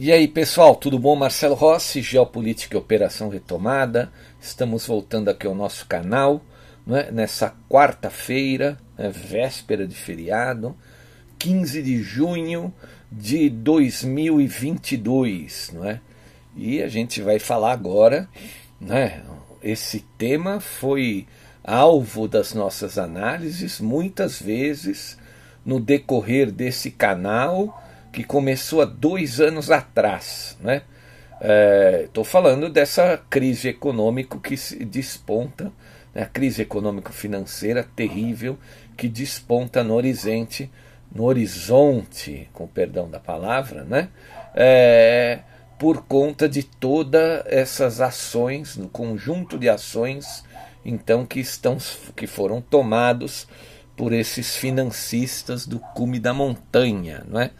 E 0.00 0.12
aí, 0.12 0.28
pessoal, 0.28 0.76
tudo 0.76 0.96
bom? 0.96 1.16
Marcelo 1.16 1.56
Rossi, 1.56 2.02
Geopolítica 2.02 2.76
e 2.76 2.78
Operação 2.78 3.28
Retomada. 3.28 4.12
Estamos 4.40 4.86
voltando 4.86 5.28
aqui 5.28 5.44
ao 5.44 5.56
nosso 5.56 5.86
canal 5.86 6.40
né, 6.86 7.10
nessa 7.10 7.52
quarta-feira, 7.68 8.78
né, 8.96 9.10
véspera 9.10 9.88
de 9.88 9.96
feriado, 9.96 10.76
15 11.36 11.82
de 11.82 12.00
junho 12.00 12.72
de 13.10 13.50
2022. 13.50 15.72
Não 15.74 15.84
é? 15.84 16.00
E 16.54 16.80
a 16.80 16.86
gente 16.86 17.20
vai 17.20 17.40
falar 17.40 17.72
agora. 17.72 18.28
Né, 18.80 19.24
esse 19.60 20.04
tema 20.16 20.60
foi 20.60 21.26
alvo 21.64 22.28
das 22.28 22.54
nossas 22.54 22.98
análises 22.98 23.80
muitas 23.80 24.40
vezes 24.40 25.18
no 25.66 25.80
decorrer 25.80 26.52
desse 26.52 26.88
canal 26.88 27.82
que 28.18 28.24
começou 28.24 28.82
há 28.82 28.84
dois 28.84 29.40
anos 29.40 29.70
atrás. 29.70 30.58
Né? 30.60 30.82
Estou 32.04 32.24
é, 32.24 32.26
falando 32.26 32.68
dessa 32.68 33.22
crise 33.30 33.68
econômica 33.68 34.36
que 34.40 34.56
se 34.56 34.84
desponta, 34.84 35.70
né? 36.12 36.22
a 36.22 36.26
crise 36.26 36.62
econômico-financeira 36.62 37.88
terrível 37.94 38.58
que 38.96 39.08
desponta 39.08 39.84
no 39.84 39.94
horizonte, 39.94 40.68
no 41.14 41.26
horizonte, 41.26 42.50
com 42.52 42.66
perdão 42.66 43.08
da 43.08 43.20
palavra, 43.20 43.84
né? 43.84 44.08
É, 44.52 45.38
por 45.78 46.02
conta 46.02 46.48
de 46.48 46.64
todas 46.64 47.44
essas 47.46 48.00
ações, 48.00 48.76
no 48.76 48.88
conjunto 48.88 49.56
de 49.56 49.68
ações, 49.68 50.42
então 50.84 51.24
que 51.24 51.38
estão, 51.38 51.78
que 52.16 52.26
foram 52.26 52.60
tomados 52.60 53.46
por 53.96 54.12
esses 54.12 54.56
financistas 54.56 55.68
do 55.68 55.78
cume 55.78 56.18
da 56.18 56.34
montanha, 56.34 57.24
não 57.28 57.40
é? 57.40 57.52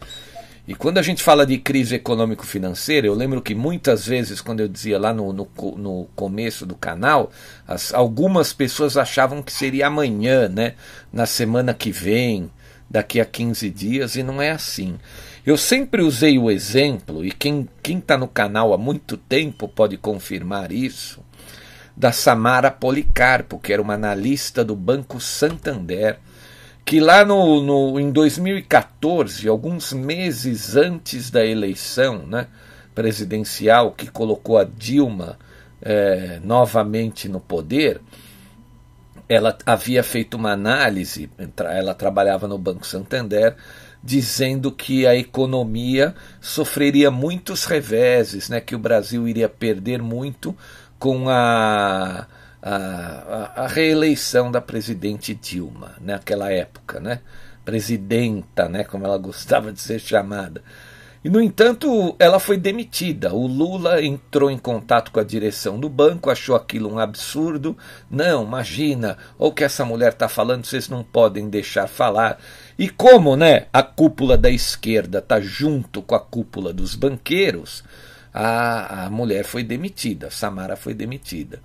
E 0.69 0.75
quando 0.75 0.99
a 0.99 1.01
gente 1.01 1.23
fala 1.23 1.47
de 1.47 1.57
crise 1.57 1.95
econômico-financeira, 1.95 3.07
eu 3.07 3.15
lembro 3.15 3.41
que 3.41 3.55
muitas 3.55 4.05
vezes, 4.05 4.39
quando 4.39 4.59
eu 4.59 4.67
dizia 4.67 4.99
lá 4.99 5.11
no, 5.11 5.33
no, 5.33 5.47
no 5.75 6.07
começo 6.15 6.63
do 6.63 6.75
canal, 6.75 7.31
as, 7.67 7.91
algumas 7.91 8.53
pessoas 8.53 8.95
achavam 8.95 9.41
que 9.41 9.51
seria 9.51 9.87
amanhã, 9.87 10.47
né? 10.47 10.75
na 11.11 11.25
semana 11.25 11.73
que 11.73 11.91
vem, 11.91 12.51
daqui 12.87 13.19
a 13.19 13.25
15 13.25 13.67
dias, 13.71 14.15
e 14.15 14.21
não 14.21 14.39
é 14.39 14.51
assim. 14.51 14.99
Eu 15.43 15.57
sempre 15.57 16.03
usei 16.03 16.37
o 16.37 16.51
exemplo, 16.51 17.25
e 17.25 17.31
quem 17.31 17.67
está 17.83 18.15
no 18.15 18.27
canal 18.27 18.71
há 18.71 18.77
muito 18.77 19.17
tempo 19.17 19.67
pode 19.67 19.97
confirmar 19.97 20.71
isso, 20.71 21.19
da 21.97 22.11
Samara 22.11 22.69
Policarpo, 22.69 23.57
que 23.57 23.73
era 23.73 23.81
uma 23.81 23.95
analista 23.95 24.63
do 24.63 24.75
Banco 24.75 25.19
Santander 25.19 26.19
que 26.89 26.99
lá 26.99 27.23
no, 27.23 27.61
no, 27.61 27.99
em 27.99 28.09
2014, 28.09 29.47
alguns 29.47 29.93
meses 29.93 30.75
antes 30.75 31.29
da 31.29 31.45
eleição 31.45 32.25
né, 32.25 32.47
presidencial 32.95 33.91
que 33.91 34.09
colocou 34.09 34.57
a 34.57 34.63
Dilma 34.63 35.37
é, 35.83 36.39
novamente 36.43 37.29
no 37.29 37.39
poder, 37.39 38.01
ela 39.29 39.55
havia 39.67 40.01
feito 40.01 40.33
uma 40.33 40.51
análise, 40.51 41.29
ela 41.59 41.93
trabalhava 41.93 42.47
no 42.47 42.57
Banco 42.57 42.87
Santander, 42.87 43.55
dizendo 44.03 44.71
que 44.71 45.05
a 45.05 45.15
economia 45.15 46.15
sofreria 46.41 47.11
muitos 47.11 47.65
reveses, 47.65 48.49
né, 48.49 48.59
que 48.59 48.73
o 48.73 48.79
Brasil 48.79 49.27
iria 49.27 49.47
perder 49.47 50.01
muito 50.01 50.57
com 50.97 51.29
a 51.29 52.25
a, 52.61 53.63
a, 53.63 53.67
reeleição 53.67 54.51
da 54.51 54.59
presidente 54.59 55.33
Dilma 55.33 55.95
naquela 56.01 56.51
época, 56.51 56.99
né? 56.99 57.21
Presidenta, 57.63 58.67
né? 58.67 58.83
Como 58.83 59.05
ela 59.05 59.17
gostava 59.19 59.71
de 59.71 59.79
ser 59.79 59.99
chamada. 59.99 60.61
E, 61.23 61.29
no 61.29 61.41
entanto, 61.41 62.15
ela 62.17 62.39
foi 62.39 62.57
demitida. 62.57 63.33
O 63.33 63.45
Lula 63.45 64.01
entrou 64.01 64.49
em 64.49 64.57
contato 64.57 65.11
com 65.11 65.19
a 65.19 65.23
direção 65.23 65.77
do 65.77 65.89
banco, 65.89 66.29
achou 66.29 66.55
aquilo 66.55 66.89
um 66.89 66.97
absurdo. 66.97 67.77
Não, 68.09 68.45
imagina, 68.45 69.17
o 69.37 69.51
que 69.51 69.65
essa 69.65 69.83
mulher 69.83 70.13
está 70.13 70.29
falando, 70.29 70.65
vocês 70.65 70.87
não 70.87 71.03
podem 71.03 71.49
deixar 71.49 71.87
falar. 71.87 72.39
E 72.77 72.89
como 72.89 73.35
né, 73.35 73.65
a 73.73 73.83
cúpula 73.83 74.37
da 74.37 74.49
esquerda 74.49 75.19
está 75.19 75.41
junto 75.41 76.01
com 76.01 76.15
a 76.15 76.19
cúpula 76.21 76.71
dos 76.71 76.95
banqueiros, 76.95 77.83
a, 78.33 79.05
a 79.05 79.09
mulher 79.09 79.43
foi 79.43 79.63
demitida, 79.63 80.31
Samara 80.31 80.77
foi 80.77 80.93
demitida. 80.93 81.59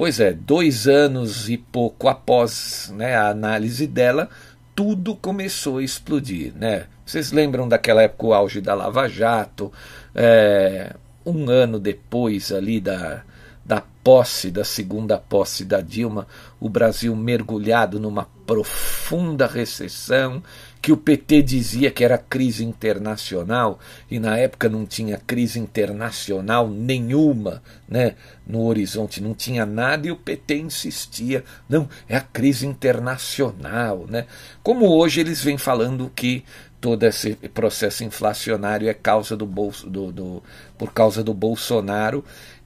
Pois 0.00 0.18
é, 0.18 0.32
dois 0.32 0.88
anos 0.88 1.50
e 1.50 1.58
pouco 1.58 2.08
após 2.08 2.90
né, 2.96 3.16
a 3.16 3.28
análise 3.28 3.86
dela, 3.86 4.30
tudo 4.74 5.14
começou 5.14 5.76
a 5.76 5.82
explodir. 5.82 6.54
Né? 6.56 6.86
Vocês 7.04 7.32
lembram 7.32 7.68
daquela 7.68 8.00
época 8.00 8.26
o 8.26 8.32
auge 8.32 8.62
da 8.62 8.72
Lava 8.72 9.06
Jato? 9.10 9.70
É, 10.14 10.96
um 11.26 11.50
ano 11.50 11.78
depois 11.78 12.50
ali 12.50 12.80
da, 12.80 13.24
da 13.62 13.82
posse, 14.02 14.50
da 14.50 14.64
segunda 14.64 15.18
posse 15.18 15.66
da 15.66 15.82
Dilma, 15.82 16.26
o 16.58 16.70
Brasil 16.70 17.14
mergulhado 17.14 18.00
numa 18.00 18.26
profunda 18.46 19.46
recessão, 19.46 20.42
que 20.82 20.92
o 20.92 20.96
PT 20.96 21.42
dizia 21.42 21.90
que 21.90 22.02
era 22.02 22.16
crise 22.16 22.64
internacional, 22.64 23.78
e 24.10 24.18
na 24.18 24.36
época 24.36 24.68
não 24.68 24.86
tinha 24.86 25.18
crise 25.18 25.58
internacional 25.58 26.68
nenhuma 26.68 27.62
né, 27.88 28.14
no 28.46 28.62
horizonte, 28.62 29.22
não 29.22 29.34
tinha 29.34 29.66
nada, 29.66 30.06
e 30.06 30.10
o 30.10 30.16
PT 30.16 30.56
insistia, 30.56 31.44
não, 31.68 31.88
é 32.08 32.16
a 32.16 32.20
crise 32.20 32.66
internacional. 32.66 34.06
Né? 34.08 34.26
Como 34.62 34.86
hoje 34.86 35.20
eles 35.20 35.42
vêm 35.42 35.58
falando 35.58 36.10
que 36.14 36.44
todo 36.80 37.02
esse 37.02 37.34
processo 37.34 38.02
inflacionário 38.02 38.88
é 38.88 38.94
causa 38.94 39.36
do, 39.36 39.46
bolso, 39.46 39.88
do, 39.88 40.10
do 40.10 40.42
por 40.78 40.92
causa 40.92 41.22
do 41.22 41.34
Bolsonaro. 41.34 42.24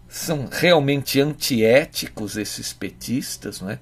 São 0.08 0.48
realmente 0.48 1.20
antiéticos 1.20 2.36
esses 2.36 2.72
petistas, 2.72 3.60
não 3.60 3.70
é? 3.70 3.80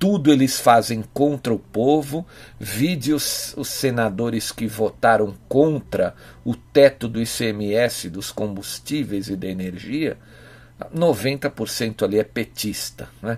Tudo 0.00 0.32
eles 0.32 0.58
fazem 0.58 1.04
contra 1.12 1.52
o 1.52 1.58
povo. 1.58 2.26
Vide 2.58 3.12
os, 3.12 3.54
os, 3.54 3.68
senadores 3.68 4.50
que 4.50 4.66
votaram 4.66 5.36
contra 5.46 6.14
o 6.42 6.56
teto 6.56 7.06
do 7.06 7.20
ICMS 7.20 8.08
dos 8.08 8.32
combustíveis 8.32 9.28
e 9.28 9.36
da 9.36 9.46
energia. 9.46 10.16
90% 10.96 12.02
ali 12.02 12.18
é 12.18 12.24
petista. 12.24 13.10
Né? 13.20 13.36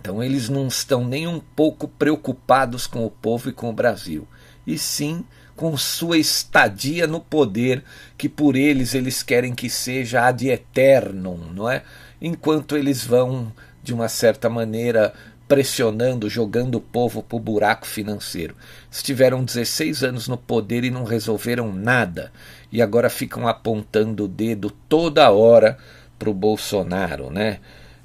Então 0.00 0.24
eles 0.24 0.48
não 0.48 0.68
estão 0.68 1.06
nem 1.06 1.26
um 1.26 1.38
pouco 1.38 1.86
preocupados 1.86 2.86
com 2.86 3.04
o 3.04 3.10
povo 3.10 3.50
e 3.50 3.52
com 3.52 3.68
o 3.68 3.74
Brasil, 3.74 4.26
e 4.66 4.78
sim 4.78 5.22
com 5.54 5.76
sua 5.76 6.18
estadia 6.18 7.06
no 7.06 7.20
poder, 7.20 7.82
que 8.16 8.28
por 8.28 8.56
eles 8.56 8.94
eles 8.94 9.22
querem 9.22 9.54
que 9.54 9.70
seja 9.70 10.26
ad 10.26 10.46
eternum, 10.46 11.38
não 11.54 11.68
é? 11.68 11.82
enquanto 12.20 12.76
eles 12.76 13.04
vão, 13.04 13.52
de 13.86 13.94
uma 13.94 14.08
certa 14.08 14.50
maneira, 14.50 15.14
pressionando, 15.46 16.28
jogando 16.28 16.74
o 16.74 16.80
povo 16.80 17.22
para 17.22 17.36
o 17.36 17.40
buraco 17.40 17.86
financeiro. 17.86 18.56
Estiveram 18.90 19.44
16 19.44 20.02
anos 20.02 20.26
no 20.26 20.36
poder 20.36 20.82
e 20.82 20.90
não 20.90 21.04
resolveram 21.04 21.72
nada. 21.72 22.32
E 22.72 22.82
agora 22.82 23.08
ficam 23.08 23.46
apontando 23.46 24.24
o 24.24 24.28
dedo 24.28 24.70
toda 24.88 25.30
hora 25.30 25.78
para 26.18 26.28
o 26.28 26.34
Bolsonaro. 26.34 27.30
Né? 27.30 27.60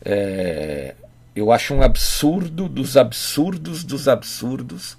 É, 0.06 0.94
eu 1.36 1.51
acho 1.51 1.74
um 1.74 1.81
absurdo 1.81 2.69
dos 2.69 2.95
absurdos 2.95 3.83
dos 3.83 4.07
absurdos 4.07 4.95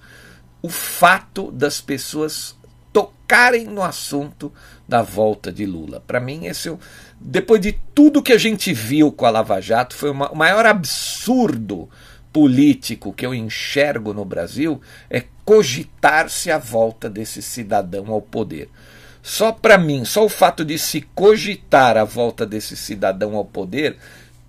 o 0.60 0.68
fato 0.68 1.50
das 1.52 1.80
pessoas 1.80 2.56
tocarem 3.32 3.64
no 3.64 3.82
assunto 3.82 4.52
da 4.86 5.00
volta 5.00 5.50
de 5.50 5.64
Lula. 5.64 6.02
Para 6.06 6.20
mim, 6.20 6.44
esse 6.44 6.68
é 6.68 6.72
o, 6.72 6.78
depois 7.18 7.62
de 7.62 7.72
tudo 7.94 8.22
que 8.22 8.32
a 8.32 8.38
gente 8.38 8.74
viu 8.74 9.10
com 9.10 9.24
a 9.24 9.30
Lava 9.30 9.58
Jato, 9.58 9.96
foi 9.96 10.10
uma, 10.10 10.30
o 10.30 10.36
maior 10.36 10.66
absurdo 10.66 11.88
político 12.30 13.12
que 13.12 13.24
eu 13.24 13.32
enxergo 13.32 14.12
no 14.12 14.24
Brasil 14.24 14.80
é 15.08 15.24
cogitar-se 15.46 16.50
a 16.50 16.58
volta 16.58 17.08
desse 17.08 17.40
cidadão 17.40 18.12
ao 18.12 18.20
poder. 18.20 18.68
Só 19.22 19.50
para 19.50 19.78
mim, 19.78 20.04
só 20.04 20.24
o 20.26 20.28
fato 20.28 20.62
de 20.62 20.78
se 20.78 21.00
cogitar 21.14 21.96
a 21.96 22.04
volta 22.04 22.44
desse 22.44 22.76
cidadão 22.76 23.34
ao 23.34 23.46
poder 23.46 23.96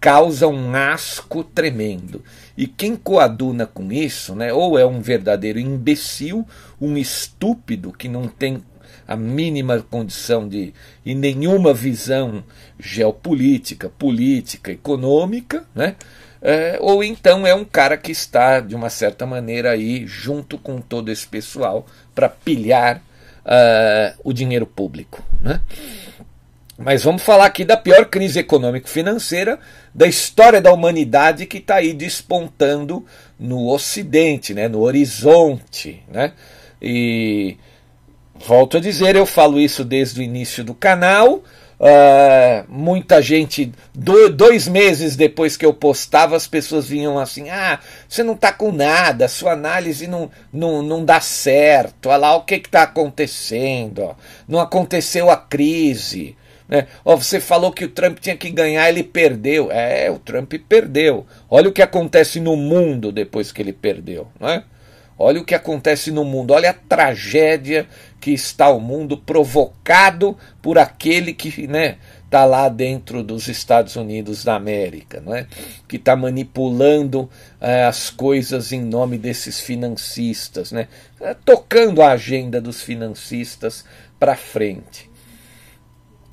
causa 0.03 0.49
um 0.49 0.75
asco 0.75 1.45
tremendo. 1.45 2.21
E 2.57 2.67
quem 2.67 2.93
coaduna 2.93 3.65
com 3.65 3.89
isso, 3.93 4.35
né, 4.35 4.51
ou 4.51 4.77
é 4.77 4.85
um 4.85 4.99
verdadeiro 4.99 5.57
imbecil, 5.57 6.45
um 6.81 6.97
estúpido 6.97 7.93
que 7.93 8.09
não 8.09 8.27
tem 8.27 8.61
a 9.07 9.15
mínima 9.15 9.85
condição 9.89 10.47
de 10.47 10.73
e 11.05 11.13
nenhuma 11.13 11.73
visão 11.73 12.43
geopolítica, 12.79 13.89
política, 13.89 14.71
econômica, 14.71 15.65
né? 15.75 15.95
É, 16.45 16.77
ou 16.81 17.01
então 17.01 17.47
é 17.47 17.55
um 17.55 17.63
cara 17.63 17.95
que 17.95 18.11
está, 18.11 18.59
de 18.59 18.75
uma 18.75 18.89
certa 18.89 19.25
maneira, 19.25 19.71
aí 19.71 20.05
junto 20.05 20.57
com 20.57 20.81
todo 20.81 21.09
esse 21.09 21.25
pessoal 21.25 21.87
para 22.13 22.27
pilhar 22.27 23.01
uh, 23.45 24.19
o 24.25 24.33
dinheiro 24.33 24.65
público. 24.65 25.23
Né? 25.41 25.61
Mas 26.77 27.03
vamos 27.03 27.21
falar 27.21 27.45
aqui 27.45 27.63
da 27.63 27.77
pior 27.77 28.05
crise 28.05 28.39
econômico-financeira 28.39 29.57
da 29.95 30.05
história 30.05 30.59
da 30.59 30.73
humanidade 30.73 31.45
que 31.45 31.59
está 31.59 31.75
aí 31.75 31.93
despontando 31.93 33.05
no 33.39 33.67
Ocidente, 33.69 34.53
né, 34.53 34.67
no 34.67 34.81
horizonte. 34.81 36.03
Né? 36.09 36.33
E 36.81 37.57
volto 38.45 38.77
a 38.77 38.79
dizer, 38.79 39.15
eu 39.15 39.25
falo 39.25 39.59
isso 39.59 39.83
desde 39.83 40.19
o 40.19 40.23
início 40.23 40.63
do 40.63 40.73
canal. 40.73 41.43
Uh, 41.79 42.63
muita 42.69 43.21
gente, 43.21 43.73
do, 43.93 44.29
dois 44.29 44.69
meses 44.69 45.17
depois 45.17 45.57
que 45.57 45.65
eu 45.65 45.73
postava, 45.73 46.35
as 46.35 46.47
pessoas 46.47 46.87
vinham 46.87 47.19
assim: 47.19 47.49
ah, 47.49 47.79
você 48.07 48.23
não 48.23 48.35
está 48.35 48.53
com 48.53 48.71
nada, 48.71 49.27
sua 49.27 49.51
análise 49.51 50.07
não, 50.07 50.31
não, 50.51 50.81
não 50.81 51.03
dá 51.03 51.19
certo, 51.19 52.07
olha 52.07 52.17
lá 52.17 52.35
o 52.35 52.45
que 52.45 52.55
está 52.55 52.83
acontecendo, 52.83 54.15
não 54.47 54.59
aconteceu 54.59 55.29
a 55.29 55.35
crise. 55.35 56.37
Né? 56.69 56.87
Você 57.03 57.39
falou 57.41 57.71
que 57.71 57.83
o 57.83 57.89
Trump 57.89 58.19
tinha 58.19 58.37
que 58.37 58.49
ganhar, 58.49 58.87
ele 58.87 59.03
perdeu. 59.03 59.69
É, 59.71 60.09
o 60.09 60.17
Trump 60.17 60.53
perdeu. 60.69 61.25
Olha 61.49 61.67
o 61.67 61.73
que 61.73 61.81
acontece 61.81 62.39
no 62.39 62.55
mundo 62.55 63.11
depois 63.11 63.51
que 63.51 63.61
ele 63.61 63.73
perdeu. 63.73 64.27
Não 64.39 64.49
é? 64.49 64.63
Olha 65.17 65.39
o 65.39 65.45
que 65.45 65.55
acontece 65.55 66.11
no 66.11 66.25
mundo, 66.25 66.51
olha 66.51 66.71
a 66.71 66.73
tragédia 66.73 67.87
que 68.19 68.31
está 68.31 68.69
o 68.69 68.79
mundo 68.79 69.17
provocado 69.17 70.37
por 70.61 70.77
aquele 70.77 71.33
que 71.33 71.67
né, 71.67 71.97
está 72.23 72.45
lá 72.45 72.67
dentro 72.67 73.21
dos 73.21 73.47
Estados 73.47 73.95
Unidos 73.95 74.43
da 74.43 74.55
América, 74.55 75.21
não 75.23 75.35
é? 75.35 75.45
que 75.87 75.97
está 75.97 76.15
manipulando 76.15 77.29
é, 77.61 77.83
as 77.83 78.09
coisas 78.09 78.71
em 78.71 78.81
nome 78.81 79.19
desses 79.19 79.59
financistas, 79.59 80.71
né? 80.71 80.87
É, 81.21 81.35
tocando 81.35 82.01
a 82.01 82.11
agenda 82.11 82.59
dos 82.59 82.81
financistas 82.81 83.85
para 84.19 84.35
frente. 84.35 85.11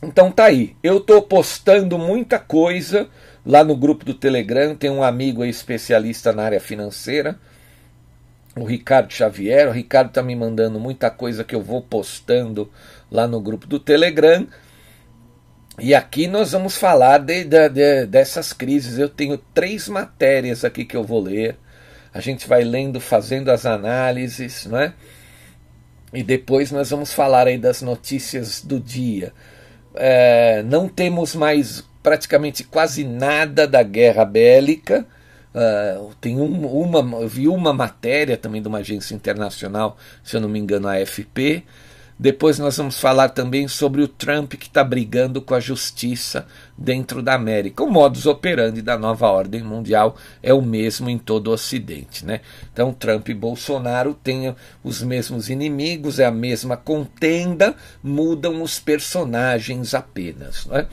Então 0.02 0.32
tá 0.32 0.44
aí, 0.44 0.74
eu 0.82 0.96
estou 0.96 1.20
postando 1.20 1.98
muita 1.98 2.38
coisa 2.38 3.06
lá 3.44 3.62
no 3.62 3.76
grupo 3.76 4.04
do 4.04 4.14
Telegram, 4.14 4.74
tem 4.74 4.88
um 4.88 5.02
amigo 5.02 5.44
especialista 5.44 6.32
na 6.32 6.44
área 6.44 6.60
financeira, 6.60 7.38
o 8.56 8.64
Ricardo 8.64 9.12
Xavier. 9.12 9.68
O 9.68 9.72
Ricardo 9.72 10.08
está 10.08 10.22
me 10.22 10.34
mandando 10.34 10.78
muita 10.78 11.10
coisa 11.10 11.44
que 11.44 11.54
eu 11.54 11.62
vou 11.62 11.82
postando 11.82 12.70
lá 13.10 13.26
no 13.26 13.40
grupo 13.40 13.66
do 13.66 13.78
Telegram. 13.78 14.46
E 15.78 15.94
aqui 15.94 16.26
nós 16.26 16.52
vamos 16.52 16.76
falar 16.76 17.18
de, 17.18 17.44
de, 17.44 17.68
de, 17.68 18.06
dessas 18.06 18.52
crises. 18.52 18.98
Eu 18.98 19.08
tenho 19.08 19.38
três 19.38 19.88
matérias 19.88 20.64
aqui 20.64 20.84
que 20.84 20.96
eu 20.96 21.04
vou 21.04 21.22
ler. 21.22 21.56
A 22.12 22.20
gente 22.20 22.48
vai 22.48 22.64
lendo, 22.64 23.00
fazendo 23.00 23.50
as 23.50 23.64
análises, 23.64 24.66
não 24.66 24.78
é? 24.78 24.92
E 26.12 26.22
depois 26.22 26.72
nós 26.72 26.90
vamos 26.90 27.12
falar 27.12 27.46
aí 27.46 27.56
das 27.56 27.82
notícias 27.82 28.62
do 28.62 28.80
dia. 28.80 29.32
É, 29.94 30.62
não 30.64 30.88
temos 30.88 31.34
mais 31.34 31.84
praticamente 32.02 32.64
quase 32.64 33.04
nada 33.04 33.66
da 33.66 33.82
guerra 33.82 34.24
bélica. 34.24 35.06
Uh, 35.54 36.14
tem 36.20 36.38
um, 36.38 36.66
uma, 36.66 37.20
eu 37.20 37.28
vi 37.28 37.48
uma 37.48 37.72
matéria 37.72 38.36
também 38.36 38.62
de 38.62 38.68
uma 38.68 38.78
agência 38.78 39.14
internacional, 39.14 39.96
se 40.22 40.36
eu 40.36 40.40
não 40.40 40.48
me 40.48 40.58
engano, 40.58 40.86
a 40.88 40.94
AFP. 40.94 41.64
Depois 42.20 42.58
nós 42.58 42.76
vamos 42.76 43.00
falar 43.00 43.30
também 43.30 43.66
sobre 43.66 44.02
o 44.02 44.06
Trump 44.06 44.52
que 44.52 44.66
está 44.66 44.84
brigando 44.84 45.40
com 45.40 45.54
a 45.54 45.58
justiça 45.58 46.46
dentro 46.76 47.22
da 47.22 47.32
América. 47.32 47.82
O 47.82 47.90
modus 47.90 48.26
operandi 48.26 48.82
da 48.82 48.98
nova 48.98 49.26
ordem 49.28 49.62
mundial 49.62 50.14
é 50.42 50.52
o 50.52 50.60
mesmo 50.60 51.08
em 51.08 51.16
todo 51.16 51.46
o 51.46 51.54
Ocidente. 51.54 52.26
Né? 52.26 52.42
Então, 52.70 52.92
Trump 52.92 53.26
e 53.30 53.34
Bolsonaro 53.34 54.12
têm 54.12 54.54
os 54.84 55.02
mesmos 55.02 55.48
inimigos, 55.48 56.18
é 56.18 56.26
a 56.26 56.30
mesma 56.30 56.76
contenda, 56.76 57.74
mudam 58.02 58.60
os 58.60 58.78
personagens 58.78 59.94
apenas. 59.94 60.66
Né? 60.66 60.86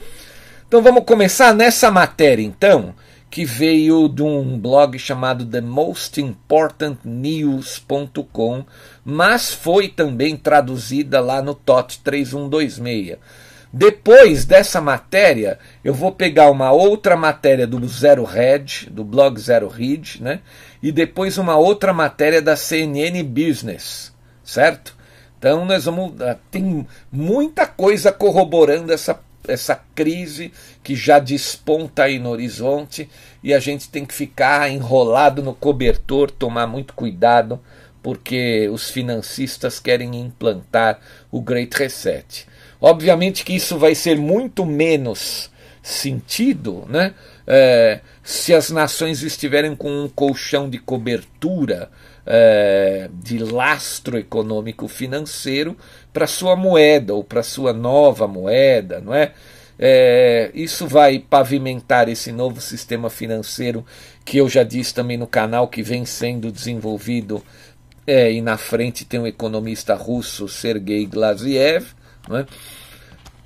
Então, 0.66 0.82
vamos 0.82 1.04
começar 1.04 1.52
nessa 1.52 1.90
matéria, 1.90 2.42
então 2.42 2.94
que 3.30 3.44
veio 3.44 4.08
de 4.08 4.22
um 4.22 4.58
blog 4.58 4.98
chamado 4.98 5.44
The 5.44 5.60
Most 5.60 6.20
Important 6.20 6.98
News.com, 7.04 8.64
mas 9.04 9.52
foi 9.52 9.88
também 9.88 10.36
traduzida 10.36 11.20
lá 11.20 11.42
no 11.42 11.54
TOT 11.54 12.00
3126. 12.00 13.18
Depois 13.70 14.46
dessa 14.46 14.80
matéria, 14.80 15.58
eu 15.84 15.92
vou 15.92 16.10
pegar 16.10 16.50
uma 16.50 16.72
outra 16.72 17.16
matéria 17.16 17.66
do 17.66 17.86
Zero 17.86 18.24
Red, 18.24 18.88
do 18.90 19.04
blog 19.04 19.38
Zero 19.38 19.68
Red, 19.68 20.20
né? 20.20 20.40
E 20.82 20.90
depois 20.90 21.36
uma 21.36 21.56
outra 21.56 21.92
matéria 21.92 22.40
da 22.40 22.56
CNN 22.56 23.22
Business, 23.22 24.14
certo? 24.42 24.96
Então 25.38 25.66
nós 25.66 25.84
vamos. 25.84 26.20
Ah, 26.22 26.36
tem 26.50 26.86
muita 27.12 27.66
coisa 27.66 28.10
corroborando 28.10 28.92
essa 28.92 29.20
essa 29.48 29.74
crise 29.94 30.52
que 30.82 30.94
já 30.94 31.18
desponta 31.18 32.04
aí 32.04 32.18
no 32.18 32.30
horizonte 32.30 33.08
e 33.42 33.52
a 33.54 33.58
gente 33.58 33.88
tem 33.88 34.04
que 34.04 34.14
ficar 34.14 34.70
enrolado 34.70 35.42
no 35.42 35.54
cobertor, 35.54 36.30
tomar 36.30 36.66
muito 36.66 36.94
cuidado, 36.94 37.60
porque 38.02 38.68
os 38.68 38.90
financistas 38.90 39.80
querem 39.80 40.14
implantar 40.20 41.00
o 41.30 41.40
Great 41.40 41.76
Reset. 41.76 42.46
Obviamente 42.80 43.44
que 43.44 43.54
isso 43.54 43.76
vai 43.78 43.94
ser 43.94 44.16
muito 44.16 44.64
menos 44.64 45.50
sentido 45.82 46.84
né, 46.88 47.14
é, 47.46 48.00
se 48.22 48.54
as 48.54 48.70
nações 48.70 49.22
estiverem 49.22 49.74
com 49.74 50.04
um 50.04 50.08
colchão 50.08 50.68
de 50.68 50.78
cobertura 50.78 51.90
é, 52.26 53.08
de 53.10 53.38
lastro 53.38 54.18
econômico 54.18 54.86
financeiro 54.86 55.74
para 56.12 56.26
sua 56.26 56.56
moeda 56.56 57.14
ou 57.14 57.22
para 57.22 57.42
sua 57.42 57.72
nova 57.72 58.26
moeda, 58.26 59.00
não 59.00 59.14
é? 59.14 59.32
é? 59.78 60.50
Isso 60.54 60.86
vai 60.86 61.18
pavimentar 61.18 62.08
esse 62.08 62.32
novo 62.32 62.60
sistema 62.60 63.10
financeiro 63.10 63.84
que 64.24 64.38
eu 64.38 64.48
já 64.48 64.62
disse 64.62 64.94
também 64.94 65.16
no 65.16 65.26
canal 65.26 65.68
que 65.68 65.82
vem 65.82 66.04
sendo 66.04 66.50
desenvolvido 66.50 67.42
é, 68.06 68.32
e 68.32 68.40
na 68.40 68.56
frente 68.56 69.04
tem 69.04 69.20
um 69.20 69.26
economista 69.26 69.94
russo, 69.94 70.48
Sergei 70.48 71.04
Glaziev. 71.06 71.88
Não 72.28 72.38
é? 72.38 72.46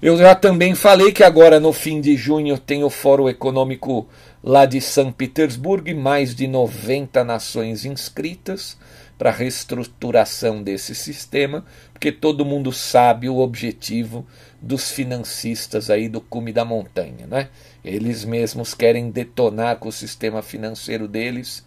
Eu 0.01 0.17
já 0.17 0.35
também 0.35 0.75
falei 0.75 1.13
que 1.13 1.23
agora 1.23 1.61
no 1.61 1.73
fim 1.73 2.01
de 2.01 2.17
junho 2.17 2.59
tem 2.59 2.83
o 2.83 2.91
Fórum 2.91 3.29
Econômico 3.29 4.09
lá 4.43 4.67
de 4.67 4.81
São 4.81 5.13
Petersburgo, 5.13 5.95
mais 5.95 6.35
de 6.35 6.49
90 6.49 7.23
nações 7.23 7.85
inscritas 7.85 8.77
para 9.19 9.31
a 9.31 9.33
reestruturação 9.33 10.63
desse 10.63 10.95
sistema, 10.95 11.65
porque 11.93 12.11
todo 12.11 12.45
mundo 12.45 12.73
sabe 12.73 13.29
o 13.29 13.39
objetivo 13.39 14.27
dos 14.61 14.91
financistas 14.91 15.91
aí 15.91 16.09
do 16.09 16.21
cume 16.21 16.53
da 16.53 16.65
montanha, 16.65 17.27
né? 17.27 17.49
Eles 17.85 18.25
mesmos 18.25 18.75
querem 18.75 19.11
detonar 19.11 19.77
com 19.77 19.89
o 19.89 19.93
sistema 19.93 20.43
financeiro 20.43 21.07
deles, 21.07 21.65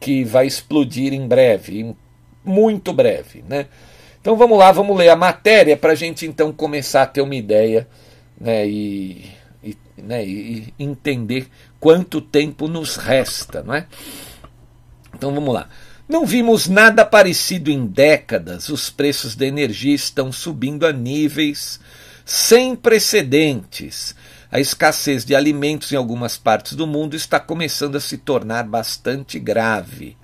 que 0.00 0.24
vai 0.24 0.46
explodir 0.46 1.12
em 1.12 1.26
breve, 1.26 1.94
muito 2.44 2.92
breve, 2.92 3.44
né? 3.48 3.66
Então 4.20 4.36
vamos 4.36 4.58
lá, 4.58 4.72
vamos 4.72 4.96
ler 4.96 5.08
a 5.08 5.16
matéria 5.16 5.76
para 5.76 5.92
a 5.92 5.94
gente 5.94 6.26
então 6.26 6.52
começar 6.52 7.02
a 7.02 7.06
ter 7.06 7.20
uma 7.20 7.34
ideia 7.34 7.86
né, 8.40 8.66
e, 8.66 9.30
e, 9.62 9.76
né, 9.96 10.26
e 10.26 10.74
entender 10.78 11.48
quanto 11.78 12.20
tempo 12.20 12.66
nos 12.66 12.96
resta, 12.96 13.62
não 13.62 13.74
é? 13.74 13.86
Então 15.14 15.32
vamos 15.32 15.54
lá. 15.54 15.68
Não 16.08 16.24
vimos 16.24 16.68
nada 16.68 17.04
parecido 17.04 17.68
em 17.68 17.84
décadas. 17.84 18.68
Os 18.68 18.88
preços 18.88 19.34
da 19.34 19.44
energia 19.44 19.94
estão 19.94 20.30
subindo 20.30 20.86
a 20.86 20.92
níveis 20.92 21.80
sem 22.24 22.76
precedentes. 22.76 24.14
A 24.50 24.60
escassez 24.60 25.24
de 25.24 25.34
alimentos 25.34 25.90
em 25.90 25.96
algumas 25.96 26.38
partes 26.38 26.74
do 26.74 26.86
mundo 26.86 27.16
está 27.16 27.40
começando 27.40 27.96
a 27.96 28.00
se 28.00 28.18
tornar 28.18 28.62
bastante 28.62 29.40
grave. 29.40 30.16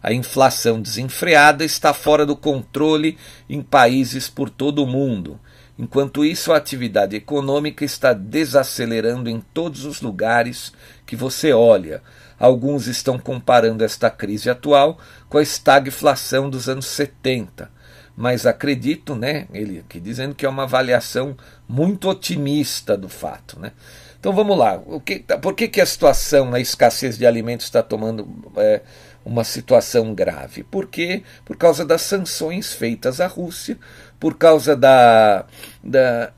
A 0.00 0.12
inflação 0.12 0.80
desenfreada 0.80 1.64
está 1.64 1.92
fora 1.92 2.24
do 2.24 2.36
controle 2.36 3.18
em 3.50 3.60
países 3.60 4.28
por 4.28 4.48
todo 4.48 4.84
o 4.84 4.86
mundo. 4.86 5.40
Enquanto 5.76 6.24
isso, 6.24 6.52
a 6.52 6.56
atividade 6.56 7.16
econômica 7.16 7.84
está 7.84 8.12
desacelerando 8.12 9.28
em 9.28 9.40
todos 9.52 9.84
os 9.84 10.00
lugares 10.00 10.72
que 11.04 11.16
você 11.16 11.52
olha. 11.52 12.00
Alguns 12.38 12.86
estão 12.86 13.18
comparando 13.18 13.84
esta 13.84 14.10
crise 14.10 14.50
atual 14.50 14.98
com 15.28 15.38
a 15.38 15.42
estagflação 15.42 16.50
dos 16.50 16.68
anos 16.68 16.86
70. 16.86 17.70
Mas 18.16 18.46
acredito, 18.46 19.14
né, 19.16 19.46
ele 19.52 19.80
aqui 19.80 19.98
dizendo 19.98 20.34
que 20.34 20.46
é 20.46 20.48
uma 20.48 20.62
avaliação 20.64 21.36
muito 21.68 22.08
otimista 22.08 22.96
do 22.96 23.08
fato. 23.08 23.58
Né? 23.58 23.72
Então 24.18 24.32
vamos 24.32 24.56
lá. 24.56 24.80
O 24.86 25.00
que, 25.00 25.18
por 25.18 25.54
que, 25.54 25.68
que 25.68 25.80
a 25.80 25.86
situação, 25.86 26.54
a 26.54 26.60
escassez 26.60 27.18
de 27.18 27.26
alimentos 27.26 27.66
está 27.66 27.82
tomando 27.82 28.26
é, 28.56 28.80
uma 29.24 29.42
situação 29.42 30.14
grave? 30.14 30.62
Porque 30.62 31.22
por 31.44 31.56
causa 31.56 31.84
das 31.84 32.02
sanções 32.02 32.72
feitas 32.72 33.20
à 33.20 33.26
Rússia, 33.26 33.76
por 34.20 34.38
causa 34.38 34.76
da, 34.76 35.44
da, 35.82 36.32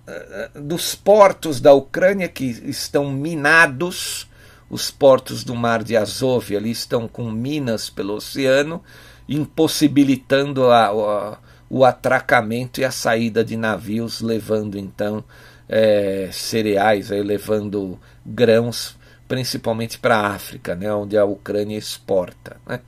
dos 0.55 0.95
portos 0.95 1.61
da 1.61 1.75
Ucrânia 1.75 2.26
que 2.26 2.45
estão 2.45 3.11
minados, 3.12 4.29
os 4.68 4.90
portos 4.90 5.44
do 5.44 5.54
Mar 5.54 5.82
de 5.82 5.96
Azov 5.96 6.54
ali 6.56 6.70
estão 6.70 7.06
com 7.06 7.30
minas 7.30 7.88
pelo 7.88 8.14
oceano, 8.14 8.82
impossibilitando 9.28 10.70
a, 10.70 11.38
o 11.68 11.85
atracamento 11.85 12.80
e 12.80 12.85
a 12.85 12.90
saída 12.90 13.44
de 13.44 13.56
navios, 13.56 14.20
levando 14.20 14.78
então 14.78 15.25
é, 15.68 16.28
cereais, 16.32 17.11
aí, 17.11 17.23
levando 17.23 17.99
grãos, 18.25 18.96
principalmente 19.26 19.99
para 19.99 20.16
a 20.16 20.28
África, 20.28 20.75
né, 20.75 20.92
onde 20.92 21.16
a 21.18 21.25
Ucrânia 21.25 21.76
exporta. 21.76 22.56
Né. 22.66 22.80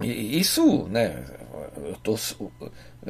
E 0.00 0.38
isso, 0.38 0.86
né, 0.88 1.24
eu 1.76 1.92
estou 1.92 2.16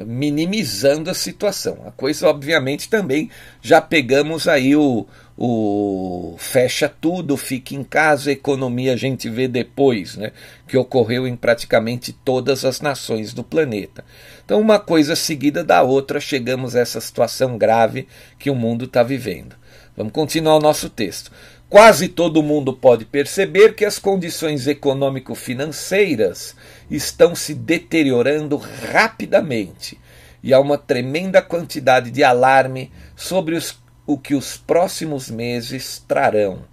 minimizando 0.05 1.09
a 1.09 1.13
situação. 1.13 1.79
A 1.85 1.91
coisa, 1.91 2.27
obviamente, 2.27 2.89
também 2.89 3.29
já 3.61 3.81
pegamos 3.81 4.47
aí 4.47 4.75
o, 4.75 5.05
o 5.37 6.35
fecha 6.37 6.89
tudo, 6.89 7.37
fica 7.37 7.73
em 7.73 7.83
casa, 7.83 8.31
economia 8.31 8.93
a 8.93 8.97
gente 8.97 9.29
vê 9.29 9.47
depois, 9.47 10.17
né, 10.17 10.31
que 10.67 10.77
ocorreu 10.77 11.27
em 11.27 11.35
praticamente 11.35 12.11
todas 12.11 12.65
as 12.65 12.81
nações 12.81 13.33
do 13.33 13.43
planeta. 13.43 14.03
Então, 14.43 14.59
uma 14.59 14.79
coisa 14.79 15.15
seguida 15.15 15.63
da 15.63 15.81
outra, 15.81 16.19
chegamos 16.19 16.75
a 16.75 16.79
essa 16.79 16.99
situação 16.99 17.57
grave 17.57 18.07
que 18.37 18.49
o 18.49 18.55
mundo 18.55 18.85
está 18.85 19.01
vivendo. 19.01 19.55
Vamos 19.95 20.13
continuar 20.13 20.55
o 20.55 20.61
nosso 20.61 20.89
texto. 20.89 21.31
Quase 21.69 22.07
todo 22.07 22.41
mundo 22.41 22.73
pode 22.73 23.05
perceber 23.05 23.75
que 23.75 23.85
as 23.85 23.99
condições 23.99 24.65
econômico-financeiras 24.65 26.55
estão 26.89 27.35
se 27.35 27.53
deteriorando 27.53 28.57
rapidamente 28.57 29.95
e 30.41 30.51
há 30.51 30.59
uma 30.59 30.79
tremenda 30.79 31.43
quantidade 31.43 32.09
de 32.09 32.23
alarme 32.23 32.91
sobre 33.15 33.53
os, 33.53 33.77
o 34.07 34.17
que 34.17 34.33
os 34.33 34.57
próximos 34.57 35.29
meses 35.29 36.03
trarão. 36.07 36.63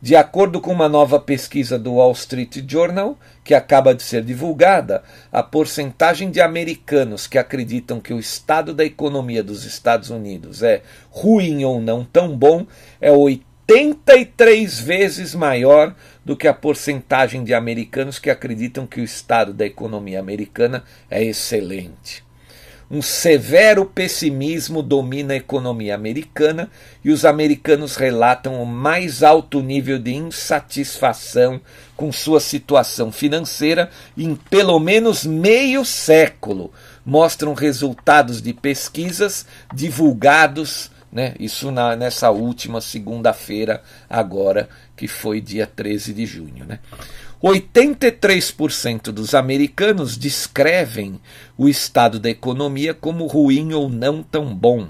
De 0.00 0.14
acordo 0.14 0.60
com 0.60 0.70
uma 0.70 0.88
nova 0.88 1.18
pesquisa 1.18 1.76
do 1.76 1.94
Wall 1.94 2.12
Street 2.12 2.62
Journal, 2.68 3.18
que 3.42 3.54
acaba 3.54 3.92
de 3.94 4.04
ser 4.04 4.22
divulgada, 4.22 5.02
a 5.32 5.42
porcentagem 5.42 6.30
de 6.30 6.40
americanos 6.40 7.26
que 7.26 7.38
acreditam 7.38 7.98
que 7.98 8.14
o 8.14 8.20
estado 8.20 8.72
da 8.72 8.84
economia 8.84 9.42
dos 9.42 9.64
Estados 9.64 10.10
Unidos 10.10 10.62
é 10.62 10.82
ruim 11.10 11.64
ou 11.64 11.80
não 11.80 12.04
tão 12.04 12.36
bom 12.36 12.64
é 13.00 13.10
83 13.68 14.78
vezes 14.78 15.34
maior 15.34 15.92
do 16.24 16.36
que 16.36 16.46
a 16.46 16.54
porcentagem 16.54 17.42
de 17.42 17.52
americanos 17.52 18.16
que 18.16 18.30
acreditam 18.30 18.86
que 18.86 19.00
o 19.00 19.04
estado 19.04 19.52
da 19.52 19.66
economia 19.66 20.20
americana 20.20 20.84
é 21.10 21.24
excelente. 21.24 22.24
Um 22.88 23.02
severo 23.02 23.84
pessimismo 23.84 24.80
domina 24.80 25.34
a 25.34 25.36
economia 25.36 25.96
americana 25.96 26.70
e 27.04 27.10
os 27.10 27.24
americanos 27.24 27.96
relatam 27.96 28.62
o 28.62 28.64
mais 28.64 29.24
alto 29.24 29.60
nível 29.60 29.98
de 29.98 30.14
insatisfação 30.14 31.60
com 31.96 32.12
sua 32.12 32.38
situação 32.38 33.10
financeira 33.10 33.90
em 34.16 34.36
pelo 34.36 34.78
menos 34.78 35.26
meio 35.26 35.84
século, 35.84 36.72
mostram 37.04 37.52
resultados 37.54 38.40
de 38.40 38.52
pesquisas 38.52 39.44
divulgados 39.74 40.92
né? 41.16 41.34
Isso 41.40 41.70
na, 41.70 41.96
nessa 41.96 42.30
última 42.30 42.78
segunda-feira, 42.78 43.82
agora, 44.08 44.68
que 44.94 45.08
foi 45.08 45.40
dia 45.40 45.66
13 45.66 46.12
de 46.12 46.26
junho. 46.26 46.66
Né? 46.66 46.78
83% 47.42 49.04
dos 49.04 49.34
americanos 49.34 50.18
descrevem 50.18 51.18
o 51.56 51.70
estado 51.70 52.20
da 52.20 52.28
economia 52.28 52.92
como 52.92 53.26
ruim 53.26 53.72
ou 53.72 53.88
não 53.88 54.22
tão 54.22 54.54
bom. 54.54 54.88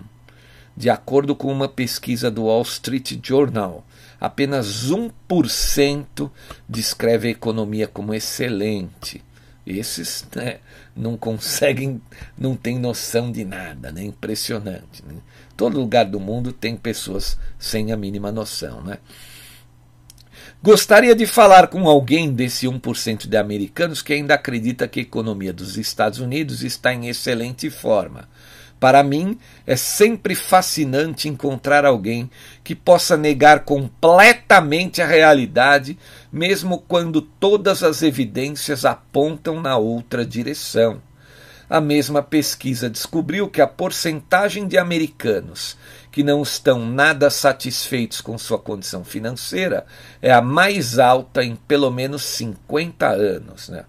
De 0.76 0.90
acordo 0.90 1.36
com 1.36 1.50
uma 1.50 1.68
pesquisa 1.68 2.28
do 2.28 2.46
Wall 2.46 2.62
Street 2.62 3.20
Journal, 3.22 3.86
apenas 4.20 4.90
1% 4.90 6.28
descreve 6.68 7.28
a 7.28 7.30
economia 7.30 7.86
como 7.86 8.12
excelente. 8.12 9.22
Esses 9.66 10.24
né, 10.34 10.58
não 10.94 11.16
conseguem, 11.16 12.00
não 12.38 12.54
têm 12.54 12.78
noção 12.78 13.32
de 13.32 13.44
nada, 13.44 13.90
né? 13.90 14.04
impressionante. 14.04 15.04
Né? 15.04 15.14
Todo 15.56 15.78
lugar 15.78 16.04
do 16.04 16.20
mundo 16.20 16.52
tem 16.52 16.76
pessoas 16.76 17.36
sem 17.58 17.90
a 17.90 17.96
mínima 17.96 18.30
noção, 18.30 18.80
né? 18.82 18.98
Gostaria 20.62 21.14
de 21.14 21.26
falar 21.26 21.68
com 21.68 21.88
alguém 21.88 22.32
desse 22.32 22.66
1% 22.66 23.28
de 23.28 23.36
americanos 23.36 24.02
que 24.02 24.12
ainda 24.12 24.34
acredita 24.34 24.88
que 24.88 25.00
a 25.00 25.02
economia 25.02 25.52
dos 25.52 25.76
Estados 25.76 26.18
Unidos 26.18 26.62
está 26.62 26.92
em 26.92 27.08
excelente 27.08 27.68
forma. 27.68 28.28
Para 28.78 29.02
mim, 29.02 29.38
é 29.66 29.74
sempre 29.74 30.34
fascinante 30.34 31.28
encontrar 31.28 31.84
alguém 31.84 32.30
que 32.62 32.74
possa 32.74 33.16
negar 33.16 33.60
completamente 33.60 35.00
a 35.00 35.06
realidade, 35.06 35.98
mesmo 36.30 36.78
quando 36.86 37.22
todas 37.22 37.82
as 37.82 38.02
evidências 38.02 38.84
apontam 38.84 39.60
na 39.60 39.76
outra 39.76 40.26
direção. 40.26 41.00
A 41.68 41.80
mesma 41.80 42.22
pesquisa 42.22 42.88
descobriu 42.88 43.48
que 43.48 43.60
a 43.60 43.66
porcentagem 43.66 44.68
de 44.68 44.78
americanos 44.78 45.76
que 46.12 46.22
não 46.22 46.42
estão 46.42 46.86
nada 46.86 47.28
satisfeitos 47.28 48.22
com 48.22 48.38
sua 48.38 48.58
condição 48.58 49.04
financeira 49.04 49.84
é 50.22 50.32
a 50.32 50.40
mais 50.40 50.98
alta 50.98 51.44
em 51.44 51.56
pelo 51.56 51.90
menos 51.90 52.22
50 52.22 53.06
anos. 53.06 53.68
Né? 53.68 53.84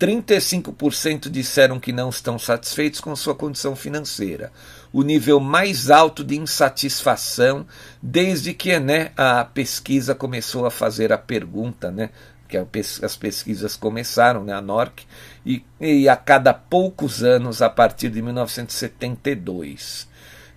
35% 0.00 1.28
disseram 1.28 1.78
que 1.78 1.92
não 1.92 2.08
estão 2.08 2.38
satisfeitos 2.38 3.00
com 3.00 3.14
sua 3.14 3.34
condição 3.34 3.76
financeira, 3.76 4.50
o 4.90 5.02
nível 5.02 5.38
mais 5.38 5.90
alto 5.90 6.24
de 6.24 6.38
insatisfação 6.38 7.66
desde 8.02 8.54
que 8.54 8.80
né, 8.80 9.12
a 9.14 9.44
pesquisa 9.44 10.14
começou 10.14 10.64
a 10.64 10.70
fazer 10.70 11.12
a 11.12 11.18
pergunta, 11.18 11.90
né, 11.90 12.08
que 12.48 12.56
as 13.04 13.14
pesquisas 13.14 13.76
começaram, 13.76 14.42
né, 14.42 14.54
a 14.54 14.60
NORC, 14.62 15.04
e, 15.44 15.62
e 15.78 16.08
a 16.08 16.16
cada 16.16 16.54
poucos 16.54 17.22
anos, 17.22 17.60
a 17.60 17.68
partir 17.68 18.08
de 18.08 18.22
1972. 18.22 20.08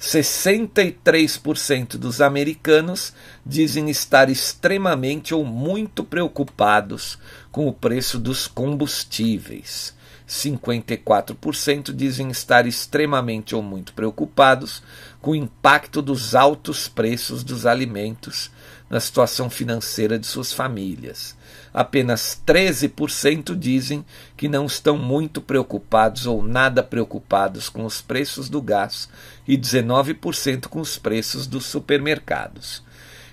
63% 0.04 1.96
dos 1.98 2.20
americanos 2.20 3.14
dizem 3.46 3.90
estar 3.90 4.30
extremamente 4.30 5.34
ou 5.34 5.46
muito 5.46 6.04
preocupados 6.04 7.18
com 7.50 7.70
o 7.70 7.74
preço 7.74 8.20
dos 8.20 8.46
combustíveis. 8.46 9.96
54% 10.28 11.94
dizem 11.94 12.30
estar 12.30 12.68
extremamente 12.68 13.56
ou 13.56 13.64
muito 13.64 13.94
preocupados 13.94 14.84
com 15.24 15.32
o 15.32 15.36
impacto 15.36 16.04
dos 16.04 16.36
altos 16.36 16.88
preços 16.88 17.44
dos 17.44 17.66
alimentos 17.66 18.52
na 18.88 19.00
situação 19.00 19.50
financeira 19.50 20.20
de 20.20 20.28
suas 20.28 20.54
famílias 20.54 21.36
apenas 21.74 22.40
13% 22.46 23.58
dizem 23.58 24.06
que 24.38 24.48
não 24.48 24.66
estão 24.66 24.98
muito 24.98 25.42
preocupados 25.42 26.28
ou 26.28 26.44
nada 26.44 26.84
preocupados 26.84 27.68
com 27.68 27.84
os 27.84 28.00
preços 28.02 28.48
do 28.48 28.62
gás 28.62 29.10
e 29.48 29.58
19% 29.58 30.68
com 30.68 30.80
os 30.80 30.98
preços 30.98 31.48
dos 31.48 31.66
supermercados. 31.66 32.84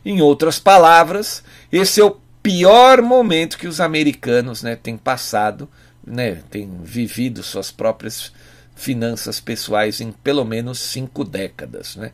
Em 0.04 0.22
outras 0.22 0.58
palavras, 0.58 1.44
esse 1.70 2.00
é 2.00 2.04
o 2.04 2.16
pior 2.42 3.02
momento 3.02 3.58
que 3.58 3.68
os 3.68 3.80
americanos 3.80 4.62
né, 4.62 4.74
têm 4.74 4.96
passado, 4.96 5.68
né, 6.04 6.36
têm 6.50 6.80
vivido 6.82 7.42
suas 7.42 7.70
próprias 7.70 8.32
finanças 8.80 9.38
pessoais 9.38 10.00
em 10.00 10.10
pelo 10.10 10.44
menos 10.44 10.78
cinco 10.78 11.22
décadas. 11.22 11.96
Né? 11.96 12.12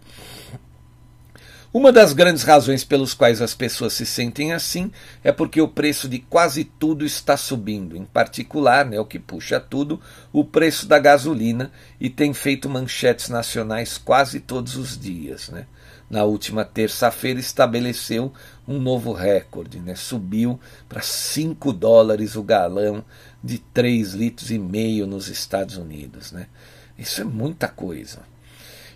Uma 1.73 1.92
das 1.92 2.12
grandes 2.12 2.42
razões 2.42 2.82
pelas 2.82 3.14
quais 3.14 3.40
as 3.40 3.54
pessoas 3.54 3.92
se 3.92 4.04
sentem 4.04 4.52
assim 4.52 4.90
é 5.23 5.30
porque 5.30 5.61
o 5.61 5.68
preço 5.68 6.08
de 6.08 6.18
quase 6.18 6.64
tudo 6.64 7.04
está 7.04 7.37
subindo, 7.37 7.96
em 7.96 8.04
particular, 8.04 8.85
né, 8.85 8.99
o 8.99 9.04
que 9.04 9.18
puxa 9.18 9.61
tudo, 9.61 10.00
o 10.32 10.44
preço 10.44 10.87
da 10.87 10.99
gasolina, 10.99 11.70
e 12.00 12.08
tem 12.08 12.32
feito 12.32 12.68
manchetes 12.68 13.28
nacionais 13.28 13.99
quase 13.99 14.40
todos 14.40 14.75
os 14.76 14.99
dias. 14.99 15.50
Né. 15.50 15.66
Na 16.08 16.25
última 16.25 16.64
terça-feira 16.64 17.38
estabeleceu 17.38 18.32
um 18.66 18.78
novo 18.78 19.12
recorde, 19.12 19.78
né, 19.78 19.94
subiu 19.94 20.58
para 20.88 21.02
5 21.02 21.73
dólares 21.75 22.37
o 22.37 22.42
galão 22.42 23.04
de 23.47 23.59
3 23.59 24.15
litros 24.15 24.50
e 24.50 24.59
meio 24.59 25.07
nos 25.07 25.29
Estados 25.29 25.76
Unidos. 25.76 26.33
Né. 26.33 26.47
Isso 26.99 27.21
é 27.21 27.25
muita 27.25 27.69
coisa. 27.69 28.21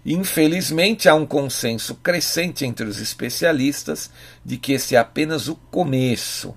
Infelizmente, 0.05 1.09
há 1.09 1.15
um 1.15 1.27
consenso 1.27 1.95
crescente 1.97 2.65
entre 2.65 2.87
os 2.87 3.01
especialistas 3.01 4.11
de 4.45 4.57
que 4.57 4.73
esse 4.73 4.97
é 4.97 4.99
apenas 4.99 5.49
o 5.49 5.55
começo. 5.55 6.55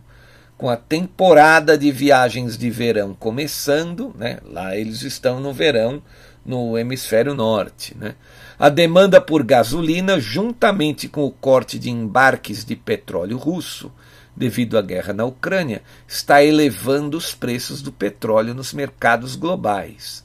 Com 0.57 0.69
a 0.69 0.77
temporada 0.77 1.77
de 1.77 1.91
viagens 1.91 2.57
de 2.57 2.69
verão 2.69 3.13
começando, 3.13 4.15
né? 4.17 4.39
lá 4.45 4.77
eles 4.77 5.01
estão 5.01 5.39
no 5.39 5.51
verão 5.51 6.01
no 6.45 6.77
hemisfério 6.77 7.33
norte. 7.33 7.95
Né? 7.97 8.15
A 8.57 8.69
demanda 8.69 9.19
por 9.19 9.43
gasolina, 9.43 10.19
juntamente 10.19 11.09
com 11.09 11.25
o 11.25 11.31
corte 11.31 11.77
de 11.77 11.89
embarques 11.89 12.63
de 12.63 12.75
petróleo 12.75 13.37
russo, 13.37 13.91
devido 14.35 14.77
à 14.77 14.81
guerra 14.81 15.13
na 15.13 15.25
Ucrânia, 15.25 15.81
está 16.07 16.43
elevando 16.43 17.17
os 17.17 17.33
preços 17.33 17.81
do 17.81 17.91
petróleo 17.91 18.53
nos 18.53 18.73
mercados 18.73 19.35
globais 19.35 20.23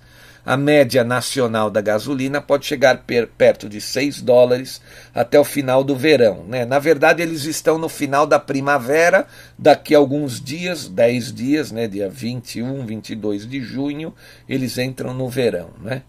a 0.48 0.56
média 0.56 1.04
nacional 1.04 1.68
da 1.68 1.82
gasolina 1.82 2.40
pode 2.40 2.64
chegar 2.64 3.02
per, 3.04 3.26
perto 3.26 3.68
de 3.68 3.82
6 3.82 4.22
dólares 4.22 4.80
até 5.14 5.38
o 5.38 5.44
final 5.44 5.84
do 5.84 5.94
verão. 5.94 6.42
Né? 6.48 6.64
Na 6.64 6.78
verdade, 6.78 7.22
eles 7.22 7.44
estão 7.44 7.76
no 7.76 7.86
final 7.86 8.26
da 8.26 8.38
primavera, 8.38 9.26
daqui 9.58 9.94
a 9.94 9.98
alguns 9.98 10.40
dias, 10.40 10.88
10 10.88 11.34
dias, 11.34 11.70
né? 11.70 11.86
dia 11.86 12.08
21, 12.08 12.86
22 12.86 13.46
de 13.46 13.60
junho, 13.60 14.14
eles 14.48 14.78
entram 14.78 15.12
no 15.12 15.28
verão. 15.28 15.68
Né? 15.82 16.00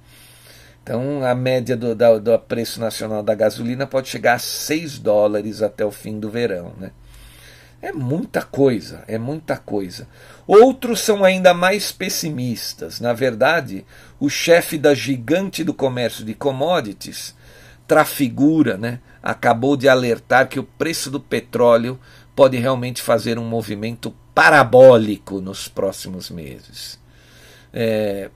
Então, 0.82 1.22
a 1.22 1.36
média 1.36 1.76
do, 1.76 1.94
do 1.94 2.40
preço 2.40 2.80
nacional 2.80 3.22
da 3.22 3.36
gasolina 3.36 3.86
pode 3.86 4.08
chegar 4.08 4.36
a 4.36 4.40
6 4.40 5.00
dólares 5.00 5.62
até 5.62 5.84
o 5.84 5.92
fim 5.92 6.18
do 6.18 6.30
verão. 6.30 6.72
Né? 6.78 6.92
É 7.82 7.94
muita 7.94 8.42
coisa, 8.42 9.04
é 9.08 9.18
muita 9.18 9.56
coisa. 9.58 10.08
Outros 10.46 11.00
são 11.00 11.24
ainda 11.24 11.54
mais 11.54 11.92
pessimistas. 11.92 13.00
Na 13.00 13.14
verdade, 13.14 13.86
o 14.20 14.30
chefe 14.30 14.78
da 14.78 14.94
gigante 14.94 15.64
do 15.64 15.74
comércio 15.74 16.26
de 16.26 16.34
commodities, 16.34 17.36
Trafigura, 17.88 18.78
né, 18.78 19.00
acabou 19.24 19.78
de 19.78 19.88
alertar 19.88 20.48
que 20.48 20.60
o 20.60 20.64
preço 20.64 21.10
do 21.10 21.20
petróleo 21.20 22.00
pode 22.36 22.58
realmente 22.58 23.02
fazer 23.02 23.40
um 23.40 23.46
movimento 23.46 24.14
parabólico 24.36 25.40
nos 25.40 25.68
próximos 25.68 26.30
meses. 26.30 27.00
É, 27.74 28.30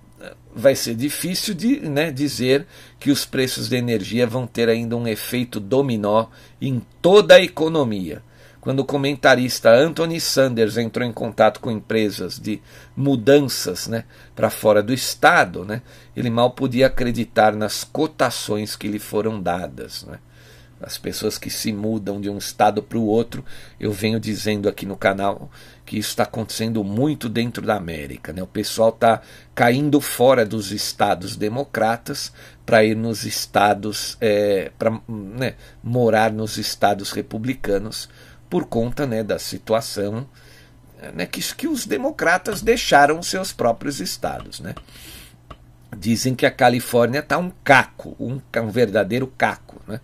vai 0.55 0.75
ser 0.75 0.95
difícil 0.95 1.53
de 1.53 1.79
né, 1.81 2.11
dizer 2.11 2.65
que 2.99 3.11
os 3.11 3.25
preços 3.25 3.67
de 3.67 3.75
energia 3.75 4.25
vão 4.25 4.47
ter 4.47 4.69
ainda 4.69 4.95
um 4.95 5.07
efeito 5.07 5.59
dominó 5.59 6.27
em 6.61 6.81
toda 7.01 7.35
a 7.35 7.41
economia 7.41 8.23
quando 8.63 8.79
o 8.79 8.85
comentarista 8.85 9.69
Anthony 9.69 10.21
Sanders 10.21 10.77
entrou 10.77 11.05
em 11.05 11.11
contato 11.11 11.59
com 11.59 11.69
empresas 11.69 12.39
de 12.39 12.61
mudanças 12.95 13.87
né, 13.87 14.05
para 14.33 14.49
fora 14.49 14.81
do 14.81 14.93
estado, 14.93 15.65
né, 15.65 15.81
ele 16.15 16.29
mal 16.29 16.49
podia 16.51 16.87
acreditar 16.87 17.53
nas 17.53 17.83
cotações 17.83 18.77
que 18.77 18.87
lhe 18.87 18.99
foram 18.99 19.41
dadas. 19.41 20.05
Né. 20.05 20.17
As 20.79 20.97
pessoas 20.97 21.37
que 21.37 21.49
se 21.49 21.73
mudam 21.73 22.21
de 22.21 22.29
um 22.29 22.37
estado 22.37 22.81
para 22.81 22.97
o 22.97 23.05
outro, 23.05 23.43
eu 23.77 23.91
venho 23.91 24.17
dizendo 24.17 24.69
aqui 24.69 24.85
no 24.85 24.95
canal 24.95 25.51
que 25.85 25.97
isso 25.97 26.11
está 26.11 26.23
acontecendo 26.23 26.85
muito 26.85 27.27
dentro 27.27 27.65
da 27.65 27.75
América. 27.75 28.31
Né? 28.31 28.41
O 28.41 28.47
pessoal 28.47 28.89
está 28.89 29.21
caindo 29.53 29.99
fora 29.99 30.45
dos 30.45 30.71
estados 30.71 31.35
democratas 31.35 32.31
para 32.65 32.81
ir 32.81 32.95
nos 32.95 33.25
estados, 33.25 34.17
é, 34.21 34.71
para 34.79 35.01
né, 35.05 35.55
morar 35.83 36.31
nos 36.31 36.57
estados 36.57 37.11
republicanos 37.11 38.07
por 38.53 38.65
conta 38.65 39.07
né, 39.07 39.23
da 39.23 39.39
situação 39.39 40.27
né, 41.15 41.25
que, 41.25 41.41
que 41.55 41.67
os 41.67 41.87
democratas 41.87 42.61
deixaram 42.61 43.23
seus 43.23 43.51
próprios 43.51 43.99
estados. 43.99 44.59
Né? 44.59 44.75
Dizem 45.97 46.35
que 46.35 46.45
a 46.45 46.51
Califórnia 46.51 47.21
está 47.21 47.39
um 47.39 47.51
caco, 47.63 48.15
um, 48.19 48.39
um 48.61 48.69
verdadeiro 48.69 49.25
caco. 49.25 49.81
Né? 49.87 49.99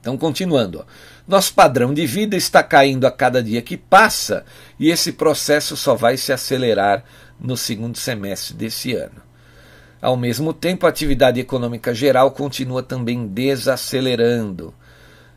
Então, 0.00 0.16
continuando. 0.16 0.78
Ó. 0.78 0.84
Nosso 1.28 1.52
padrão 1.52 1.92
de 1.92 2.06
vida 2.06 2.34
está 2.34 2.62
caindo 2.62 3.06
a 3.06 3.10
cada 3.10 3.42
dia 3.42 3.60
que 3.60 3.76
passa 3.76 4.46
e 4.80 4.88
esse 4.88 5.12
processo 5.12 5.76
só 5.76 5.94
vai 5.94 6.16
se 6.16 6.32
acelerar 6.32 7.04
no 7.38 7.58
segundo 7.58 7.98
semestre 7.98 8.54
desse 8.54 8.94
ano. 8.94 9.20
Ao 10.00 10.16
mesmo 10.16 10.54
tempo, 10.54 10.86
a 10.86 10.88
atividade 10.88 11.38
econômica 11.38 11.94
geral 11.94 12.30
continua 12.30 12.82
também 12.82 13.26
desacelerando. 13.26 14.72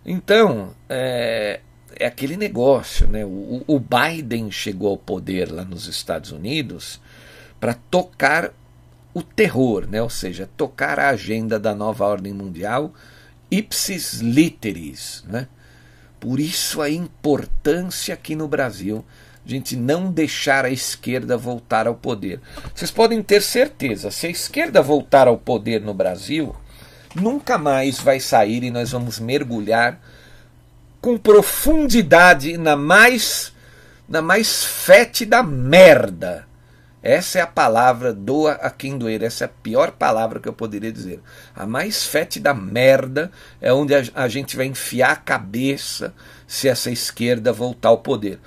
Então, 0.06 0.74
é, 0.88 1.60
é 2.00 2.06
aquele 2.06 2.38
negócio, 2.38 3.08
né? 3.08 3.26
O, 3.26 3.64
o 3.68 3.80
Biden 3.80 4.52
chegou 4.52 4.90
ao 4.90 4.98
poder 4.98 5.52
lá 5.52 5.64
nos 5.64 5.88
Estados 5.88 6.32
Unidos 6.32 7.00
para 7.60 7.74
tocar 7.74 8.52
o 9.14 9.22
terror, 9.22 9.88
né? 9.88 10.02
Ou 10.02 10.10
seja, 10.10 10.50
tocar 10.58 11.00
a 11.00 11.10
agenda 11.10 11.60
da 11.60 11.76
nova 11.76 12.06
ordem 12.06 12.34
mundial 12.34 12.94
ipsis 13.50 14.22
literis, 14.22 15.24
né? 15.28 15.48
Por 16.20 16.40
isso 16.40 16.82
a 16.82 16.90
importância 16.90 18.14
aqui 18.14 18.36
no 18.36 18.48
Brasil 18.48 19.04
a 19.44 19.50
gente 19.50 19.76
não 19.76 20.12
deixar 20.12 20.66
a 20.66 20.70
esquerda 20.70 21.36
voltar 21.36 21.88
ao 21.88 21.96
poder. 21.96 22.40
Vocês 22.76 22.92
podem 22.92 23.24
ter 23.24 23.42
certeza, 23.42 24.12
se 24.12 24.28
a 24.28 24.30
esquerda 24.30 24.82
voltar 24.84 25.28
ao 25.28 25.38
poder 25.38 25.82
no 25.82 25.96
Brasil, 25.96 26.56
nunca 27.16 27.58
mais 27.58 28.00
vai 28.00 28.20
sair 28.20 28.64
e 28.64 28.72
nós 28.72 28.92
vamos 28.92 29.20
mergulhar 29.20 30.00
com 31.02 31.18
profundidade 31.18 32.58
na 32.58 32.76
mais 32.76 33.52
na 34.08 34.22
mais 34.22 34.64
fétida 34.64 35.42
merda. 35.42 36.46
Essa 37.02 37.40
é 37.40 37.42
a 37.42 37.48
palavra, 37.48 38.14
doa 38.14 38.52
a 38.54 38.70
quem 38.70 38.98
doer. 38.98 39.24
Essa 39.24 39.46
é 39.46 39.48
a 39.48 39.52
pior 39.64 39.92
palavra 39.92 40.40
que 40.40 40.48
eu 40.48 40.54
poderia 40.54 40.92
dizer. 40.92 41.20
A 41.56 41.66
mais 41.66 42.06
fétida 42.06 42.54
merda 42.54 43.32
é 43.60 43.74
onde 43.74 43.96
a, 44.14 44.28
gente 44.28 44.56
vai 44.56 44.68
enfiar 44.68 45.12
a 45.12 45.16
cabeça 45.16 46.14
se 46.46 46.68
essa 46.68 46.92
esquerda 46.92 47.52
voltar 47.52 47.90
ao 47.90 48.00
poder. 48.00 48.40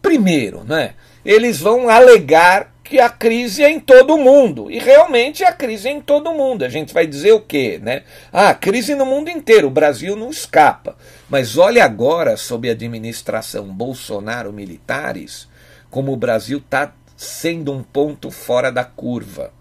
Primeiro, 0.00 0.64
né, 0.64 0.94
eles 1.24 1.60
vão 1.60 1.90
alegar 1.90 2.72
que 2.88 2.98
a 2.98 3.10
crise 3.10 3.62
é 3.62 3.70
em 3.70 3.78
todo 3.78 4.14
o 4.14 4.18
mundo. 4.18 4.70
E 4.70 4.78
realmente 4.78 5.44
a 5.44 5.52
crise 5.52 5.88
é 5.88 5.92
em 5.92 6.00
todo 6.00 6.30
o 6.30 6.34
mundo. 6.34 6.64
A 6.64 6.68
gente 6.68 6.94
vai 6.94 7.06
dizer 7.06 7.32
o 7.32 7.40
quê? 7.40 7.78
Né? 7.82 8.02
Ah, 8.32 8.54
crise 8.54 8.94
no 8.94 9.04
mundo 9.04 9.28
inteiro, 9.28 9.68
o 9.68 9.70
Brasil 9.70 10.16
não 10.16 10.30
escapa. 10.30 10.96
Mas 11.28 11.58
olha 11.58 11.84
agora, 11.84 12.36
sob 12.36 12.68
a 12.68 12.72
administração 12.72 13.66
Bolsonaro-militares, 13.66 15.46
como 15.90 16.12
o 16.12 16.16
Brasil 16.16 16.58
está 16.58 16.94
sendo 17.14 17.72
um 17.72 17.82
ponto 17.82 18.30
fora 18.30 18.72
da 18.72 18.84
curva. 18.84 19.52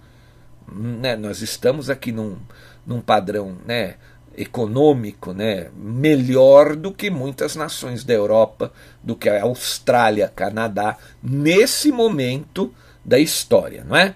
Né? 0.72 1.16
Nós 1.18 1.42
estamos 1.42 1.90
aqui 1.90 2.12
num, 2.14 2.38
num 2.86 3.02
padrão 3.02 3.58
né, 3.66 3.96
econômico 4.38 5.34
né, 5.34 5.68
melhor 5.76 6.76
do 6.78 6.94
que 6.94 7.10
muitas 7.10 7.56
nações 7.58 8.06
da 8.06 8.14
Europa, 8.14 8.72
do 9.04 9.16
que 9.16 9.28
a 9.28 9.44
Austrália, 9.44 10.32
Canadá, 10.34 10.98
nesse 11.22 11.92
momento 11.92 12.74
da 13.08 13.18
história, 13.18 13.86
não 13.88 13.96
é? 13.96 14.14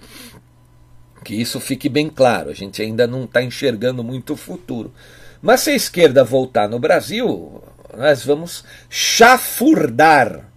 Que 1.24 1.34
isso 1.34 1.60
fique 1.62 1.88
bem 1.88 2.10
claro, 2.10 2.50
a 2.50 2.54
gente 2.54 2.82
ainda 2.82 3.08
não 3.08 3.24
está 3.24 3.42
enxergando 3.42 4.04
muito 4.04 4.34
o 4.34 4.38
futuro. 4.38 4.94
Mas 5.42 5.62
se 5.62 5.72
a 5.72 5.76
esquerda 5.76 6.24
voltar 6.24 6.68
no 6.68 6.78
Brasil, 6.78 7.64
nós 7.98 8.24
vamos 8.26 8.66
chafurdar, 8.90 10.52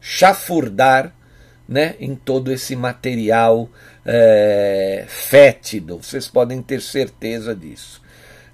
chafurdar 0.00 1.14
né, 1.68 1.94
em 2.00 2.14
todo 2.14 2.52
esse 2.52 2.74
material 2.74 3.70
é, 4.04 5.04
fétido. 5.08 5.98
Vocês 5.98 6.28
podem 6.28 6.60
ter 6.60 6.82
certeza 6.82 7.54
disso. 7.54 8.02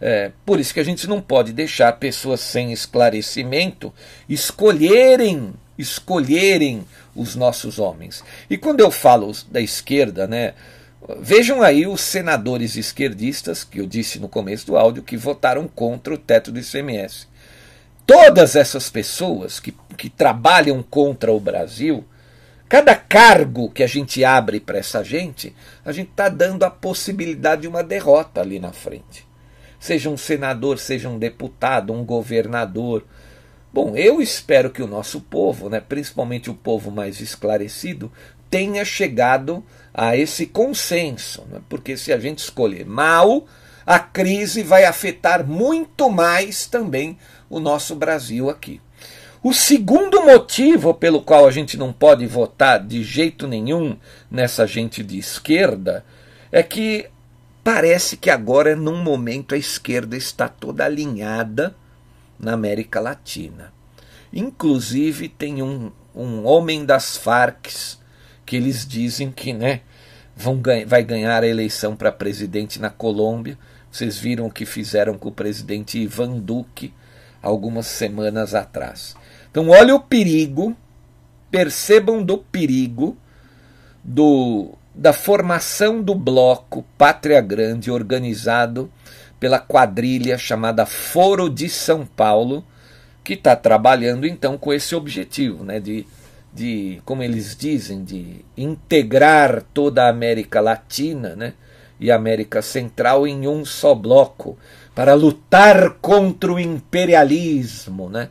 É, 0.01 0.31
por 0.47 0.61
isso 0.61 0.73
que 0.73 0.81
a 0.81 0.85
gente 0.85 1.09
não 1.09 1.21
pode 1.21 1.53
deixar 1.53 1.93
pessoas 1.99 2.41
sem 2.41 2.73
esclarecimento 2.73 3.93
escolherem, 4.29 5.53
escolherem 5.77 6.87
os 7.15 7.35
nossos 7.35 7.79
homens. 7.79 8.23
E 8.49 8.57
quando 8.57 8.81
eu 8.81 8.91
falo 8.91 9.33
da 9.51 9.61
esquerda, 9.61 10.27
né, 10.27 10.55
vejam 11.21 11.63
aí 11.63 11.87
os 11.87 12.01
senadores 12.01 12.77
esquerdistas, 12.77 13.65
que 13.65 13.81
eu 13.81 13.87
disse 13.87 14.19
no 14.19 14.29
começo 14.29 14.67
do 14.67 14.77
áudio, 14.77 15.03
que 15.03 15.17
votaram 15.17 15.69
contra 15.69 16.15
o 16.15 16.19
teto 16.19 16.51
do 16.51 16.59
ICMS. 16.59 17.27
Todas 18.07 18.57
essas 18.57 18.89
pessoas 18.89 19.61
que, 19.61 19.75
que 19.97 20.09
trabalham 20.09 20.83
contra 20.83 21.33
o 21.33 21.39
Brasil, 21.39 22.05
cada 22.69 22.95
cargo 22.95 23.71
que 23.71 23.83
a 23.83 23.87
gente 23.87 24.25
abre 24.25 24.61
para 24.61 24.79
essa 24.79 25.03
gente, 25.03 25.55
a 25.85 25.93
gente 25.93 26.11
está 26.11 26.29
dando 26.29 26.65
a 26.65 26.71
possibilidade 26.71 27.63
de 27.63 27.69
uma 27.69 27.83
derrota 27.83 28.41
ali 28.41 28.59
na 28.59 28.73
frente. 28.73 29.27
seja 29.79 30.11
um 30.11 30.17
senador, 30.17 30.79
seja 30.79 31.09
um 31.09 31.19
deputado, 31.19 31.93
um 31.93 32.05
governador. 32.05 33.05
Bom, 33.73 33.95
eu 33.97 34.21
espero 34.21 34.71
que 34.71 34.83
o 34.83 34.87
nosso 34.87 35.21
povo, 35.21 35.69
né, 35.69 35.81
principalmente 35.81 36.49
o 36.49 36.55
povo 36.55 36.91
mais 36.91 37.21
esclarecido, 37.21 38.11
tenha 38.51 38.85
chegado 38.85 39.63
a 39.93 40.17
esse 40.17 40.47
consenso, 40.47 41.45
né? 41.51 41.61
porque 41.69 41.97
se 41.97 42.13
a 42.13 42.19
gente 42.19 42.39
escolher 42.39 42.87
mal, 42.87 43.47
a 43.85 43.99
crise 43.99 44.63
vai 44.63 44.85
afetar 44.85 45.47
muito 45.47 46.09
mais 46.11 46.67
também 46.67 47.19
o 47.49 47.61
nosso 47.61 47.95
Brasil 47.95 48.49
aqui. 48.49 48.81
O 49.43 49.53
segundo 49.53 50.23
motivo 50.23 50.93
pelo 50.93 51.23
qual 51.23 51.47
a 51.47 51.51
gente 51.51 51.77
não 51.77 51.93
pode 51.93 52.27
votar 52.27 52.85
de 52.85 53.05
jeito 53.05 53.47
nenhum 53.47 53.97
nessa 54.31 54.67
gente 54.67 55.03
de 55.03 55.19
esquerda 55.19 56.05
é 56.51 56.63
que 56.63 57.07
parece 57.63 58.17
que 58.17 58.31
agora, 58.31 58.75
num 58.75 59.03
momento, 59.03 59.55
a 59.55 59.59
esquerda 59.59 60.17
está 60.17 60.49
toda 60.49 60.85
alinhada 60.85 61.77
na 62.39 62.53
América 62.53 63.01
Latina. 63.01 63.73
Inclusive, 64.33 65.29
tem 65.29 65.63
um, 65.63 65.91
um 66.15 66.47
homem 66.47 66.85
das 66.85 67.17
Farc 67.17 67.67
que 68.45 68.57
eles 68.57 68.87
dizem 68.87 69.31
que 69.31 69.53
né, 69.53 69.81
vão, 70.37 70.61
vai 70.87 71.03
ganhar 71.03 71.43
a 71.43 71.47
eleição 71.47 71.97
para 71.97 72.13
presidente 72.13 72.81
na 72.81 72.91
Colômbia. 72.91 73.59
Vocês 73.91 74.19
viram 74.19 74.47
o 74.47 74.51
que 74.51 74.65
fizeram 74.65 75.19
com 75.19 75.29
o 75.29 75.33
presidente 75.33 75.99
Ivan 75.99 76.39
Duque 76.39 76.93
algumas 77.43 77.87
semanas 77.87 78.55
atrás. 78.55 79.17
Então, 79.51 79.69
olha 79.69 79.95
o 79.95 80.01
perigo, 80.01 80.77
percebam 81.51 82.23
do 82.23 82.39
perigo 82.39 83.17
do, 84.05 84.75
da 84.95 85.13
formação 85.13 86.03
do 86.03 86.15
bloco 86.15 86.85
Pátria 86.97 87.41
Grande 87.41 87.91
organizado 87.91 88.91
pela 89.39 89.59
quadrilha 89.59 90.37
chamada 90.37 90.85
Foro 90.87 91.49
de 91.49 91.69
São 91.69 92.05
Paulo, 92.05 92.65
que 93.23 93.35
está 93.35 93.55
trabalhando 93.55 94.27
então 94.27 94.57
com 94.57 94.73
esse 94.73 94.95
objetivo, 94.95 95.65
né, 95.65 95.79
de, 95.79 96.07
de, 96.53 97.01
como 97.05 97.23
eles 97.23 97.57
dizem, 97.57 98.03
de 98.03 98.45
integrar 98.57 99.63
toda 99.75 100.05
a 100.05 100.09
América 100.09 100.61
Latina 100.61 101.37
né, 101.37 101.55
e 102.01 102.11
América 102.11 102.63
Central 102.63 103.27
em 103.27 103.47
um 103.47 103.65
só 103.65 103.95
bloco, 103.95 104.59
para 104.95 105.15
lutar 105.15 105.91
contra 106.01 106.53
o 106.53 106.59
imperialismo, 106.59 108.09
né? 108.09 108.31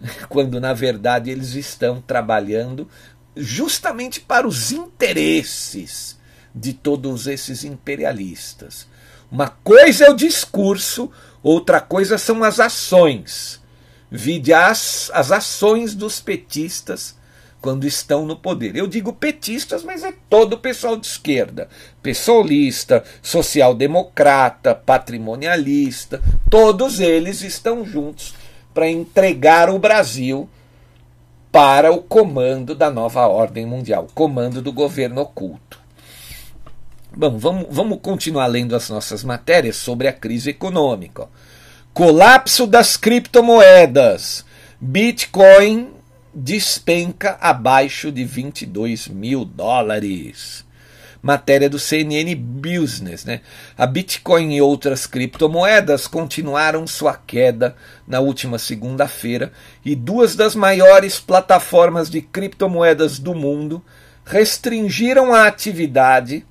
quando 0.28 0.60
na 0.60 0.72
verdade 0.72 1.30
eles 1.30 1.54
estão 1.54 2.00
trabalhando 2.00 2.88
justamente 3.36 4.20
para 4.20 4.46
os 4.46 4.72
interesses 4.72 6.18
de 6.54 6.72
todos 6.72 7.26
esses 7.26 7.64
imperialistas. 7.64 8.86
Uma 9.30 9.48
coisa 9.48 10.06
é 10.06 10.10
o 10.10 10.16
discurso, 10.16 11.10
outra 11.42 11.80
coisa 11.80 12.18
são 12.18 12.44
as 12.44 12.60
ações. 12.60 13.60
Vide 14.10 14.52
as, 14.52 15.10
as 15.12 15.32
ações 15.32 15.94
dos 15.94 16.20
petistas 16.20 17.16
quando 17.60 17.86
estão 17.86 18.24
no 18.24 18.36
poder. 18.36 18.76
Eu 18.76 18.86
digo 18.86 19.12
petistas, 19.12 19.82
mas 19.82 20.04
é 20.04 20.12
todo 20.30 20.52
o 20.52 20.58
pessoal 20.58 20.96
de 20.96 21.06
esquerda. 21.06 21.68
Pessoalista, 22.00 23.02
social-democrata, 23.20 24.74
patrimonialista, 24.74 26.22
todos 26.48 27.00
eles 27.00 27.42
estão 27.42 27.84
juntos 27.84 28.34
para 28.72 28.88
entregar 28.88 29.68
o 29.68 29.78
Brasil 29.78 30.48
para 31.50 31.90
o 31.90 32.02
comando 32.02 32.74
da 32.74 32.90
nova 32.90 33.26
ordem 33.26 33.66
mundial, 33.66 34.06
comando 34.14 34.62
do 34.62 34.72
governo 34.72 35.22
oculto. 35.22 35.85
Bom, 37.18 37.38
vamos, 37.38 37.66
vamos 37.70 37.98
continuar 38.02 38.46
lendo 38.46 38.76
as 38.76 38.90
nossas 38.90 39.24
matérias 39.24 39.76
sobre 39.76 40.06
a 40.06 40.12
crise 40.12 40.50
econômica. 40.50 41.26
Colapso 41.94 42.66
das 42.66 42.98
criptomoedas. 42.98 44.44
Bitcoin 44.78 45.94
despenca 46.34 47.38
abaixo 47.40 48.12
de 48.12 48.22
22 48.22 49.08
mil 49.08 49.46
dólares 49.46 50.66
matéria 51.22 51.70
do 51.70 51.78
CNN 51.78 52.34
Business. 52.34 53.24
Né? 53.24 53.40
A 53.78 53.86
Bitcoin 53.86 54.54
e 54.54 54.60
outras 54.60 55.06
criptomoedas 55.06 56.06
continuaram 56.06 56.86
sua 56.86 57.14
queda 57.14 57.74
na 58.06 58.20
última 58.20 58.58
segunda-feira 58.58 59.50
e 59.82 59.96
duas 59.96 60.36
das 60.36 60.54
maiores 60.54 61.18
plataformas 61.18 62.10
de 62.10 62.20
criptomoedas 62.20 63.18
do 63.18 63.34
mundo 63.34 63.82
restringiram 64.24 65.32
a 65.32 65.46
atividade 65.46 66.44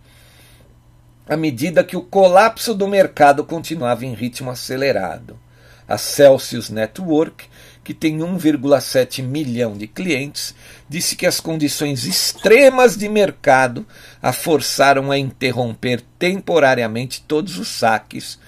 à 1.27 1.35
medida 1.35 1.83
que 1.83 1.97
o 1.97 2.01
colapso 2.01 2.73
do 2.73 2.87
mercado 2.87 3.43
continuava 3.43 4.05
em 4.05 4.13
ritmo 4.13 4.51
acelerado. 4.51 5.39
A 5.87 5.97
Celsius 5.97 6.69
Network 6.69 7.47
que 7.85 7.93
tem 7.93 8.17
1,7 8.17 9.21
milhão 9.21 9.77
de 9.77 9.85
clientes, 9.85 10.55
disse 10.89 11.15
que 11.15 11.27
as 11.27 11.39
condições 11.39 12.03
extremas 12.03 12.97
de 12.97 13.07
mercado 13.07 13.85
a 14.19 14.33
forçaram 14.33 15.11
a 15.11 15.19
interromper 15.19 16.01
temporariamente 16.17 17.21
todos 17.21 17.59
os 17.59 17.67
saques, 17.67 18.39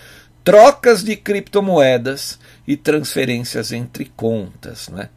trocas 0.43 1.03
de 1.03 1.15
criptomoedas 1.15 2.39
e 2.67 2.75
transferências 2.75 3.71
entre 3.71 4.05
contas. 4.05 4.89
Né? 4.89 5.07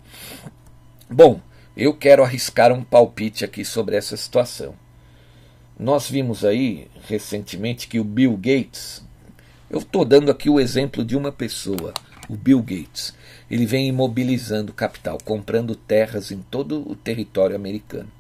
Bom, 1.08 1.40
eu 1.74 1.94
quero 1.94 2.22
arriscar 2.22 2.70
um 2.72 2.84
palpite 2.84 3.42
aqui 3.42 3.64
sobre 3.64 3.96
essa 3.96 4.18
situação. 4.18 4.74
Nós 5.80 6.10
vimos 6.10 6.44
aí 6.44 6.88
recentemente 7.08 7.88
que 7.88 7.98
o 7.98 8.04
Bill 8.04 8.36
Gates, 8.36 9.02
eu 9.70 9.78
estou 9.78 10.04
dando 10.04 10.30
aqui 10.30 10.50
o 10.50 10.60
exemplo 10.60 11.02
de 11.02 11.16
uma 11.16 11.32
pessoa, 11.32 11.94
o 12.28 12.36
Bill 12.36 12.60
Gates 12.60 13.14
ele 13.50 13.64
vem 13.64 13.88
imobilizando 13.88 14.74
capital, 14.74 15.16
comprando 15.24 15.74
terras 15.74 16.30
em 16.30 16.42
todo 16.50 16.86
o 16.86 16.94
território 16.94 17.56
americano, 17.56 18.12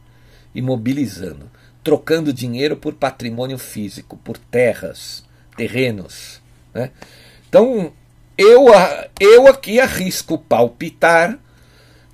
imobilizando, 0.54 1.50
trocando 1.84 2.32
dinheiro 2.32 2.78
por 2.78 2.94
patrimônio 2.94 3.58
físico, 3.58 4.16
por 4.16 4.38
terras, 4.38 5.22
terrenos. 5.54 6.40
Né? 6.72 6.90
Então, 7.46 7.92
eu, 8.38 8.68
eu 9.20 9.46
aqui 9.46 9.78
arrisco 9.78 10.38
palpitar 10.38 11.38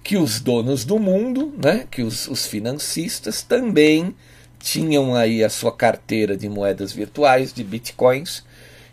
que 0.03 0.17
os 0.17 0.41
donos 0.41 0.85
do 0.85 0.99
mundo, 0.99 1.55
né, 1.57 1.87
que 1.89 2.03
os, 2.03 2.27
os 2.27 2.47
financistas 2.47 3.43
também 3.43 4.13
tinham 4.67 5.15
aí 5.15 5.45
a 5.45 5.49
sua 5.49 5.71
carteira 5.71 6.37
de 6.37 6.49
moedas 6.49 6.93
virtuais, 6.93 7.53
de 7.53 7.63
bitcoins, 7.63 8.43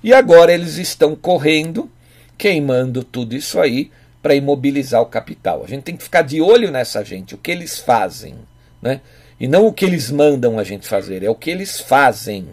e 0.04 0.14
agora 0.14 0.54
eles 0.54 0.78
estão 0.78 1.16
correndo, 1.16 1.90
queimando 2.38 3.04
tudo 3.04 3.36
isso 3.36 3.60
aí 3.60 3.90
para 4.22 4.36
imobilizar 4.36 5.02
o 5.02 5.08
capital. 5.08 5.64
A 5.64 5.68
gente 5.68 5.82
tem 5.82 5.98
que 5.98 6.04
ficar 6.04 6.22
de 6.22 6.40
olho 6.40 6.70
nessa 6.70 7.04
gente, 7.04 7.34
o 7.34 7.40
que 7.40 7.50
eles 7.50 7.80
fazem, 7.80 8.36
né? 8.80 9.02
E 9.40 9.48
não 9.48 9.66
o 9.66 9.74
que 9.74 9.84
eles 9.84 10.12
mandam 10.12 10.60
a 10.60 10.64
gente 10.64 10.88
fazer, 10.88 11.24
é 11.24 11.30
o 11.30 11.36
que 11.36 11.50
eles 11.50 11.80
fazem. 11.80 12.50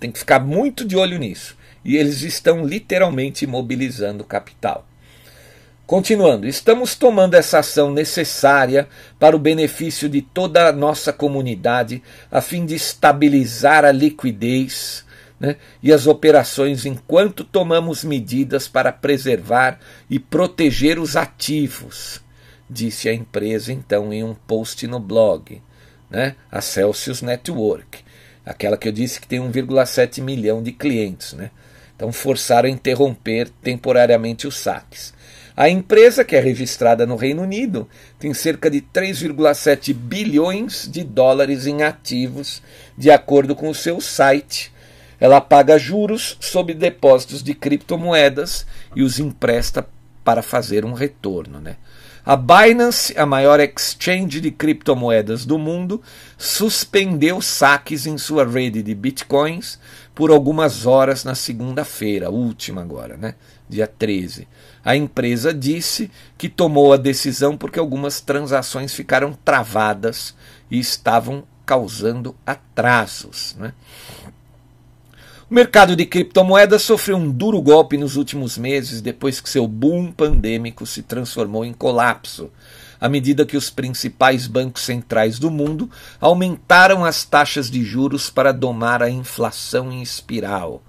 Tem 0.00 0.10
que 0.10 0.18
ficar 0.18 0.40
muito 0.40 0.84
de 0.84 0.96
olho 0.96 1.16
nisso. 1.16 1.56
E 1.84 1.96
eles 1.96 2.22
estão 2.22 2.66
literalmente 2.66 3.44
imobilizando 3.44 4.24
o 4.24 4.26
capital. 4.26 4.84
Continuando, 5.86 6.46
estamos 6.46 6.94
tomando 6.94 7.34
essa 7.34 7.58
ação 7.58 7.92
necessária 7.92 8.88
para 9.18 9.36
o 9.36 9.38
benefício 9.38 10.08
de 10.08 10.22
toda 10.22 10.66
a 10.66 10.72
nossa 10.72 11.12
comunidade, 11.12 12.02
a 12.32 12.40
fim 12.40 12.64
de 12.64 12.74
estabilizar 12.74 13.84
a 13.84 13.92
liquidez 13.92 15.04
né, 15.38 15.56
e 15.82 15.92
as 15.92 16.06
operações 16.06 16.86
enquanto 16.86 17.44
tomamos 17.44 18.02
medidas 18.02 18.66
para 18.66 18.90
preservar 18.90 19.78
e 20.08 20.18
proteger 20.18 20.98
os 20.98 21.16
ativos, 21.16 22.22
disse 22.68 23.06
a 23.10 23.12
empresa 23.12 23.70
então 23.70 24.10
em 24.10 24.24
um 24.24 24.34
post 24.34 24.86
no 24.86 24.98
blog, 24.98 25.60
né, 26.08 26.34
a 26.50 26.62
Celsius 26.62 27.20
Network, 27.20 28.02
aquela 28.42 28.78
que 28.78 28.88
eu 28.88 28.92
disse 28.92 29.20
que 29.20 29.28
tem 29.28 29.38
1,7 29.38 30.22
milhão 30.22 30.62
de 30.62 30.72
clientes. 30.72 31.34
Né, 31.34 31.50
então 31.94 32.10
forçaram 32.10 32.68
a 32.68 32.72
interromper 32.72 33.50
temporariamente 33.62 34.46
os 34.46 34.56
saques. 34.56 35.12
A 35.56 35.68
empresa, 35.68 36.24
que 36.24 36.34
é 36.34 36.40
registrada 36.40 37.06
no 37.06 37.16
Reino 37.16 37.42
Unido, 37.42 37.88
tem 38.18 38.34
cerca 38.34 38.68
de 38.68 38.80
3,7 38.80 39.94
bilhões 39.94 40.88
de 40.90 41.04
dólares 41.04 41.66
em 41.66 41.82
ativos, 41.82 42.60
de 42.98 43.10
acordo 43.10 43.54
com 43.54 43.68
o 43.68 43.74
seu 43.74 44.00
site 44.00 44.74
ela 45.24 45.40
paga 45.40 45.78
juros 45.78 46.36
sobre 46.38 46.74
depósitos 46.74 47.42
de 47.42 47.54
criptomoedas 47.54 48.66
e 48.94 49.02
os 49.02 49.18
empresta 49.18 49.88
para 50.22 50.42
fazer 50.42 50.84
um 50.84 50.92
retorno. 50.92 51.60
Né? 51.60 51.76
A 52.26 52.36
Binance, 52.36 53.16
a 53.16 53.24
maior 53.24 53.60
exchange 53.60 54.40
de 54.40 54.50
criptomoedas 54.50 55.46
do 55.46 55.58
mundo, 55.58 56.02
suspendeu 56.36 57.40
saques 57.40 58.06
em 58.06 58.18
sua 58.18 58.46
rede 58.46 58.82
de 58.82 58.94
bitcoins 58.94 59.78
por 60.14 60.30
algumas 60.30 60.84
horas 60.84 61.24
na 61.24 61.34
segunda-feira, 61.34 62.30
última 62.30 62.82
agora, 62.82 63.16
né? 63.16 63.34
dia 63.68 63.86
13. 63.86 64.46
A 64.84 64.94
empresa 64.94 65.54
disse 65.54 66.10
que 66.36 66.48
tomou 66.48 66.92
a 66.92 66.98
decisão 66.98 67.56
porque 67.56 67.78
algumas 67.78 68.20
transações 68.20 68.92
ficaram 68.92 69.32
travadas 69.44 70.34
e 70.70 70.78
estavam 70.78 71.44
causando 71.64 72.36
atrasos. 72.44 73.56
Né? 73.58 73.72
O 75.50 75.54
mercado 75.54 75.94
de 75.94 76.04
criptomoedas 76.04 76.82
sofreu 76.82 77.16
um 77.16 77.30
duro 77.30 77.60
golpe 77.62 77.96
nos 77.96 78.16
últimos 78.16 78.58
meses 78.58 79.00
depois 79.00 79.40
que 79.40 79.48
seu 79.48 79.66
boom 79.66 80.10
pandêmico 80.10 80.86
se 80.86 81.02
transformou 81.02 81.64
em 81.64 81.72
colapso, 81.72 82.50
à 83.00 83.08
medida 83.08 83.46
que 83.46 83.56
os 83.56 83.70
principais 83.70 84.46
bancos 84.46 84.82
centrais 84.82 85.38
do 85.38 85.50
mundo 85.50 85.90
aumentaram 86.20 87.04
as 87.04 87.24
taxas 87.24 87.70
de 87.70 87.84
juros 87.84 88.30
para 88.30 88.52
domar 88.52 89.02
a 89.02 89.10
inflação 89.10 89.92
em 89.92 90.02
espiral. 90.02 90.82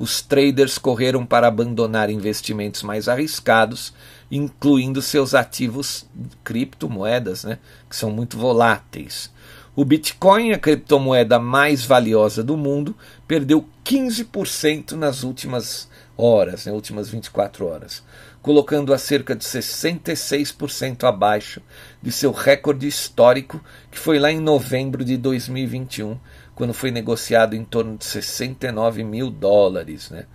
Os 0.00 0.22
traders 0.22 0.78
correram 0.78 1.26
para 1.26 1.46
abandonar 1.46 2.08
investimentos 2.08 2.82
mais 2.82 3.06
arriscados, 3.06 3.92
incluindo 4.30 5.02
seus 5.02 5.34
ativos 5.34 6.06
criptomoedas, 6.42 7.44
né, 7.44 7.58
que 7.86 7.94
são 7.94 8.10
muito 8.10 8.38
voláteis. 8.38 9.30
O 9.76 9.84
Bitcoin, 9.84 10.52
a 10.52 10.58
criptomoeda 10.58 11.38
mais 11.38 11.84
valiosa 11.84 12.42
do 12.42 12.56
mundo, 12.56 12.96
perdeu 13.28 13.68
15% 13.84 14.92
nas 14.92 15.22
últimas 15.22 15.86
horas, 16.16 16.64
nas 16.64 16.66
né, 16.66 16.72
últimas 16.72 17.10
24 17.10 17.66
horas, 17.66 18.02
colocando 18.40 18.94
a 18.94 18.98
cerca 18.98 19.36
de 19.36 19.44
66% 19.44 21.04
abaixo 21.04 21.60
de 22.02 22.10
seu 22.10 22.32
recorde 22.32 22.88
histórico, 22.88 23.62
que 23.90 23.98
foi 23.98 24.18
lá 24.18 24.32
em 24.32 24.40
novembro 24.40 25.04
de 25.04 25.18
2021, 25.18 26.18
quando 26.60 26.74
foi 26.74 26.90
negociado 26.90 27.56
em 27.56 27.64
torno 27.64 27.96
de 27.96 28.04
69 28.04 29.02
mil 29.02 29.30
dólares. 29.30 30.10
Né? 30.10 30.26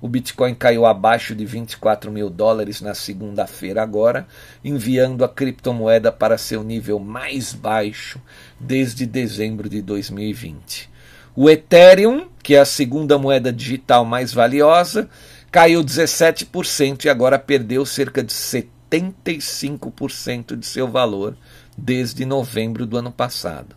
O 0.00 0.08
Bitcoin 0.08 0.54
caiu 0.54 0.86
abaixo 0.86 1.34
de 1.34 1.44
24 1.44 2.10
mil 2.10 2.30
dólares 2.30 2.80
na 2.80 2.94
segunda-feira, 2.94 3.82
agora, 3.82 4.26
enviando 4.64 5.22
a 5.22 5.28
criptomoeda 5.28 6.10
para 6.10 6.38
seu 6.38 6.64
nível 6.64 6.98
mais 6.98 7.52
baixo 7.52 8.18
desde 8.58 9.04
dezembro 9.04 9.68
de 9.68 9.82
2020. 9.82 10.88
O 11.36 11.50
Ethereum, 11.50 12.28
que 12.42 12.54
é 12.54 12.60
a 12.60 12.64
segunda 12.64 13.18
moeda 13.18 13.52
digital 13.52 14.06
mais 14.06 14.32
valiosa, 14.32 15.06
caiu 15.50 15.84
17% 15.84 17.04
e 17.04 17.10
agora 17.10 17.38
perdeu 17.38 17.84
cerca 17.84 18.22
de 18.22 18.32
75% 18.32 20.56
de 20.56 20.64
seu 20.64 20.88
valor 20.88 21.36
desde 21.76 22.24
novembro 22.24 22.86
do 22.86 22.96
ano 22.96 23.12
passado. 23.12 23.76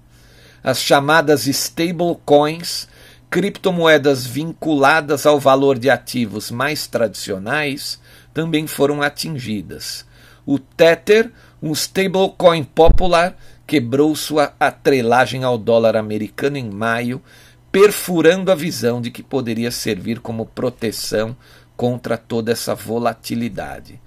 As 0.67 0.82
chamadas 0.82 1.47
stablecoins 1.47 2.89
criptomoedas 3.30 4.25
vinculadas 4.27 5.25
ao 5.25 5.39
valor 5.39 5.80
de 5.80 5.89
ativos 5.89 6.51
mais 6.51 6.88
tradicionais 6.88 8.01
também 8.34 8.67
foram 8.67 9.01
atingidas. 9.01 10.06
O 10.45 10.60
Tether, 10.60 11.32
um 11.63 11.71
stablecoin 11.71 12.65
popular, 12.65 13.38
quebrou 13.65 14.13
sua 14.13 14.53
atrelagem 14.60 15.45
ao 15.45 15.58
dólar 15.58 15.95
americano 15.95 16.58
em 16.58 16.69
maio, 16.69 17.21
perfurando 17.71 18.51
a 18.51 18.56
visão 18.56 18.99
de 18.99 19.10
que 19.10 19.23
poderia 19.23 19.71
servir 19.71 20.19
como 20.19 20.45
proteção 20.45 21.34
contra 21.77 22.17
toda 22.17 22.51
essa 22.51 22.75
volatilidade. 22.75 24.01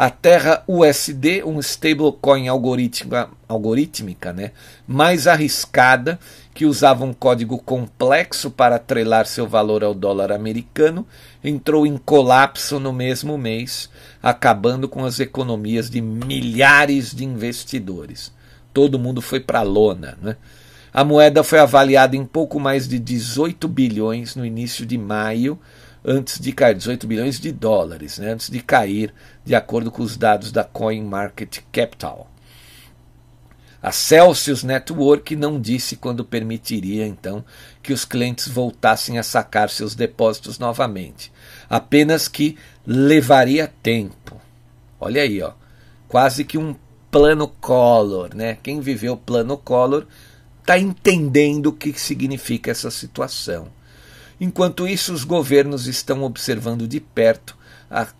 A 0.00 0.10
Terra 0.10 0.62
USD, 0.68 1.42
um 1.42 1.58
stablecoin 1.58 2.46
algorítmica, 2.46 4.32
né, 4.32 4.52
mais 4.86 5.26
arriscada, 5.26 6.20
que 6.54 6.64
usava 6.64 7.04
um 7.04 7.12
código 7.12 7.58
complexo 7.58 8.48
para 8.48 8.76
atrelar 8.76 9.26
seu 9.26 9.48
valor 9.48 9.82
ao 9.82 9.92
dólar 9.92 10.30
americano, 10.30 11.04
entrou 11.42 11.84
em 11.84 11.96
colapso 11.96 12.78
no 12.78 12.92
mesmo 12.92 13.36
mês, 13.36 13.90
acabando 14.22 14.88
com 14.88 15.04
as 15.04 15.18
economias 15.18 15.90
de 15.90 16.00
milhares 16.00 17.12
de 17.12 17.24
investidores. 17.24 18.32
Todo 18.72 19.00
mundo 19.00 19.20
foi 19.20 19.40
para 19.40 19.58
a 19.58 19.64
lona. 19.64 20.16
Né? 20.22 20.36
A 20.94 21.02
moeda 21.02 21.42
foi 21.42 21.58
avaliada 21.58 22.14
em 22.14 22.24
pouco 22.24 22.60
mais 22.60 22.86
de 22.86 23.00
18 23.00 23.66
bilhões 23.66 24.36
no 24.36 24.46
início 24.46 24.86
de 24.86 24.96
maio, 24.96 25.58
antes 26.04 26.38
de 26.38 26.52
cair 26.52 26.74
18 26.74 27.06
bilhões 27.06 27.40
de 27.40 27.52
dólares, 27.52 28.18
né, 28.18 28.32
antes 28.32 28.50
de 28.50 28.60
cair, 28.60 29.12
de 29.44 29.54
acordo 29.54 29.90
com 29.90 30.02
os 30.02 30.16
dados 30.16 30.52
da 30.52 30.64
Coin 30.64 31.02
Market 31.02 31.58
Capital. 31.72 32.30
A 33.80 33.92
Celsius 33.92 34.64
Network 34.64 35.36
não 35.36 35.60
disse 35.60 35.94
quando 35.96 36.24
permitiria, 36.24 37.06
então, 37.06 37.44
que 37.80 37.92
os 37.92 38.04
clientes 38.04 38.48
voltassem 38.48 39.18
a 39.18 39.22
sacar 39.22 39.70
seus 39.70 39.94
depósitos 39.94 40.58
novamente, 40.58 41.30
apenas 41.70 42.26
que 42.26 42.58
levaria 42.84 43.72
tempo. 43.82 44.40
Olha 44.98 45.22
aí, 45.22 45.40
ó, 45.40 45.52
quase 46.08 46.44
que 46.44 46.58
um 46.58 46.74
plano 47.08 47.46
Collor, 47.46 48.34
né? 48.34 48.58
Quem 48.62 48.80
viveu 48.80 49.12
o 49.12 49.16
plano 49.16 49.56
Collor 49.56 50.06
está 50.60 50.76
entendendo 50.76 51.66
o 51.66 51.72
que 51.72 51.98
significa 51.98 52.70
essa 52.70 52.90
situação. 52.90 53.68
Enquanto 54.40 54.86
isso, 54.86 55.12
os 55.12 55.24
governos 55.24 55.86
estão 55.86 56.22
observando 56.22 56.86
de 56.86 57.00
perto 57.00 57.56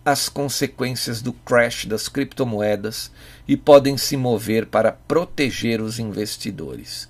as 0.03 0.27
consequências 0.27 1.21
do 1.21 1.31
crash 1.31 1.85
das 1.85 2.09
criptomoedas 2.09 3.11
e 3.47 3.55
podem 3.55 3.97
se 3.97 4.17
mover 4.17 4.65
para 4.65 4.91
proteger 4.91 5.79
os 5.79 5.99
investidores. 5.99 7.07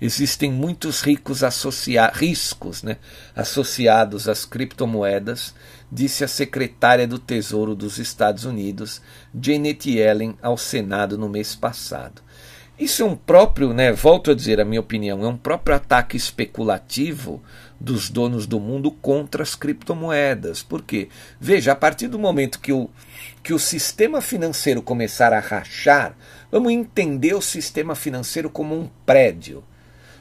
Existem 0.00 0.50
muitos 0.50 1.00
ricos 1.00 1.42
riscos 2.14 2.82
né, 2.82 2.96
associados 3.36 4.28
às 4.28 4.44
criptomoedas, 4.44 5.54
disse 5.92 6.24
a 6.24 6.28
secretária 6.28 7.06
do 7.06 7.20
Tesouro 7.20 7.72
dos 7.76 7.98
Estados 7.98 8.44
Unidos, 8.44 9.00
Janet 9.40 9.88
Yellen, 9.88 10.34
ao 10.42 10.58
Senado 10.58 11.16
no 11.16 11.28
mês 11.28 11.54
passado. 11.54 12.20
Isso 12.76 13.02
é 13.02 13.06
um 13.06 13.14
próprio, 13.14 13.72
né, 13.72 13.92
volto 13.92 14.32
a 14.32 14.34
dizer 14.34 14.60
a 14.60 14.64
minha 14.64 14.80
opinião, 14.80 15.22
é 15.24 15.28
um 15.28 15.36
próprio 15.36 15.76
ataque 15.76 16.16
especulativo 16.16 17.40
dos 17.82 18.08
donos 18.08 18.46
do 18.46 18.60
mundo 18.60 18.92
contra 18.92 19.42
as 19.42 19.56
criptomoedas. 19.56 20.62
Por 20.62 20.82
quê? 20.82 21.08
Veja, 21.40 21.72
a 21.72 21.74
partir 21.74 22.06
do 22.06 22.18
momento 22.18 22.60
que 22.60 22.72
o, 22.72 22.88
que 23.42 23.52
o 23.52 23.58
sistema 23.58 24.20
financeiro 24.20 24.80
começar 24.80 25.32
a 25.32 25.40
rachar, 25.40 26.16
vamos 26.50 26.72
entender 26.72 27.34
o 27.34 27.42
sistema 27.42 27.96
financeiro 27.96 28.48
como 28.48 28.78
um 28.78 28.88
prédio. 29.04 29.64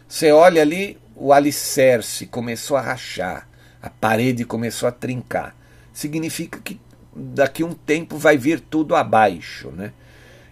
Você 0.08 0.32
olha 0.32 0.64
ali, 0.64 0.98
o 1.16 1.32
alicerce 1.32 2.26
começou 2.26 2.76
a 2.76 2.82
rachar, 2.82 3.48
a 3.80 3.90
parede 3.92 4.44
começou 4.44 4.90
a 4.90 4.92
trincar. 4.92 5.56
Significa 5.94 6.60
que 6.60 6.80
daqui 7.16 7.64
um 7.64 7.74
tempo 7.74 8.18
vai 8.18 8.38
vir 8.38 8.60
tudo 8.60 8.96
abaixo. 8.96 9.70
Né? 9.70 9.94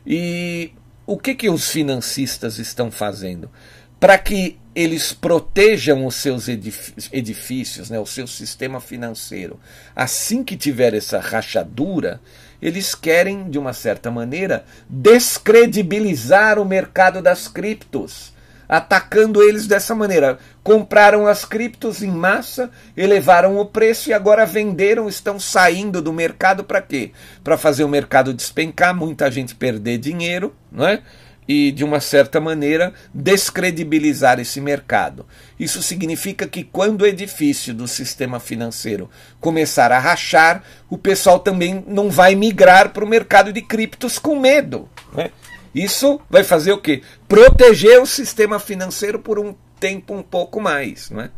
E 0.05 0.73
o 1.07 1.17
que, 1.17 1.33
que 1.33 1.49
os 1.49 1.71
financistas 1.71 2.59
estão 2.59 2.91
fazendo? 2.91 3.49
Para 3.99 4.17
que 4.17 4.59
eles 4.79 5.11
protejam 5.11 6.05
os 6.05 6.15
seus 6.15 6.47
edifícios, 6.47 7.89
né, 7.89 7.99
o 7.99 8.05
seu 8.05 8.25
sistema 8.25 8.79
financeiro. 8.79 9.59
Assim 9.93 10.41
que 10.41 10.55
tiver 10.55 10.93
essa 10.93 11.19
rachadura, 11.19 12.21
eles 12.61 12.95
querem, 12.95 13.49
de 13.49 13.59
uma 13.59 13.73
certa 13.73 14.09
maneira, 14.09 14.63
descredibilizar 14.89 16.57
o 16.57 16.63
mercado 16.63 17.21
das 17.21 17.45
criptos, 17.45 18.33
atacando 18.69 19.43
eles 19.43 19.67
dessa 19.67 19.93
maneira. 19.93 20.39
Compraram 20.63 21.27
as 21.27 21.43
criptos 21.43 22.01
em 22.01 22.11
massa, 22.11 22.71
elevaram 22.95 23.57
o 23.57 23.65
preço 23.65 24.09
e 24.09 24.13
agora 24.13 24.45
venderam, 24.45 25.09
estão 25.09 25.37
saindo 25.37 26.01
do 26.01 26.13
mercado 26.13 26.63
para 26.63 26.81
quê? 26.81 27.11
Para 27.43 27.57
fazer 27.57 27.83
o 27.83 27.89
mercado 27.89 28.33
despencar, 28.33 28.95
muita 28.95 29.29
gente 29.29 29.55
perder 29.55 29.97
dinheiro, 29.97 30.55
não 30.71 30.87
é? 30.87 31.01
E, 31.49 31.71
de 31.71 31.83
uma 31.83 31.99
certa 31.99 32.39
maneira, 32.39 32.93
descredibilizar 33.11 34.39
esse 34.39 34.61
mercado. 34.61 35.25
Isso 35.59 35.81
significa 35.81 36.47
que 36.47 36.63
quando 36.63 37.01
o 37.01 37.07
edifício 37.07 37.73
do 37.73 37.87
sistema 37.87 38.39
financeiro 38.39 39.09
começar 39.39 39.91
a 39.91 39.97
rachar, 39.97 40.63
o 40.87 40.95
pessoal 40.95 41.39
também 41.39 41.83
não 41.87 42.11
vai 42.11 42.35
migrar 42.35 42.91
para 42.91 43.03
o 43.03 43.07
mercado 43.07 43.51
de 43.51 43.63
criptos 43.63 44.19
com 44.19 44.39
medo. 44.39 44.87
Né? 45.11 45.31
Isso 45.73 46.21
vai 46.29 46.43
fazer 46.43 46.71
o 46.71 46.77
quê? 46.77 47.01
Proteger 47.27 47.99
o 47.99 48.05
sistema 48.05 48.59
financeiro 48.59 49.17
por 49.17 49.39
um 49.39 49.55
tempo 49.79 50.13
um 50.13 50.21
pouco 50.21 50.61
mais. 50.61 51.09
Né? 51.09 51.31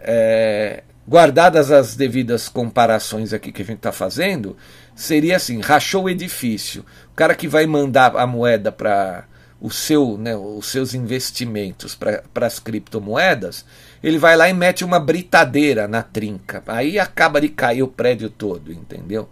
É, 0.00 0.82
guardadas 1.06 1.70
as 1.70 1.94
devidas 1.94 2.48
comparações 2.48 3.32
aqui 3.32 3.52
que 3.52 3.62
a 3.62 3.64
gente 3.64 3.78
está 3.78 3.92
fazendo, 3.92 4.56
seria 4.94 5.36
assim: 5.36 5.60
rachou 5.60 6.04
o 6.04 6.10
edifício. 6.10 6.84
Cara 7.20 7.34
que 7.34 7.46
vai 7.46 7.66
mandar 7.66 8.16
a 8.16 8.26
moeda 8.26 8.72
para 8.72 9.26
o 9.60 9.70
seu, 9.70 10.16
né, 10.16 10.34
os 10.34 10.64
seus 10.68 10.94
investimentos 10.94 11.94
para 11.94 12.46
as 12.46 12.58
criptomoedas, 12.58 13.62
ele 14.02 14.16
vai 14.16 14.34
lá 14.38 14.48
e 14.48 14.54
mete 14.54 14.86
uma 14.86 14.98
britadeira 14.98 15.86
na 15.86 16.02
trinca. 16.02 16.62
Aí 16.66 16.98
acaba 16.98 17.38
de 17.38 17.50
cair 17.50 17.82
o 17.82 17.88
prédio 17.88 18.30
todo, 18.30 18.72
entendeu? 18.72 19.28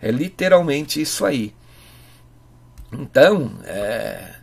É 0.00 0.12
literalmente 0.12 1.02
isso 1.02 1.24
aí. 1.24 1.52
Então, 2.92 3.58
é, 3.64 4.34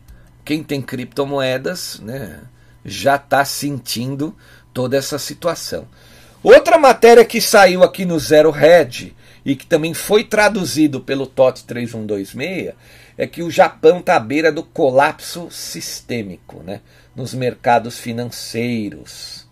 quem 0.43 0.61
tem 0.61 0.81
criptomoedas 0.81 2.01
né, 2.01 2.41
já 2.83 3.15
está 3.15 3.45
sentindo 3.45 4.35
toda 4.73 4.97
essa 4.97 5.17
situação. 5.17 5.87
Outra 6.43 6.77
matéria 6.77 7.23
que 7.23 7.39
saiu 7.39 7.81
aqui 7.81 8.03
no 8.03 8.19
Zero 8.19 8.51
Red 8.51 9.15
e 9.49 9.55
que 9.55 9.65
também 9.65 9.95
foi 9.95 10.23
traduzido 10.23 11.01
pelo 11.01 11.25
TOT 11.25 11.63
3126 11.65 12.73
é 13.17 13.25
que 13.25 13.41
o 13.41 13.49
Japão 13.49 13.97
está 13.99 14.15
à 14.15 14.19
beira 14.19 14.51
do 14.51 14.61
colapso 14.61 15.49
sistêmico 15.49 16.61
né, 16.61 16.81
nos 17.15 17.33
mercados 17.33 17.97
financeiros. 17.97 19.47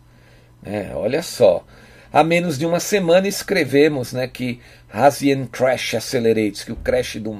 É, 0.63 0.91
olha 0.93 1.23
só. 1.23 1.65
há 2.13 2.23
menos 2.23 2.59
de 2.59 2.65
uma 2.65 2.79
semana 2.79 3.27
escrevemos 3.27 4.13
né, 4.13 4.27
que 4.27 4.61
ASEAN 4.93 5.47
Crash 5.47 5.95
Accelerates, 5.95 6.63
que 6.63 6.71
o 6.71 6.75
crash 6.75 7.15
do, 7.15 7.33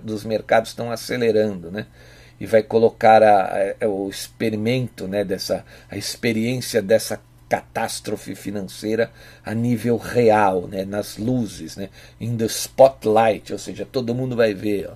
dos 0.00 0.24
mercados 0.24 0.70
estão 0.70 0.92
acelerando, 0.92 1.72
né? 1.72 1.86
E 2.38 2.46
vai 2.46 2.62
colocar 2.62 3.22
a, 3.22 3.74
a, 3.80 3.88
o 3.88 4.08
experimento, 4.08 5.08
né, 5.08 5.24
dessa, 5.24 5.64
a 5.90 5.96
experiência 5.96 6.80
dessa 6.80 7.20
catástrofe 7.48 8.34
financeira 8.34 9.10
a 9.44 9.54
nível 9.54 9.96
real, 9.96 10.66
né, 10.66 10.84
nas 10.84 11.16
luzes, 11.16 11.76
né, 11.76 11.88
in 12.20 12.36
the 12.36 12.46
spotlight, 12.46 13.52
ou 13.52 13.58
seja, 13.58 13.86
todo 13.86 14.14
mundo 14.14 14.34
vai 14.34 14.52
ver. 14.52 14.88
Ó. 14.90 14.94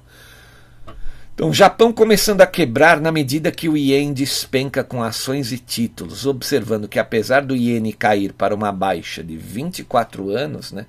Então, 1.35 1.55
Japão 1.55 1.93
começando 1.93 2.43
a 2.43 2.47
quebrar 2.47 3.01
na 3.01 3.11
medida 3.11 3.51
que 3.51 3.69
o 3.69 3.77
ien 3.77 4.13
despenca 4.13 4.85
com 4.85 5.03
ações 5.03 5.53
e 5.53 5.59
títulos, 5.59 6.27
observando 6.27 6.89
que 6.89 6.99
apesar 6.99 7.43
do 7.43 7.57
iene 7.57 7.93
cair 7.93 8.33
para 8.35 8.55
uma 8.55 8.71
baixa 8.71 9.25
de 9.25 9.37
24 9.37 10.29
anos, 10.29 10.71
né, 10.71 10.87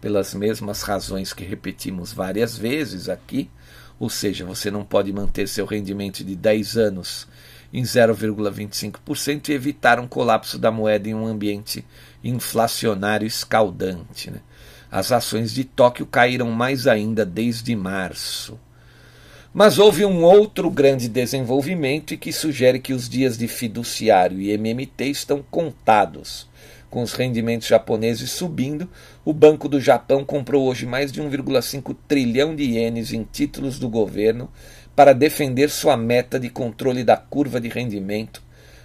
pelas 0.00 0.34
mesmas 0.34 0.82
razões 0.82 1.32
que 1.32 1.44
repetimos 1.44 2.12
várias 2.12 2.58
vezes 2.58 3.08
aqui, 3.08 3.48
ou 3.98 4.10
seja, 4.10 4.44
você 4.44 4.70
não 4.70 4.84
pode 4.84 5.10
manter 5.12 5.48
seu 5.48 5.64
rendimento 5.64 6.22
de 6.22 6.36
10 6.36 6.76
anos 6.76 7.26
em 7.76 7.82
0,25% 7.82 9.50
e 9.50 9.52
evitar 9.52 10.00
um 10.00 10.08
colapso 10.08 10.58
da 10.58 10.70
moeda 10.70 11.10
em 11.10 11.14
um 11.14 11.26
ambiente 11.26 11.84
inflacionário 12.24 13.26
escaldante. 13.26 14.30
Né? 14.30 14.40
As 14.90 15.12
ações 15.12 15.52
de 15.52 15.62
Tóquio 15.62 16.06
caíram 16.06 16.50
mais 16.50 16.86
ainda 16.86 17.26
desde 17.26 17.76
março. 17.76 18.58
Mas 19.52 19.78
houve 19.78 20.06
um 20.06 20.24
outro 20.24 20.70
grande 20.70 21.06
desenvolvimento 21.06 22.14
e 22.14 22.16
que 22.16 22.32
sugere 22.32 22.78
que 22.78 22.94
os 22.94 23.10
dias 23.10 23.36
de 23.36 23.46
fiduciário 23.46 24.40
e 24.40 24.52
MMT 24.52 25.04
estão 25.10 25.44
contados. 25.50 26.48
Com 26.88 27.02
os 27.02 27.12
rendimentos 27.12 27.68
japoneses 27.68 28.30
subindo, 28.30 28.88
o 29.22 29.34
Banco 29.34 29.68
do 29.68 29.78
Japão 29.78 30.24
comprou 30.24 30.66
hoje 30.66 30.86
mais 30.86 31.12
de 31.12 31.20
1,5 31.20 31.94
trilhão 32.08 32.56
de 32.56 32.62
ienes 32.62 33.12
em 33.12 33.22
títulos 33.22 33.78
do 33.78 33.88
governo 33.88 34.48
para 34.96 35.12
defender 35.12 35.68
sua 35.68 35.96
meta 35.96 36.40
de 36.40 36.48
controle 36.48 37.04
da 37.04 37.18
curva 37.18 37.60
de 37.60 37.68
rendimento, 37.68 38.42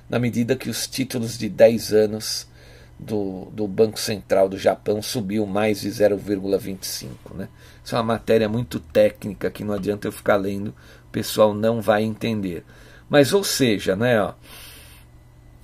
na 0.10 0.19
medida 0.19 0.58
que 0.58 0.69
os 0.69 0.86
títulos 0.86 1.38
de 1.38 1.47
10 1.47 1.93
anos 1.93 2.47
do, 3.00 3.45
do 3.54 3.65
Banco 3.65 3.97
Central 3.97 4.50
do 4.50 4.58
Japão 4.58 5.02
subiu 5.02 5.45
mais 5.45 5.82
de 5.82 5.89
0,25. 5.89 7.08
Né? 7.34 7.47
Isso 7.84 7.95
é 7.95 7.97
uma 7.97 8.04
matéria 8.04 8.50
muito 8.50 8.78
técnica 8.80 9.50
que 9.50 9.63
não 9.63 9.74
adianta 9.74 10.08
eu 10.08 10.12
ficar 10.12 10.36
lendo, 10.36 10.67
o 11.08 11.12
pessoal 11.12 11.54
não 11.54 11.82
vai 11.82 12.04
entender. 12.04 12.65
Mas, 13.10 13.34
ou 13.34 13.43
seja, 13.43 13.95
né, 13.95 14.21
ó, 14.21 14.34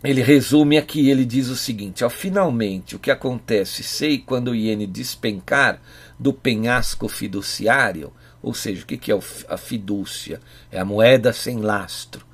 ele 0.04 0.22
resume 0.22 0.78
aqui, 0.78 1.10
ele 1.10 1.26
diz 1.26 1.50
o 1.50 1.56
seguinte: 1.56 2.04
ó, 2.04 2.10
finalmente, 2.10 2.96
o 2.96 3.00
que 3.00 3.12
acontece, 3.12 3.84
sei 3.84 4.18
quando 4.18 4.50
o 4.50 4.56
iene 4.56 4.88
despencar 4.88 5.82
do 6.18 6.34
penhasco 6.34 7.08
fiduciário, 7.08 8.14
ou 8.48 8.54
seja, 8.54 8.84
o 8.84 8.86
que 8.86 9.12
é 9.12 9.20
a 9.50 9.58
fidúcia? 9.58 10.40
É 10.72 10.80
a 10.80 10.86
moeda 10.86 11.34
sem 11.34 11.58
lastro. 11.60 12.26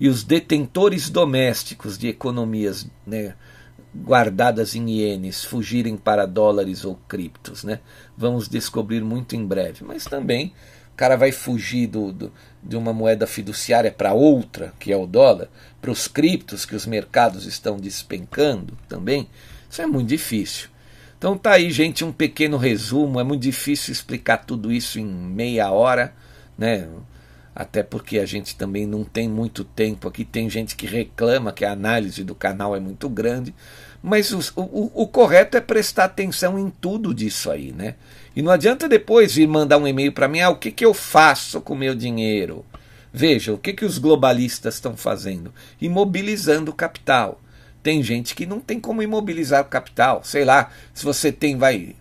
E 0.00 0.08
os 0.08 0.24
detentores 0.24 1.08
domésticos 1.08 1.96
de 1.96 2.08
economias 2.08 2.88
né, 3.06 3.34
guardadas 3.94 4.74
em 4.74 4.90
ienes 4.90 5.44
fugirem 5.44 5.96
para 5.96 6.26
dólares 6.26 6.84
ou 6.84 6.98
criptos. 7.06 7.62
Né? 7.62 7.78
Vamos 8.16 8.48
descobrir 8.48 9.00
muito 9.04 9.36
em 9.36 9.46
breve. 9.46 9.84
Mas 9.84 10.04
também 10.06 10.52
o 10.92 10.96
cara 10.96 11.16
vai 11.16 11.30
fugir 11.30 11.86
do, 11.86 12.12
do 12.12 12.32
de 12.60 12.76
uma 12.76 12.92
moeda 12.92 13.24
fiduciária 13.26 13.92
para 13.92 14.12
outra, 14.12 14.74
que 14.80 14.92
é 14.92 14.96
o 14.96 15.06
dólar, 15.06 15.48
para 15.80 15.92
os 15.92 16.08
criptos 16.08 16.66
que 16.66 16.74
os 16.74 16.84
mercados 16.84 17.46
estão 17.46 17.76
despencando 17.76 18.76
também. 18.88 19.28
Isso 19.70 19.80
é 19.80 19.86
muito 19.86 20.08
difícil. 20.08 20.68
Então 21.20 21.36
tá 21.36 21.50
aí, 21.50 21.70
gente, 21.70 22.02
um 22.02 22.12
pequeno 22.12 22.56
resumo. 22.56 23.20
É 23.20 23.22
muito 23.22 23.42
difícil 23.42 23.92
explicar 23.92 24.38
tudo 24.38 24.72
isso 24.72 24.98
em 24.98 25.04
meia 25.04 25.70
hora, 25.70 26.14
né? 26.56 26.88
Até 27.54 27.82
porque 27.82 28.18
a 28.18 28.24
gente 28.24 28.56
também 28.56 28.86
não 28.86 29.04
tem 29.04 29.28
muito 29.28 29.62
tempo 29.62 30.08
aqui. 30.08 30.24
Tem 30.24 30.48
gente 30.48 30.74
que 30.74 30.86
reclama 30.86 31.52
que 31.52 31.62
a 31.62 31.72
análise 31.72 32.24
do 32.24 32.34
canal 32.34 32.74
é 32.74 32.80
muito 32.80 33.06
grande. 33.06 33.54
Mas 34.02 34.32
o, 34.32 34.38
o, 34.56 35.02
o 35.02 35.06
correto 35.06 35.58
é 35.58 35.60
prestar 35.60 36.04
atenção 36.04 36.58
em 36.58 36.70
tudo 36.70 37.12
disso 37.12 37.50
aí, 37.50 37.70
né? 37.70 37.96
E 38.34 38.40
não 38.40 38.50
adianta 38.50 38.88
depois 38.88 39.34
vir 39.34 39.46
mandar 39.46 39.76
um 39.76 39.86
e-mail 39.86 40.12
para 40.12 40.26
mim, 40.26 40.40
ah, 40.40 40.48
o 40.48 40.56
que, 40.56 40.70
que 40.70 40.86
eu 40.86 40.94
faço 40.94 41.60
com 41.60 41.74
o 41.74 41.76
meu 41.76 41.94
dinheiro? 41.94 42.64
Veja, 43.12 43.52
o 43.52 43.58
que, 43.58 43.74
que 43.74 43.84
os 43.84 43.98
globalistas 43.98 44.76
estão 44.76 44.96
fazendo? 44.96 45.52
Imobilizando 45.78 46.70
o 46.70 46.74
capital. 46.74 47.42
Tem 47.82 48.02
gente 48.02 48.34
que 48.34 48.46
não 48.46 48.60
tem 48.60 48.78
como 48.78 49.02
imobilizar 49.02 49.62
o 49.62 49.68
capital. 49.68 50.22
Sei 50.22 50.44
lá, 50.44 50.70
se 50.92 51.04
você 51.04 51.32
tem, 51.32 51.56
vai, 51.56 51.94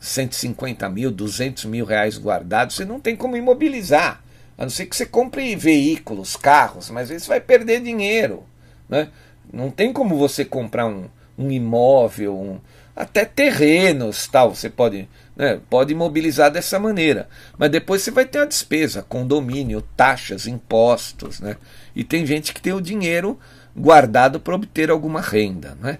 150 0.00 0.88
mil, 0.88 1.10
200 1.10 1.64
mil 1.64 1.84
reais 1.84 2.18
guardados, 2.18 2.76
você 2.76 2.84
não 2.84 3.00
tem 3.00 3.16
como 3.16 3.36
imobilizar. 3.36 4.22
A 4.58 4.62
não 4.62 4.70
ser 4.70 4.86
que 4.86 4.96
você 4.96 5.04
compre 5.04 5.54
veículos, 5.54 6.36
carros, 6.36 6.90
mas 6.90 7.08
você 7.08 7.26
vai 7.26 7.40
perder 7.40 7.82
dinheiro. 7.82 8.44
Né? 8.88 9.08
Não 9.52 9.70
tem 9.70 9.92
como 9.92 10.16
você 10.16 10.44
comprar 10.44 10.86
um, 10.86 11.06
um 11.36 11.50
imóvel, 11.50 12.34
um, 12.34 12.60
até 12.94 13.24
terrenos, 13.24 14.26
tal. 14.26 14.54
Você 14.54 14.70
pode, 14.70 15.08
né, 15.36 15.60
pode 15.68 15.92
imobilizar 15.92 16.50
dessa 16.50 16.78
maneira. 16.78 17.28
Mas 17.58 17.70
depois 17.70 18.02
você 18.02 18.10
vai 18.10 18.24
ter 18.24 18.38
a 18.38 18.46
despesa, 18.46 19.02
condomínio, 19.02 19.82
taxas, 19.96 20.46
impostos. 20.46 21.40
Né? 21.40 21.56
E 21.94 22.02
tem 22.02 22.24
gente 22.24 22.54
que 22.54 22.60
tem 22.60 22.72
o 22.72 22.80
dinheiro 22.80 23.38
guardado 23.76 24.40
para 24.40 24.54
obter 24.54 24.90
alguma 24.90 25.20
renda. 25.20 25.76
Né? 25.80 25.98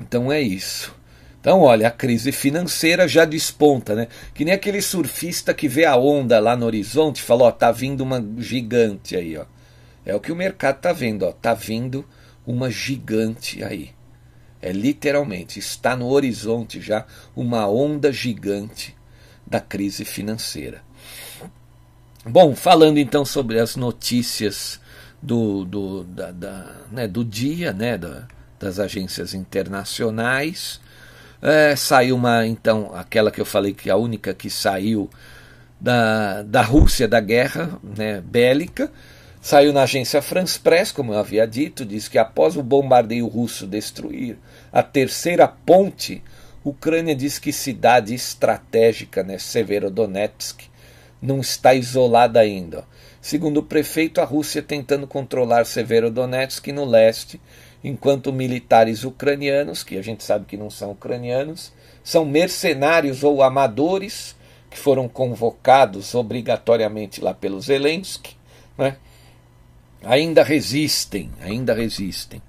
Então 0.00 0.30
é 0.30 0.40
isso. 0.40 0.94
Então, 1.40 1.60
olha, 1.60 1.88
a 1.88 1.90
crise 1.90 2.30
financeira 2.30 3.08
já 3.08 3.24
desponta, 3.24 3.96
né? 3.96 4.06
Que 4.32 4.44
nem 4.44 4.54
aquele 4.54 4.80
surfista 4.80 5.52
que 5.52 5.66
vê 5.66 5.84
a 5.84 5.96
onda 5.96 6.38
lá 6.38 6.54
no 6.54 6.64
horizonte 6.64 7.16
e 7.18 7.22
fala, 7.22 7.44
ó, 7.44 7.50
tá 7.50 7.72
vindo 7.72 8.02
uma 8.02 8.24
gigante 8.38 9.16
aí, 9.16 9.36
ó. 9.36 9.44
É 10.06 10.14
o 10.14 10.20
que 10.20 10.30
o 10.30 10.36
mercado 10.36 10.78
tá 10.80 10.92
vendo, 10.92 11.24
ó, 11.24 11.32
tá 11.32 11.52
vindo 11.52 12.04
uma 12.46 12.70
gigante 12.70 13.62
aí. 13.64 13.90
É 14.60 14.70
literalmente, 14.70 15.58
está 15.58 15.96
no 15.96 16.08
horizonte 16.08 16.80
já 16.80 17.04
uma 17.34 17.66
onda 17.66 18.12
gigante 18.12 18.94
da 19.44 19.58
crise 19.58 20.04
financeira. 20.04 20.80
Bom, 22.24 22.54
falando 22.54 22.98
então 22.98 23.24
sobre 23.24 23.58
as 23.58 23.74
notícias 23.74 24.80
do, 25.22 25.64
do, 25.64 26.04
da, 26.04 26.32
da, 26.32 26.66
né, 26.90 27.06
do 27.06 27.24
dia, 27.24 27.72
né, 27.72 27.96
da, 27.96 28.26
das 28.58 28.78
agências 28.78 29.32
internacionais. 29.32 30.80
É, 31.40 31.74
saiu 31.76 32.16
uma, 32.16 32.46
então, 32.46 32.92
aquela 32.94 33.30
que 33.30 33.40
eu 33.40 33.44
falei 33.44 33.72
que 33.72 33.88
é 33.88 33.92
a 33.92 33.96
única 33.96 34.34
que 34.34 34.50
saiu 34.50 35.08
da, 35.80 36.42
da 36.42 36.62
Rússia 36.62 37.06
da 37.06 37.20
guerra 37.20 37.78
né, 37.82 38.20
bélica. 38.20 38.90
Saiu 39.40 39.72
na 39.72 39.82
agência 39.82 40.22
France 40.22 40.58
Press, 40.58 40.92
como 40.92 41.12
eu 41.12 41.18
havia 41.18 41.46
dito, 41.46 41.84
diz 41.84 42.06
que 42.06 42.16
após 42.16 42.56
o 42.56 42.62
bombardeio 42.62 43.26
russo 43.26 43.66
destruir 43.66 44.38
a 44.72 44.82
terceira 44.84 45.48
ponte, 45.48 46.22
Ucrânia 46.64 47.14
diz 47.14 47.40
que 47.40 47.52
cidade 47.52 48.14
estratégica, 48.14 49.24
né, 49.24 49.36
Severodonetsk, 49.38 50.62
não 51.20 51.40
está 51.40 51.74
isolada 51.74 52.38
ainda. 52.38 52.84
Segundo 53.22 53.58
o 53.58 53.62
prefeito, 53.62 54.20
a 54.20 54.24
Rússia 54.24 54.60
tentando 54.60 55.06
controlar 55.06 55.64
Severodonetsk 55.64 56.66
no 56.72 56.84
leste, 56.84 57.40
enquanto 57.84 58.32
militares 58.32 59.04
ucranianos, 59.04 59.84
que 59.84 59.96
a 59.96 60.02
gente 60.02 60.24
sabe 60.24 60.44
que 60.44 60.56
não 60.56 60.68
são 60.68 60.90
ucranianos, 60.90 61.72
são 62.02 62.24
mercenários 62.24 63.22
ou 63.22 63.40
amadores 63.40 64.34
que 64.68 64.76
foram 64.76 65.08
convocados 65.08 66.16
obrigatoriamente 66.16 67.20
lá 67.20 67.32
pelo 67.32 67.60
Zelensky, 67.60 68.36
né? 68.76 68.96
ainda 70.02 70.42
resistem, 70.42 71.30
ainda 71.40 71.72
resistem. 71.72 72.42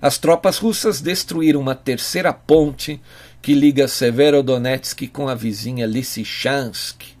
As 0.00 0.16
tropas 0.16 0.58
russas 0.58 1.00
destruíram 1.00 1.58
uma 1.58 1.74
terceira 1.74 2.32
ponte 2.32 3.00
que 3.42 3.52
liga 3.52 3.88
Severodonetsk 3.88 5.08
com 5.08 5.26
a 5.26 5.34
vizinha 5.34 5.86
Lysychansk, 5.88 7.13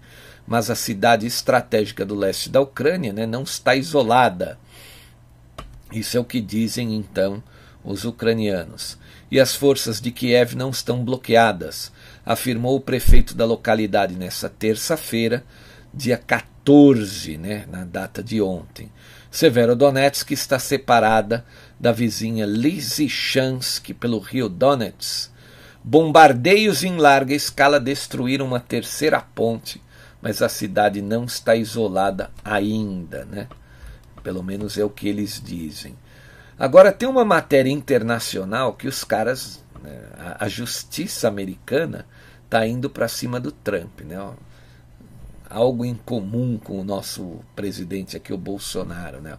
mas 0.46 0.70
a 0.70 0.74
cidade 0.74 1.26
estratégica 1.26 2.04
do 2.04 2.14
leste 2.14 2.50
da 2.50 2.60
Ucrânia 2.60 3.12
né, 3.12 3.26
não 3.26 3.42
está 3.42 3.74
isolada. 3.74 4.58
Isso 5.92 6.16
é 6.16 6.20
o 6.20 6.24
que 6.24 6.40
dizem 6.40 6.94
então 6.94 7.42
os 7.82 8.04
ucranianos. 8.04 8.98
E 9.30 9.40
as 9.40 9.54
forças 9.54 10.00
de 10.00 10.10
Kiev 10.10 10.54
não 10.54 10.70
estão 10.70 11.04
bloqueadas, 11.04 11.90
afirmou 12.24 12.76
o 12.76 12.80
prefeito 12.80 13.34
da 13.34 13.44
localidade 13.44 14.14
nessa 14.14 14.48
terça-feira, 14.48 15.44
dia 15.92 16.16
14, 16.16 17.36
né, 17.38 17.64
na 17.70 17.84
data 17.84 18.22
de 18.22 18.40
ontem. 18.40 18.90
Severodonetsk 19.30 20.30
está 20.30 20.58
separada 20.58 21.44
da 21.80 21.90
vizinha 21.90 22.46
Lysychansk 22.46 23.92
pelo 23.94 24.20
rio 24.20 24.48
Donetsk. 24.48 25.32
Bombardeios 25.82 26.84
em 26.84 26.96
larga 26.96 27.34
escala 27.34 27.80
destruíram 27.80 28.46
uma 28.46 28.60
terceira 28.60 29.20
ponte 29.20 29.83
mas 30.24 30.40
a 30.40 30.48
cidade 30.48 31.02
não 31.02 31.26
está 31.26 31.54
isolada 31.54 32.30
ainda, 32.42 33.26
né? 33.26 33.46
Pelo 34.22 34.42
menos 34.42 34.78
é 34.78 34.82
o 34.82 34.88
que 34.88 35.06
eles 35.06 35.38
dizem. 35.44 35.94
Agora 36.58 36.90
tem 36.90 37.06
uma 37.06 37.26
matéria 37.26 37.70
internacional 37.70 38.72
que 38.72 38.88
os 38.88 39.04
caras 39.04 39.62
Né? 39.82 40.00
A, 40.16 40.46
a, 40.46 40.48
justiça 40.48 41.28
americana 41.28 42.06
está 42.46 42.66
indo 42.66 42.88
para 42.88 43.06
cima 43.06 43.38
do 43.38 43.52
Trump. 43.52 44.00
Né? 44.00 44.16
Algo 45.50 45.84
em 45.84 45.94
comum 45.94 46.56
com 46.56 46.80
o 46.80 46.84
nosso 46.84 47.40
presidente 47.54 48.16
aqui, 48.16 48.32
o 48.32 48.38
Bolsonaro. 48.38 49.20
Né? 49.20 49.36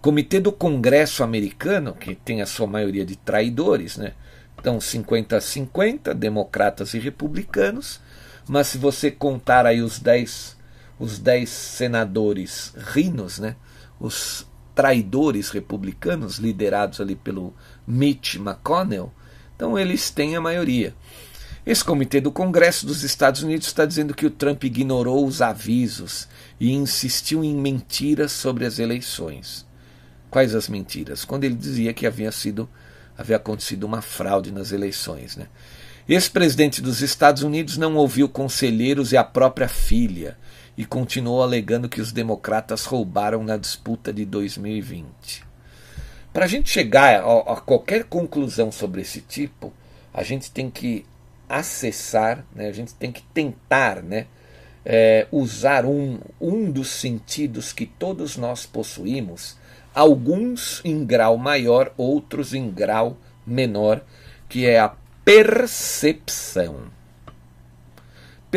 Comitê 0.00 0.40
do 0.40 0.50
Congresso 0.50 1.22
americano, 1.22 1.92
que 1.92 2.14
tem 2.14 2.40
a 2.40 2.46
sua 2.46 2.66
maioria 2.66 3.04
de 3.04 3.16
traidores, 3.16 3.98
né? 3.98 4.14
Então, 4.58 4.80
50 4.80 5.36
a 5.36 5.40
50, 5.40 6.14
democratas 6.14 6.94
e 6.94 6.98
republicanos. 6.98 8.00
Mas 8.52 8.66
se 8.66 8.76
você 8.76 9.10
contar 9.10 9.64
aí 9.64 9.80
os 9.80 9.98
10, 9.98 10.58
os 10.98 11.18
10 11.18 11.48
senadores 11.48 12.74
rinos, 12.76 13.38
né? 13.38 13.56
Os 13.98 14.46
traidores 14.74 15.48
republicanos, 15.48 16.36
liderados 16.36 17.00
ali 17.00 17.16
pelo 17.16 17.54
Mitch 17.86 18.34
McConnell, 18.34 19.10
então 19.56 19.78
eles 19.78 20.10
têm 20.10 20.36
a 20.36 20.40
maioria. 20.42 20.94
Esse 21.64 21.82
comitê 21.82 22.20
do 22.20 22.30
Congresso 22.30 22.84
dos 22.84 23.02
Estados 23.02 23.42
Unidos 23.42 23.68
está 23.68 23.86
dizendo 23.86 24.12
que 24.12 24.26
o 24.26 24.30
Trump 24.30 24.62
ignorou 24.64 25.26
os 25.26 25.40
avisos 25.40 26.28
e 26.60 26.72
insistiu 26.72 27.42
em 27.42 27.56
mentiras 27.56 28.32
sobre 28.32 28.66
as 28.66 28.78
eleições. 28.78 29.66
Quais 30.28 30.54
as 30.54 30.68
mentiras? 30.68 31.24
Quando 31.24 31.44
ele 31.44 31.54
dizia 31.54 31.94
que 31.94 32.06
havia 32.06 32.30
sido 32.30 32.68
havia 33.16 33.36
acontecido 33.36 33.84
uma 33.84 34.02
fraude 34.02 34.50
nas 34.52 34.72
eleições, 34.72 35.36
né? 35.36 35.46
Ex-presidente 36.08 36.82
dos 36.82 37.00
Estados 37.00 37.44
Unidos 37.44 37.76
não 37.76 37.94
ouviu 37.94 38.28
conselheiros 38.28 39.12
e 39.12 39.16
a 39.16 39.22
própria 39.22 39.68
filha 39.68 40.36
e 40.76 40.84
continuou 40.84 41.42
alegando 41.42 41.88
que 41.88 42.00
os 42.00 42.10
democratas 42.10 42.84
roubaram 42.84 43.44
na 43.44 43.56
disputa 43.56 44.12
de 44.12 44.24
2020. 44.24 45.44
Para 46.32 46.46
a 46.46 46.48
gente 46.48 46.70
chegar 46.70 47.20
a, 47.20 47.52
a, 47.52 47.56
qualquer 47.60 48.04
conclusão 48.04 48.72
sobre 48.72 49.02
esse 49.02 49.20
tipo, 49.20 49.72
a 50.12 50.24
gente 50.24 50.50
tem 50.50 50.68
que 50.68 51.06
acessar, 51.48 52.44
né, 52.52 52.68
a 52.68 52.72
gente 52.72 52.94
tem 52.94 53.12
que 53.12 53.22
tentar 53.22 54.02
né, 54.02 54.26
é, 54.84 55.28
usar 55.30 55.86
um, 55.86 56.18
um 56.40 56.68
dos 56.68 56.88
sentidos 56.88 57.72
que 57.72 57.86
todos 57.86 58.36
nós 58.36 58.66
possuímos, 58.66 59.56
alguns 59.94 60.80
em 60.84 61.04
grau 61.04 61.36
maior, 61.36 61.92
outros 61.96 62.54
em 62.54 62.68
grau 62.70 63.16
menor, 63.46 64.02
que 64.48 64.66
é 64.66 64.80
a 64.80 64.88
percepção. 65.24 66.90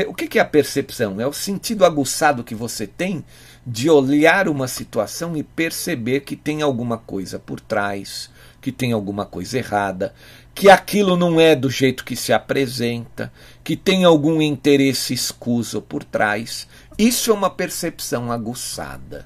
O 0.07 0.13
que 0.13 0.37
é 0.37 0.41
a 0.41 0.45
percepção? 0.45 1.21
É 1.21 1.27
o 1.27 1.31
sentido 1.31 1.85
aguçado 1.85 2.43
que 2.43 2.53
você 2.53 2.85
tem 2.85 3.23
de 3.65 3.89
olhar 3.89 4.47
uma 4.49 4.67
situação 4.67 5.37
e 5.37 5.43
perceber 5.43 6.21
que 6.21 6.35
tem 6.35 6.61
alguma 6.61 6.97
coisa 6.97 7.39
por 7.39 7.59
trás, 7.59 8.29
que 8.61 8.71
tem 8.71 8.91
alguma 8.91 9.25
coisa 9.25 9.57
errada, 9.57 10.13
que 10.53 10.69
aquilo 10.69 11.15
não 11.15 11.39
é 11.39 11.55
do 11.55 11.69
jeito 11.69 12.03
que 12.03 12.15
se 12.15 12.33
apresenta, 12.33 13.31
que 13.63 13.77
tem 13.77 14.03
algum 14.03 14.41
interesse 14.41 15.13
escuso 15.13 15.81
por 15.81 16.03
trás. 16.03 16.67
Isso 16.97 17.31
é 17.31 17.33
uma 17.33 17.49
percepção 17.49 18.31
aguçada. 18.31 19.25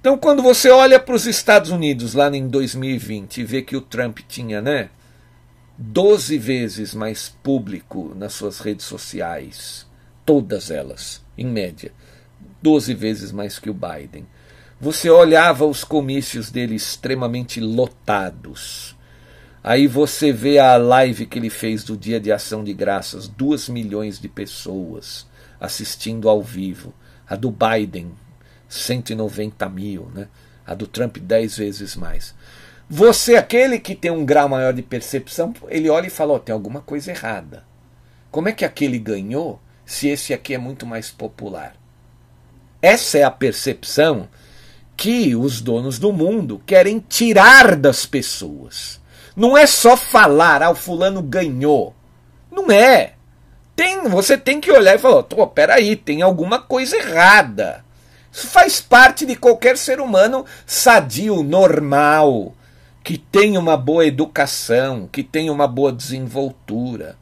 Então, 0.00 0.16
quando 0.16 0.42
você 0.42 0.70
olha 0.70 0.98
para 0.98 1.14
os 1.14 1.26
Estados 1.26 1.70
Unidos 1.70 2.14
lá 2.14 2.34
em 2.34 2.48
2020 2.48 3.38
e 3.38 3.44
vê 3.44 3.62
que 3.62 3.76
o 3.76 3.80
Trump 3.80 4.20
tinha, 4.26 4.60
né, 4.60 4.88
12 5.82 6.36
vezes 6.36 6.94
mais 6.94 7.30
público 7.42 8.12
nas 8.14 8.34
suas 8.34 8.60
redes 8.60 8.84
sociais, 8.84 9.86
todas 10.26 10.70
elas, 10.70 11.24
em 11.38 11.46
média, 11.46 11.90
12 12.60 12.92
vezes 12.92 13.32
mais 13.32 13.58
que 13.58 13.70
o 13.70 13.74
Biden. 13.74 14.26
Você 14.78 15.08
olhava 15.08 15.64
os 15.64 15.82
comícios 15.82 16.50
dele 16.50 16.74
extremamente 16.74 17.62
lotados. 17.62 18.94
Aí 19.64 19.86
você 19.86 20.30
vê 20.34 20.58
a 20.58 20.76
live 20.76 21.24
que 21.24 21.38
ele 21.38 21.48
fez 21.48 21.82
do 21.82 21.96
Dia 21.96 22.20
de 22.20 22.30
Ação 22.30 22.62
de 22.62 22.74
Graças, 22.74 23.26
2 23.26 23.70
milhões 23.70 24.20
de 24.20 24.28
pessoas 24.28 25.26
assistindo 25.58 26.28
ao 26.28 26.42
vivo. 26.42 26.92
A 27.26 27.36
do 27.36 27.50
Biden, 27.50 28.12
190 28.68 29.66
mil, 29.70 30.10
né? 30.14 30.28
A 30.66 30.74
do 30.74 30.86
Trump, 30.86 31.16
10 31.16 31.56
vezes 31.56 31.96
mais. 31.96 32.34
Você, 32.92 33.36
aquele 33.36 33.78
que 33.78 33.94
tem 33.94 34.10
um 34.10 34.24
grau 34.24 34.48
maior 34.48 34.72
de 34.72 34.82
percepção, 34.82 35.54
ele 35.68 35.88
olha 35.88 36.08
e 36.08 36.10
fala: 36.10 36.32
oh, 36.32 36.40
tem 36.40 36.52
alguma 36.52 36.80
coisa 36.80 37.12
errada. 37.12 37.62
Como 38.32 38.48
é 38.48 38.52
que 38.52 38.64
aquele 38.64 38.98
ganhou 38.98 39.60
se 39.86 40.08
esse 40.08 40.34
aqui 40.34 40.54
é 40.54 40.58
muito 40.58 40.84
mais 40.84 41.08
popular? 41.08 41.76
Essa 42.82 43.18
é 43.18 43.22
a 43.22 43.30
percepção 43.30 44.28
que 44.96 45.36
os 45.36 45.60
donos 45.60 46.00
do 46.00 46.12
mundo 46.12 46.60
querem 46.66 46.98
tirar 46.98 47.76
das 47.76 48.06
pessoas. 48.06 49.00
Não 49.36 49.56
é 49.56 49.68
só 49.68 49.96
falar, 49.96 50.60
ah, 50.60 50.70
o 50.70 50.74
fulano 50.74 51.22
ganhou. 51.22 51.94
Não 52.50 52.72
é. 52.72 53.12
Tem, 53.76 54.02
você 54.08 54.36
tem 54.36 54.60
que 54.60 54.72
olhar 54.72 54.96
e 54.96 54.98
falar: 54.98 55.24
oh, 55.36 55.46
peraí, 55.46 55.94
tem 55.94 56.22
alguma 56.22 56.58
coisa 56.58 56.96
errada. 56.96 57.84
Isso 58.32 58.48
faz 58.48 58.80
parte 58.80 59.24
de 59.24 59.36
qualquer 59.36 59.78
ser 59.78 60.00
humano 60.00 60.44
sadio, 60.66 61.44
normal 61.44 62.56
que 63.02 63.16
tem 63.16 63.56
uma 63.56 63.76
boa 63.76 64.06
educação, 64.06 65.08
que 65.10 65.22
tem 65.22 65.50
uma 65.50 65.66
boa 65.66 65.92
desenvoltura. 65.92 67.16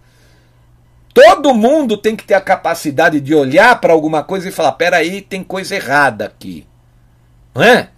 Todo 1.14 1.54
mundo 1.54 1.96
tem 1.96 2.14
que 2.14 2.24
ter 2.24 2.34
a 2.34 2.40
capacidade 2.40 3.20
de 3.20 3.34
olhar 3.34 3.80
para 3.80 3.92
alguma 3.92 4.22
coisa 4.22 4.48
e 4.48 4.52
falar: 4.52 4.72
peraí, 4.72 5.20
tem 5.20 5.42
coisa 5.42 5.74
errada 5.74 6.26
aqui. 6.26 6.66
Não 7.54 7.62
é? 7.62 7.90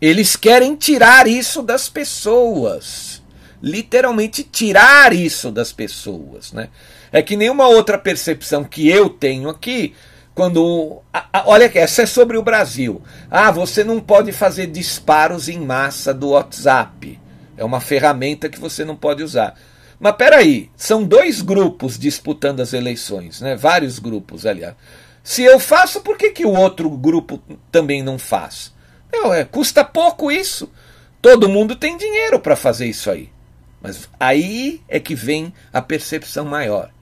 Eles 0.00 0.36
querem 0.36 0.76
tirar 0.76 1.26
isso 1.26 1.62
das 1.62 1.88
pessoas. 1.88 3.22
Literalmente 3.60 4.44
tirar 4.44 5.12
isso 5.12 5.50
das 5.50 5.72
pessoas. 5.72 6.52
Né? 6.52 6.68
É 7.10 7.20
que 7.20 7.36
nenhuma 7.36 7.66
outra 7.66 7.98
percepção 7.98 8.62
que 8.62 8.88
eu 8.88 9.10
tenho 9.10 9.48
aqui 9.48 9.94
quando. 10.38 11.02
olha 11.46 11.66
aqui, 11.66 11.80
essa 11.80 12.02
é 12.02 12.06
sobre 12.06 12.36
o 12.36 12.42
Brasil. 12.44 13.02
Ah, 13.28 13.50
você 13.50 13.82
não 13.82 13.98
pode 13.98 14.30
fazer 14.30 14.68
disparos 14.68 15.48
em 15.48 15.58
massa 15.58 16.14
do 16.14 16.28
WhatsApp. 16.28 17.18
É 17.56 17.64
uma 17.64 17.80
ferramenta 17.80 18.48
que 18.48 18.60
você 18.60 18.84
não 18.84 18.94
pode 18.94 19.20
usar. 19.20 19.56
Mas 19.98 20.14
peraí, 20.14 20.70
são 20.76 21.02
dois 21.02 21.42
grupos 21.42 21.98
disputando 21.98 22.60
as 22.60 22.72
eleições, 22.72 23.40
né? 23.40 23.56
Vários 23.56 23.98
grupos, 23.98 24.46
aliás. 24.46 24.76
Se 25.24 25.42
eu 25.42 25.58
faço, 25.58 26.02
por 26.02 26.16
que, 26.16 26.30
que 26.30 26.46
o 26.46 26.54
outro 26.54 26.88
grupo 26.88 27.42
também 27.72 28.00
não 28.00 28.16
faz? 28.16 28.72
Não, 29.12 29.34
é, 29.34 29.44
custa 29.44 29.84
pouco 29.84 30.30
isso. 30.30 30.70
Todo 31.20 31.48
mundo 31.48 31.74
tem 31.74 31.96
dinheiro 31.96 32.38
para 32.38 32.54
fazer 32.54 32.86
isso 32.86 33.10
aí. 33.10 33.28
Mas 33.82 34.08
aí 34.20 34.80
é 34.86 35.00
que 35.00 35.16
vem 35.16 35.52
a 35.72 35.82
percepção 35.82 36.44
maior. 36.44 36.92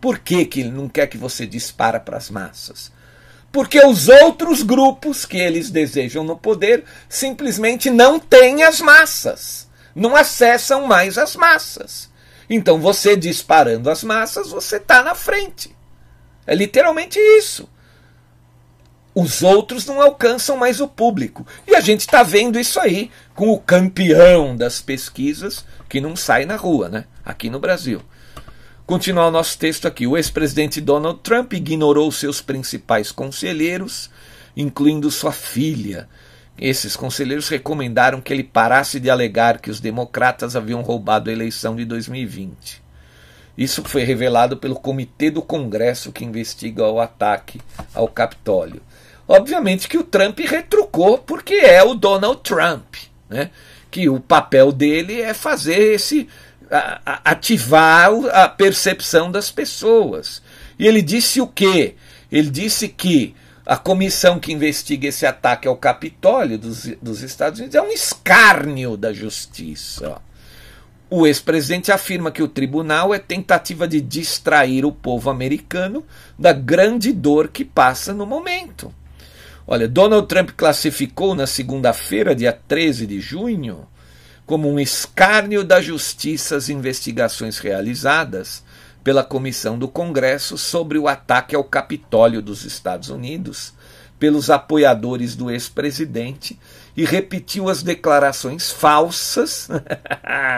Por 0.00 0.18
que, 0.18 0.44
que 0.44 0.60
ele 0.60 0.70
não 0.70 0.88
quer 0.88 1.06
que 1.06 1.18
você 1.18 1.46
dispara 1.46 1.98
para 1.98 2.16
as 2.16 2.30
massas? 2.30 2.92
Porque 3.50 3.80
os 3.84 4.08
outros 4.08 4.62
grupos 4.62 5.24
que 5.24 5.38
eles 5.38 5.70
desejam 5.70 6.22
no 6.22 6.36
poder 6.36 6.84
simplesmente 7.08 7.88
não 7.88 8.18
têm 8.18 8.62
as 8.62 8.80
massas, 8.80 9.68
não 9.94 10.14
acessam 10.14 10.86
mais 10.86 11.16
as 11.16 11.34
massas. 11.36 12.10
Então 12.50 12.78
você 12.78 13.16
disparando 13.16 13.90
as 13.90 14.04
massas, 14.04 14.50
você 14.50 14.76
está 14.76 15.02
na 15.02 15.14
frente. 15.14 15.74
É 16.46 16.54
literalmente 16.54 17.18
isso. 17.18 17.68
Os 19.14 19.42
outros 19.42 19.86
não 19.86 20.02
alcançam 20.02 20.58
mais 20.58 20.78
o 20.78 20.86
público. 20.86 21.46
E 21.66 21.74
a 21.74 21.80
gente 21.80 22.00
está 22.00 22.22
vendo 22.22 22.60
isso 22.60 22.78
aí 22.78 23.10
com 23.34 23.50
o 23.50 23.58
campeão 23.58 24.54
das 24.54 24.82
pesquisas 24.82 25.64
que 25.88 26.02
não 26.02 26.14
sai 26.14 26.44
na 26.44 26.56
rua, 26.56 26.90
né? 26.90 27.06
Aqui 27.24 27.48
no 27.48 27.58
Brasil. 27.58 28.02
Continuar 28.86 29.26
o 29.26 29.32
nosso 29.32 29.58
texto 29.58 29.88
aqui. 29.88 30.06
O 30.06 30.16
ex-presidente 30.16 30.80
Donald 30.80 31.18
Trump 31.18 31.52
ignorou 31.54 32.12
seus 32.12 32.40
principais 32.40 33.10
conselheiros, 33.10 34.08
incluindo 34.56 35.10
sua 35.10 35.32
filha. 35.32 36.08
Esses 36.56 36.94
conselheiros 36.94 37.48
recomendaram 37.48 38.20
que 38.20 38.32
ele 38.32 38.44
parasse 38.44 39.00
de 39.00 39.10
alegar 39.10 39.60
que 39.60 39.70
os 39.70 39.80
democratas 39.80 40.54
haviam 40.54 40.82
roubado 40.82 41.28
a 41.28 41.32
eleição 41.32 41.74
de 41.74 41.84
2020. 41.84 42.80
Isso 43.58 43.82
foi 43.82 44.04
revelado 44.04 44.56
pelo 44.56 44.76
Comitê 44.76 45.32
do 45.32 45.42
Congresso 45.42 46.12
que 46.12 46.24
investiga 46.24 46.86
o 46.86 47.00
ataque 47.00 47.60
ao 47.92 48.06
Capitólio. 48.06 48.80
Obviamente 49.26 49.88
que 49.88 49.98
o 49.98 50.04
Trump 50.04 50.38
retrucou 50.38 51.18
porque 51.18 51.54
é 51.54 51.82
o 51.82 51.92
Donald 51.92 52.40
Trump, 52.44 52.94
né? 53.28 53.50
Que 53.90 54.08
o 54.08 54.20
papel 54.20 54.70
dele 54.70 55.20
é 55.22 55.34
fazer 55.34 55.94
esse 55.94 56.28
ativar 57.24 58.10
a 58.32 58.48
percepção 58.48 59.30
das 59.30 59.50
pessoas. 59.50 60.42
E 60.78 60.86
ele 60.86 61.02
disse 61.02 61.40
o 61.40 61.46
quê? 61.46 61.94
Ele 62.30 62.50
disse 62.50 62.88
que 62.88 63.34
a 63.64 63.76
comissão 63.76 64.38
que 64.38 64.52
investiga 64.52 65.08
esse 65.08 65.26
ataque 65.26 65.66
ao 65.66 65.76
Capitólio 65.76 66.58
dos, 66.58 66.86
dos 67.02 67.22
Estados 67.22 67.58
Unidos 67.58 67.74
é 67.74 67.82
um 67.82 67.90
escárnio 67.90 68.96
da 68.96 69.12
justiça. 69.12 70.20
O 71.08 71.26
ex-presidente 71.26 71.92
afirma 71.92 72.32
que 72.32 72.42
o 72.42 72.48
tribunal 72.48 73.14
é 73.14 73.18
tentativa 73.18 73.86
de 73.86 74.00
distrair 74.00 74.84
o 74.84 74.90
povo 74.90 75.30
americano 75.30 76.04
da 76.38 76.52
grande 76.52 77.12
dor 77.12 77.48
que 77.48 77.64
passa 77.64 78.12
no 78.12 78.26
momento. 78.26 78.92
Olha, 79.66 79.88
Donald 79.88 80.28
Trump 80.28 80.50
classificou 80.56 81.34
na 81.34 81.46
segunda-feira, 81.46 82.34
dia 82.34 82.52
13 82.52 83.06
de 83.06 83.20
junho, 83.20 83.86
como 84.46 84.70
um 84.70 84.78
escárnio 84.78 85.64
da 85.64 85.80
justiça 85.80 86.56
as 86.56 86.68
investigações 86.68 87.58
realizadas 87.58 88.62
pela 89.02 89.24
Comissão 89.24 89.78
do 89.78 89.88
Congresso 89.88 90.56
sobre 90.56 90.98
o 90.98 91.08
ataque 91.08 91.54
ao 91.54 91.64
Capitólio 91.64 92.40
dos 92.40 92.64
Estados 92.64 93.10
Unidos 93.10 93.74
pelos 94.18 94.48
apoiadores 94.48 95.36
do 95.36 95.50
ex-presidente 95.50 96.58
e 96.96 97.04
repetiu 97.04 97.68
as 97.68 97.82
declarações 97.82 98.70
falsas. 98.70 99.68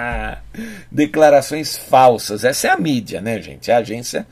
declarações 0.93 1.77
falsas. 1.77 2.45
Essa 2.45 2.69
é 2.69 2.71
a 2.71 2.79
mídia, 2.79 3.21
né, 3.21 3.41
gente? 3.43 3.71
É 3.71 3.75
a 3.75 3.79
agência 3.79 4.27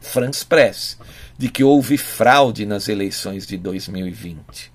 France 0.00 0.44
Press, 0.44 0.98
de 1.38 1.48
que 1.48 1.62
houve 1.62 1.96
fraude 1.96 2.66
nas 2.66 2.88
eleições 2.88 3.46
de 3.46 3.56
2020. 3.56 4.72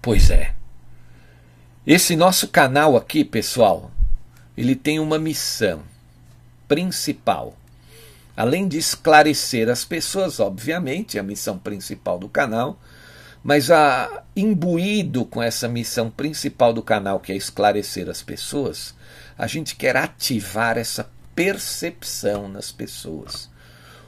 Pois 0.00 0.30
é. 0.30 0.54
Esse 1.86 2.16
nosso 2.16 2.48
canal 2.48 2.96
aqui, 2.96 3.24
pessoal, 3.24 3.90
ele 4.56 4.74
tem 4.74 4.98
uma 4.98 5.18
missão 5.18 5.82
principal 6.66 7.56
além 8.36 8.68
de 8.68 8.76
esclarecer 8.76 9.70
as 9.70 9.84
pessoas, 9.84 10.38
obviamente, 10.38 11.16
é 11.16 11.20
a 11.20 11.24
missão 11.24 11.56
principal 11.56 12.18
do 12.18 12.28
canal, 12.28 12.78
mas 13.42 13.70
a, 13.70 14.24
imbuído 14.36 15.24
com 15.24 15.42
essa 15.42 15.66
missão 15.66 16.10
principal 16.10 16.72
do 16.72 16.82
canal, 16.82 17.18
que 17.18 17.32
é 17.32 17.36
esclarecer 17.36 18.10
as 18.10 18.22
pessoas, 18.22 18.94
a 19.38 19.46
gente 19.46 19.74
quer 19.74 19.96
ativar 19.96 20.76
essa 20.76 21.08
percepção 21.34 22.48
nas 22.48 22.70
pessoas. 22.70 23.48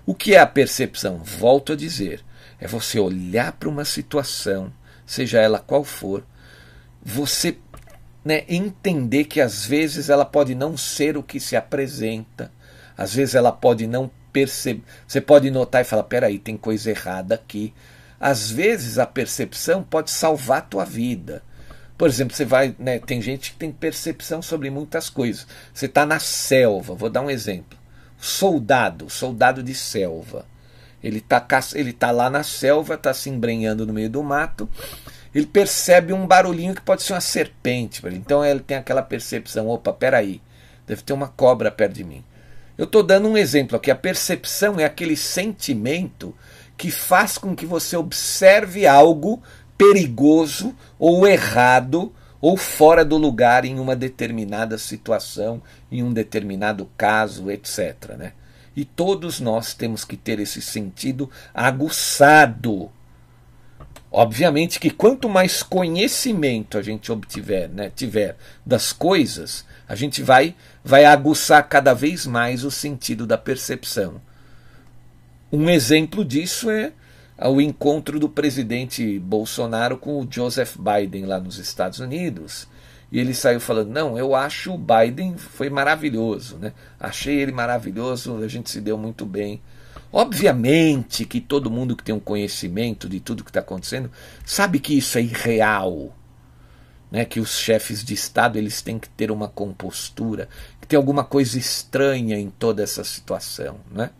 O 0.04 0.14
que 0.14 0.34
é 0.34 0.40
a 0.40 0.46
percepção? 0.46 1.18
Volto 1.18 1.72
a 1.72 1.76
dizer, 1.76 2.22
é 2.60 2.66
você 2.66 2.98
olhar 2.98 3.52
para 3.52 3.68
uma 3.68 3.84
situação, 3.84 4.72
seja 5.06 5.40
ela 5.40 5.58
qual 5.58 5.84
for, 5.84 6.24
você 7.02 7.56
né, 8.28 8.44
entender 8.46 9.24
que 9.24 9.40
às 9.40 9.64
vezes 9.64 10.10
ela 10.10 10.26
pode 10.26 10.54
não 10.54 10.76
ser 10.76 11.16
o 11.16 11.22
que 11.22 11.40
se 11.40 11.56
apresenta, 11.56 12.52
às 12.94 13.14
vezes 13.14 13.34
ela 13.34 13.50
pode 13.50 13.86
não 13.86 14.10
perceber. 14.30 14.82
Você 15.06 15.18
pode 15.18 15.50
notar 15.50 15.80
e 15.80 15.84
falar: 15.84 16.02
peraí, 16.02 16.38
tem 16.38 16.54
coisa 16.54 16.90
errada 16.90 17.36
aqui. 17.36 17.72
Às 18.20 18.50
vezes 18.50 18.98
a 18.98 19.06
percepção 19.06 19.82
pode 19.82 20.10
salvar 20.10 20.58
a 20.58 20.60
tua 20.60 20.84
vida. 20.84 21.42
Por 21.96 22.06
exemplo, 22.06 22.36
você 22.36 22.44
vai. 22.44 22.76
Né, 22.78 22.98
tem 22.98 23.22
gente 23.22 23.52
que 23.52 23.56
tem 23.56 23.72
percepção 23.72 24.42
sobre 24.42 24.68
muitas 24.68 25.08
coisas. 25.08 25.46
Você 25.72 25.86
está 25.86 26.04
na 26.04 26.18
selva, 26.18 26.94
vou 26.94 27.08
dar 27.08 27.22
um 27.22 27.30
exemplo. 27.30 27.78
Soldado, 28.18 29.08
soldado 29.08 29.62
de 29.62 29.74
selva. 29.74 30.44
Ele 31.02 31.20
está 31.20 31.46
ele 31.74 31.94
tá 31.94 32.10
lá 32.10 32.28
na 32.28 32.42
selva, 32.42 32.92
está 32.92 33.14
se 33.14 33.30
embrenhando 33.30 33.86
no 33.86 33.94
meio 33.94 34.10
do 34.10 34.22
mato. 34.22 34.68
Ele 35.34 35.46
percebe 35.46 36.12
um 36.12 36.26
barulhinho 36.26 36.74
que 36.74 36.80
pode 36.80 37.02
ser 37.02 37.12
uma 37.12 37.20
serpente. 37.20 38.02
Então 38.06 38.44
ele 38.44 38.60
tem 38.60 38.76
aquela 38.76 39.02
percepção: 39.02 39.68
opa, 39.68 39.92
peraí, 39.92 40.40
deve 40.86 41.02
ter 41.02 41.12
uma 41.12 41.28
cobra 41.28 41.70
perto 41.70 41.94
de 41.94 42.04
mim. 42.04 42.24
Eu 42.76 42.84
estou 42.84 43.02
dando 43.02 43.28
um 43.28 43.36
exemplo 43.36 43.76
aqui. 43.76 43.90
A 43.90 43.96
percepção 43.96 44.78
é 44.78 44.84
aquele 44.84 45.16
sentimento 45.16 46.34
que 46.76 46.90
faz 46.90 47.36
com 47.36 47.56
que 47.56 47.66
você 47.66 47.96
observe 47.96 48.86
algo 48.86 49.42
perigoso 49.76 50.74
ou 50.98 51.26
errado 51.26 52.12
ou 52.40 52.56
fora 52.56 53.04
do 53.04 53.16
lugar 53.16 53.64
em 53.64 53.80
uma 53.80 53.96
determinada 53.96 54.78
situação, 54.78 55.60
em 55.90 56.02
um 56.02 56.12
determinado 56.12 56.88
caso, 56.96 57.50
etc. 57.50 58.16
Né? 58.16 58.32
E 58.76 58.84
todos 58.84 59.40
nós 59.40 59.74
temos 59.74 60.04
que 60.04 60.16
ter 60.16 60.38
esse 60.38 60.62
sentido 60.62 61.28
aguçado. 61.52 62.90
Obviamente 64.10 64.80
que 64.80 64.90
quanto 64.90 65.28
mais 65.28 65.62
conhecimento 65.62 66.78
a 66.78 66.82
gente 66.82 67.12
obtiver, 67.12 67.68
né, 67.68 67.92
tiver 67.94 68.36
das 68.64 68.92
coisas, 68.92 69.66
a 69.86 69.94
gente 69.94 70.22
vai, 70.22 70.54
vai 70.82 71.04
aguçar 71.04 71.68
cada 71.68 71.92
vez 71.92 72.26
mais 72.26 72.64
o 72.64 72.70
sentido 72.70 73.26
da 73.26 73.36
percepção. 73.36 74.20
Um 75.52 75.68
exemplo 75.68 76.24
disso 76.24 76.70
é 76.70 76.92
o 77.46 77.60
encontro 77.60 78.18
do 78.18 78.28
presidente 78.28 79.18
Bolsonaro 79.18 79.96
com 79.96 80.20
o 80.20 80.28
Joseph 80.28 80.76
Biden 80.76 81.26
lá 81.26 81.38
nos 81.38 81.58
Estados 81.58 82.00
Unidos. 82.00 82.66
E 83.10 83.18
ele 83.18 83.32
saiu 83.32 83.60
falando: 83.60 83.90
Não, 83.90 84.18
eu 84.18 84.34
acho 84.34 84.74
o 84.74 84.78
Biden 84.78 85.36
foi 85.36 85.70
maravilhoso, 85.70 86.58
né? 86.58 86.72
achei 86.98 87.40
ele 87.40 87.52
maravilhoso, 87.52 88.36
a 88.42 88.48
gente 88.48 88.70
se 88.70 88.80
deu 88.80 88.98
muito 88.98 89.24
bem. 89.24 89.62
Obviamente 90.12 91.24
que 91.24 91.40
todo 91.40 91.70
mundo 91.70 91.96
que 91.96 92.02
tem 92.04 92.14
um 92.14 92.20
conhecimento 92.20 93.08
de 93.08 93.20
tudo 93.20 93.44
que 93.44 93.50
está 93.50 93.60
acontecendo 93.60 94.10
sabe 94.44 94.80
que 94.80 94.96
isso 94.96 95.18
é 95.18 95.22
irreal 95.22 96.14
né, 97.10 97.24
que 97.24 97.40
os 97.40 97.58
chefes 97.58 98.04
de 98.04 98.14
Estado 98.14 98.58
eles 98.58 98.82
têm 98.82 98.98
que 98.98 99.08
ter 99.08 99.30
uma 99.30 99.48
compostura, 99.48 100.48
que 100.80 100.86
tem 100.86 100.96
alguma 100.96 101.24
coisa 101.24 101.58
estranha 101.58 102.38
em 102.38 102.50
toda 102.50 102.82
essa 102.82 103.02
situação. 103.02 103.80
Né? 103.90 104.10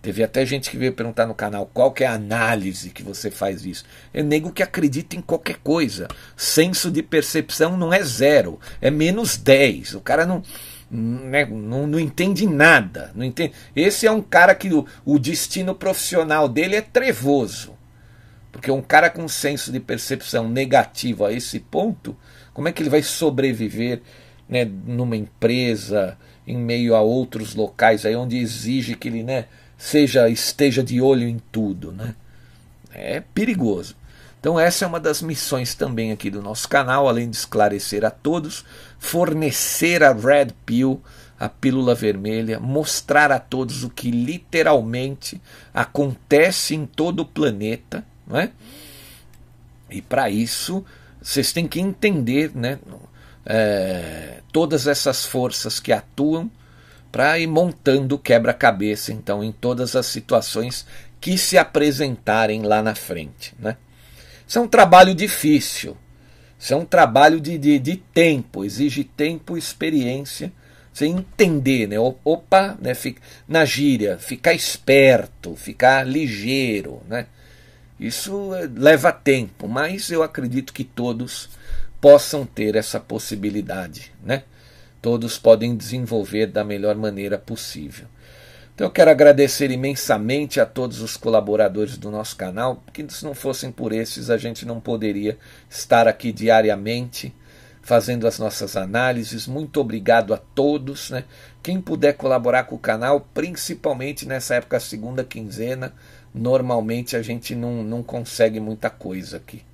Teve 0.00 0.22
até 0.22 0.46
gente 0.46 0.70
que 0.70 0.76
veio 0.76 0.92
perguntar 0.92 1.26
no 1.26 1.34
canal 1.34 1.68
qual 1.72 1.90
que 1.90 2.04
é 2.04 2.06
a 2.06 2.12
análise 2.12 2.90
que 2.90 3.02
você 3.02 3.30
faz 3.30 3.64
isso. 3.64 3.84
Eu 4.14 4.24
nego 4.24 4.52
que 4.52 4.62
acredita 4.62 5.16
em 5.16 5.20
qualquer 5.20 5.56
coisa. 5.56 6.06
Senso 6.36 6.90
de 6.90 7.02
percepção 7.02 7.76
não 7.76 7.92
é 7.92 8.02
zero, 8.02 8.60
é 8.80 8.90
menos 8.90 9.36
10. 9.36 9.94
O 9.94 10.00
cara 10.00 10.24
não, 10.24 10.42
né, 10.90 11.44
não, 11.44 11.86
não 11.86 12.00
entende 12.00 12.46
nada. 12.46 13.10
Não 13.14 13.24
entende. 13.24 13.52
Esse 13.74 14.06
é 14.06 14.10
um 14.10 14.22
cara 14.22 14.54
que 14.54 14.72
o, 14.72 14.86
o 15.04 15.18
destino 15.18 15.74
profissional 15.74 16.48
dele 16.48 16.76
é 16.76 16.80
trevoso. 16.80 17.76
Porque 18.50 18.70
um 18.70 18.82
cara 18.82 19.10
com 19.10 19.28
senso 19.28 19.70
de 19.70 19.78
percepção 19.78 20.48
negativo 20.48 21.24
a 21.24 21.32
esse 21.32 21.60
ponto, 21.60 22.16
como 22.52 22.68
é 22.68 22.72
que 22.72 22.82
ele 22.82 22.90
vai 22.90 23.02
sobreviver 23.02 24.02
né, 24.48 24.64
numa 24.64 25.16
empresa, 25.16 26.16
em 26.46 26.56
meio 26.56 26.94
a 26.94 27.02
outros 27.02 27.54
locais 27.54 28.06
aí 28.06 28.16
onde 28.16 28.38
exige 28.38 28.94
que 28.94 29.08
ele 29.08 29.22
né, 29.22 29.44
seja 29.76 30.28
esteja 30.28 30.82
de 30.82 31.00
olho 31.00 31.28
em 31.28 31.38
tudo, 31.52 31.92
né? 31.92 32.14
É 32.90 33.20
perigoso. 33.20 33.94
Então 34.40 34.58
essa 34.58 34.84
é 34.84 34.88
uma 34.88 34.98
das 34.98 35.20
missões 35.20 35.74
também 35.74 36.10
aqui 36.10 36.30
do 36.30 36.40
nosso 36.40 36.68
canal, 36.68 37.06
além 37.06 37.28
de 37.28 37.36
esclarecer 37.36 38.04
a 38.04 38.10
todos, 38.10 38.64
fornecer 38.98 40.02
a 40.02 40.12
Red 40.12 40.48
Pill, 40.66 41.00
a 41.38 41.48
pílula 41.48 41.94
vermelha, 41.94 42.58
mostrar 42.58 43.30
a 43.30 43.38
todos 43.38 43.84
o 43.84 43.90
que 43.90 44.10
literalmente 44.10 45.40
acontece 45.72 46.74
em 46.74 46.84
todo 46.84 47.20
o 47.20 47.26
planeta, 47.26 48.04
não 48.26 48.38
é? 48.38 48.50
E 49.90 50.02
para 50.02 50.28
isso, 50.28 50.84
vocês 51.22 51.52
têm 51.52 51.66
que 51.66 51.80
entender 51.80 52.50
né, 52.54 52.78
é, 53.46 54.40
todas 54.52 54.86
essas 54.86 55.24
forças 55.24 55.80
que 55.80 55.92
atuam 55.92 56.50
para 57.10 57.38
ir 57.38 57.46
montando 57.46 58.18
quebra-cabeça, 58.18 59.12
então, 59.12 59.42
em 59.42 59.50
todas 59.50 59.96
as 59.96 60.06
situações 60.06 60.84
que 61.20 61.38
se 61.38 61.56
apresentarem 61.56 62.62
lá 62.62 62.82
na 62.82 62.94
frente. 62.94 63.54
Né? 63.58 63.76
Isso 64.46 64.58
é 64.58 64.62
um 64.62 64.68
trabalho 64.68 65.14
difícil, 65.14 65.96
isso 66.58 66.74
é 66.74 66.76
um 66.76 66.84
trabalho 66.84 67.40
de, 67.40 67.56
de, 67.56 67.78
de 67.78 67.96
tempo, 67.96 68.64
exige 68.64 69.04
tempo 69.04 69.56
e 69.56 69.58
experiência. 69.58 70.52
Você 70.92 71.06
entender, 71.06 71.86
né? 71.86 71.96
Opa, 72.24 72.76
né? 72.80 72.92
na 73.46 73.64
gíria, 73.64 74.18
ficar 74.18 74.52
esperto, 74.52 75.54
ficar 75.54 76.04
ligeiro, 76.04 77.00
né? 77.08 77.26
Isso 78.00 78.52
eh, 78.54 78.68
leva 78.74 79.12
tempo, 79.12 79.68
mas 79.68 80.10
eu 80.10 80.22
acredito 80.22 80.72
que 80.72 80.82
todos 80.82 81.50
possam 82.00 82.44
ter 82.44 82.74
essa 82.74 82.98
possibilidade, 82.98 84.12
né? 84.22 84.42
Todos 85.00 85.38
podem 85.38 85.76
desenvolver 85.76 86.46
da 86.46 86.64
melhor 86.64 86.96
maneira 86.96 87.38
possível. 87.38 88.06
Então 88.78 88.86
eu 88.86 88.92
quero 88.92 89.10
agradecer 89.10 89.72
imensamente 89.72 90.60
a 90.60 90.64
todos 90.64 91.00
os 91.00 91.16
colaboradores 91.16 91.98
do 91.98 92.12
nosso 92.12 92.36
canal, 92.36 92.76
porque 92.76 93.04
se 93.08 93.24
não 93.24 93.34
fossem 93.34 93.72
por 93.72 93.92
esses 93.92 94.30
a 94.30 94.36
gente 94.36 94.64
não 94.64 94.78
poderia 94.78 95.36
estar 95.68 96.06
aqui 96.06 96.30
diariamente 96.30 97.34
fazendo 97.82 98.24
as 98.24 98.38
nossas 98.38 98.76
análises. 98.76 99.48
Muito 99.48 99.80
obrigado 99.80 100.32
a 100.32 100.36
todos, 100.36 101.10
né? 101.10 101.24
Quem 101.60 101.80
puder 101.80 102.12
colaborar 102.12 102.62
com 102.64 102.76
o 102.76 102.78
canal, 102.78 103.26
principalmente 103.34 104.24
nessa 104.28 104.54
época 104.54 104.78
segunda 104.78 105.24
quinzena, 105.24 105.92
normalmente 106.32 107.16
a 107.16 107.20
gente 107.20 107.56
não, 107.56 107.82
não 107.82 108.00
consegue 108.00 108.60
muita 108.60 108.88
coisa 108.88 109.38
aqui. 109.38 109.64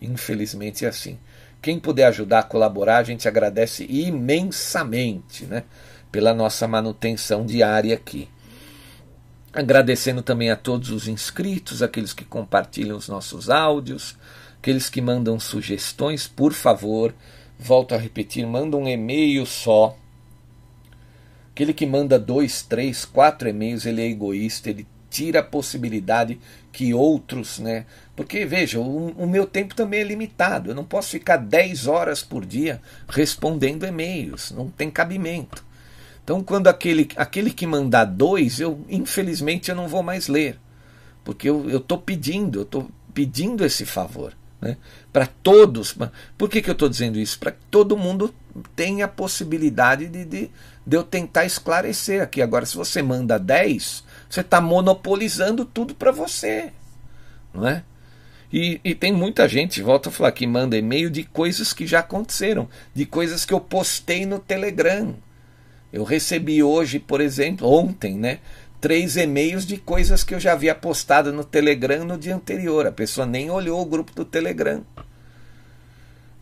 Infelizmente 0.00 0.86
é 0.86 0.88
assim. 0.88 1.18
Quem 1.60 1.78
puder 1.78 2.06
ajudar 2.06 2.38
a 2.38 2.44
colaborar, 2.44 2.96
a 2.96 3.04
gente 3.04 3.28
agradece 3.28 3.84
imensamente 3.90 5.44
né, 5.44 5.64
pela 6.10 6.32
nossa 6.32 6.66
manutenção 6.66 7.44
diária 7.44 7.94
aqui. 7.94 8.26
Agradecendo 9.54 10.20
também 10.20 10.50
a 10.50 10.56
todos 10.56 10.90
os 10.90 11.06
inscritos, 11.06 11.80
aqueles 11.80 12.12
que 12.12 12.24
compartilham 12.24 12.96
os 12.96 13.08
nossos 13.08 13.48
áudios, 13.48 14.16
aqueles 14.58 14.90
que 14.90 15.00
mandam 15.00 15.38
sugestões, 15.38 16.26
por 16.26 16.52
favor, 16.52 17.14
volto 17.56 17.94
a 17.94 17.98
repetir, 17.98 18.44
manda 18.44 18.76
um 18.76 18.88
e-mail 18.88 19.46
só. 19.46 19.96
Aquele 21.52 21.72
que 21.72 21.86
manda 21.86 22.18
dois, 22.18 22.62
três, 22.62 23.04
quatro 23.04 23.48
e-mails, 23.48 23.86
ele 23.86 24.02
é 24.02 24.06
egoísta, 24.06 24.70
ele 24.70 24.88
tira 25.08 25.38
a 25.38 25.44
possibilidade 25.44 26.40
que 26.72 26.92
outros, 26.92 27.60
né? 27.60 27.86
Porque 28.16 28.44
veja, 28.44 28.80
o, 28.80 29.10
o, 29.10 29.24
meu 29.28 29.46
tempo 29.46 29.72
também 29.72 30.00
é 30.00 30.04
limitado. 30.04 30.70
Eu 30.70 30.74
não 30.74 30.84
posso 30.84 31.10
ficar 31.10 31.36
10 31.36 31.86
horas 31.86 32.24
por 32.24 32.44
dia 32.44 32.82
respondendo 33.08 33.86
e-mails, 33.86 34.50
não 34.50 34.68
tem 34.68 34.90
cabimento. 34.90 35.64
Então, 36.24 36.42
quando 36.42 36.68
aquele, 36.68 37.06
aquele 37.16 37.50
que 37.50 37.66
mandar 37.66 38.06
dois, 38.06 38.58
eu 38.58 38.80
infelizmente 38.88 39.70
eu 39.70 39.76
não 39.76 39.86
vou 39.86 40.02
mais 40.02 40.26
ler, 40.26 40.58
porque 41.22 41.48
eu 41.48 41.76
estou 41.76 41.98
pedindo, 41.98 42.60
eu 42.60 42.62
estou 42.62 42.90
pedindo 43.12 43.64
esse 43.64 43.84
favor. 43.84 44.34
Né? 44.60 44.78
Para 45.12 45.26
todos. 45.26 45.94
Por 46.38 46.48
que, 46.48 46.62
que 46.62 46.70
eu 46.70 46.72
estou 46.72 46.88
dizendo 46.88 47.18
isso? 47.18 47.38
Para 47.38 47.52
que 47.52 47.58
todo 47.70 47.96
mundo 47.96 48.34
tenha 48.74 49.04
a 49.04 49.08
possibilidade 49.08 50.08
de, 50.08 50.24
de, 50.24 50.50
de, 50.86 50.96
eu 50.96 51.04
tentar 51.04 51.44
esclarecer 51.44 52.22
aqui. 52.22 52.40
Agora, 52.40 52.64
se 52.64 52.74
você 52.74 53.02
manda 53.02 53.38
10, 53.38 54.02
você 54.28 54.40
está 54.40 54.62
monopolizando 54.62 55.66
tudo 55.66 55.94
para 55.94 56.10
você. 56.10 56.72
Não 57.52 57.68
é? 57.68 57.84
E, 58.50 58.80
e, 58.82 58.94
tem 58.94 59.12
muita 59.12 59.48
gente, 59.48 59.82
volta 59.82 60.08
a 60.08 60.12
falar, 60.12 60.32
que 60.32 60.46
manda 60.46 60.76
e-mail 60.76 61.10
de 61.10 61.24
coisas 61.24 61.72
que 61.72 61.86
já 61.86 61.98
aconteceram, 61.98 62.68
de 62.94 63.04
coisas 63.04 63.44
que 63.44 63.52
eu 63.52 63.60
postei 63.60 64.24
no 64.24 64.38
Telegram. 64.38 65.14
Eu 65.94 66.02
recebi 66.02 66.60
hoje, 66.60 66.98
por 66.98 67.20
exemplo, 67.20 67.70
ontem, 67.70 68.18
né? 68.18 68.40
três 68.80 69.16
e-mails 69.16 69.64
de 69.64 69.76
coisas 69.78 70.24
que 70.24 70.34
eu 70.34 70.40
já 70.40 70.52
havia 70.52 70.74
postado 70.74 71.32
no 71.32 71.44
Telegram 71.44 72.04
no 72.04 72.18
dia 72.18 72.34
anterior. 72.34 72.84
A 72.84 72.90
pessoa 72.90 73.24
nem 73.24 73.48
olhou 73.48 73.80
o 73.80 73.86
grupo 73.86 74.12
do 74.12 74.24
Telegram. 74.24 74.82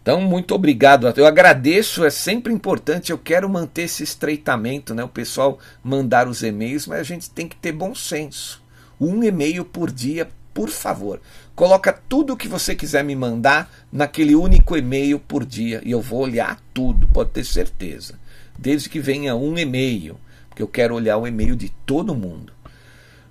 Então, 0.01 0.23
muito 0.23 0.55
obrigado. 0.55 1.07
Eu 1.17 1.27
agradeço, 1.27 2.03
é 2.03 2.09
sempre 2.09 2.51
importante. 2.51 3.13
Eu 3.13 3.19
quero 3.19 3.47
manter 3.47 3.83
esse 3.83 4.03
estreitamento, 4.03 4.95
né? 4.95 5.05
O 5.05 5.09
pessoal 5.09 5.59
mandar 5.85 6.27
os 6.27 6.43
e-mails, 6.43 6.87
mas 6.87 7.01
a 7.01 7.05
gente 7.05 7.29
tem 7.29 7.47
que 7.47 7.55
ter 7.55 7.73
bom 7.73 7.95
senso. 7.95 8.63
Um 8.99 9.23
e-mail 9.23 9.67
por 9.67 9.93
dia, 9.93 10.29
por 10.55 10.71
favor. 10.71 11.21
Coloca 11.55 11.93
tudo 12.09 12.33
o 12.33 12.37
que 12.37 12.49
você 12.49 12.75
quiser 12.75 13.05
me 13.05 13.15
mandar 13.15 13.71
naquele 13.93 14.35
único 14.35 14.79
e-mail 14.79 15.19
por 15.21 15.45
dia 15.45 15.83
e 15.85 15.91
eu 15.91 16.01
vou 16.01 16.23
olhar 16.23 16.59
tudo, 16.73 17.07
pode 17.09 17.31
ter 17.31 17.45
certeza. 17.45 18.22
Desde 18.59 18.89
que 18.89 19.01
venha 19.01 19.35
um 19.35 19.59
e-mail 19.59 20.17
porque 20.53 20.63
eu 20.63 20.69
quero 20.69 20.95
olhar 20.95 21.17
o 21.17 21.27
e-mail 21.27 21.57
de 21.57 21.71
todo 21.87 22.15
mundo. 22.15 22.53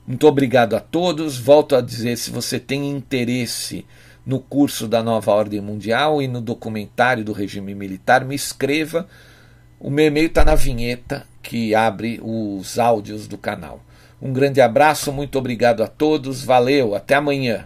Muito 0.07 0.27
obrigado 0.27 0.75
a 0.75 0.79
todos. 0.79 1.37
Volto 1.37 1.75
a 1.75 1.81
dizer: 1.81 2.17
se 2.17 2.31
você 2.31 2.59
tem 2.59 2.89
interesse 2.89 3.85
no 4.25 4.39
curso 4.39 4.87
da 4.87 5.03
Nova 5.03 5.31
Ordem 5.31 5.61
Mundial 5.61 6.19
e 6.19 6.27
no 6.27 6.41
documentário 6.41 7.23
do 7.23 7.31
regime 7.31 7.75
militar, 7.75 8.25
me 8.25 8.33
escreva. 8.33 9.07
O 9.79 9.91
meu 9.91 10.07
e-mail 10.07 10.27
está 10.27 10.43
na 10.43 10.55
vinheta 10.55 11.27
que 11.43 11.75
abre 11.75 12.19
os 12.23 12.79
áudios 12.79 13.27
do 13.27 13.37
canal. 13.37 13.83
Um 14.19 14.33
grande 14.33 14.59
abraço, 14.59 15.11
muito 15.11 15.37
obrigado 15.37 15.81
a 15.83 15.87
todos, 15.87 16.43
valeu, 16.43 16.95
até 16.95 17.15
amanhã. 17.15 17.65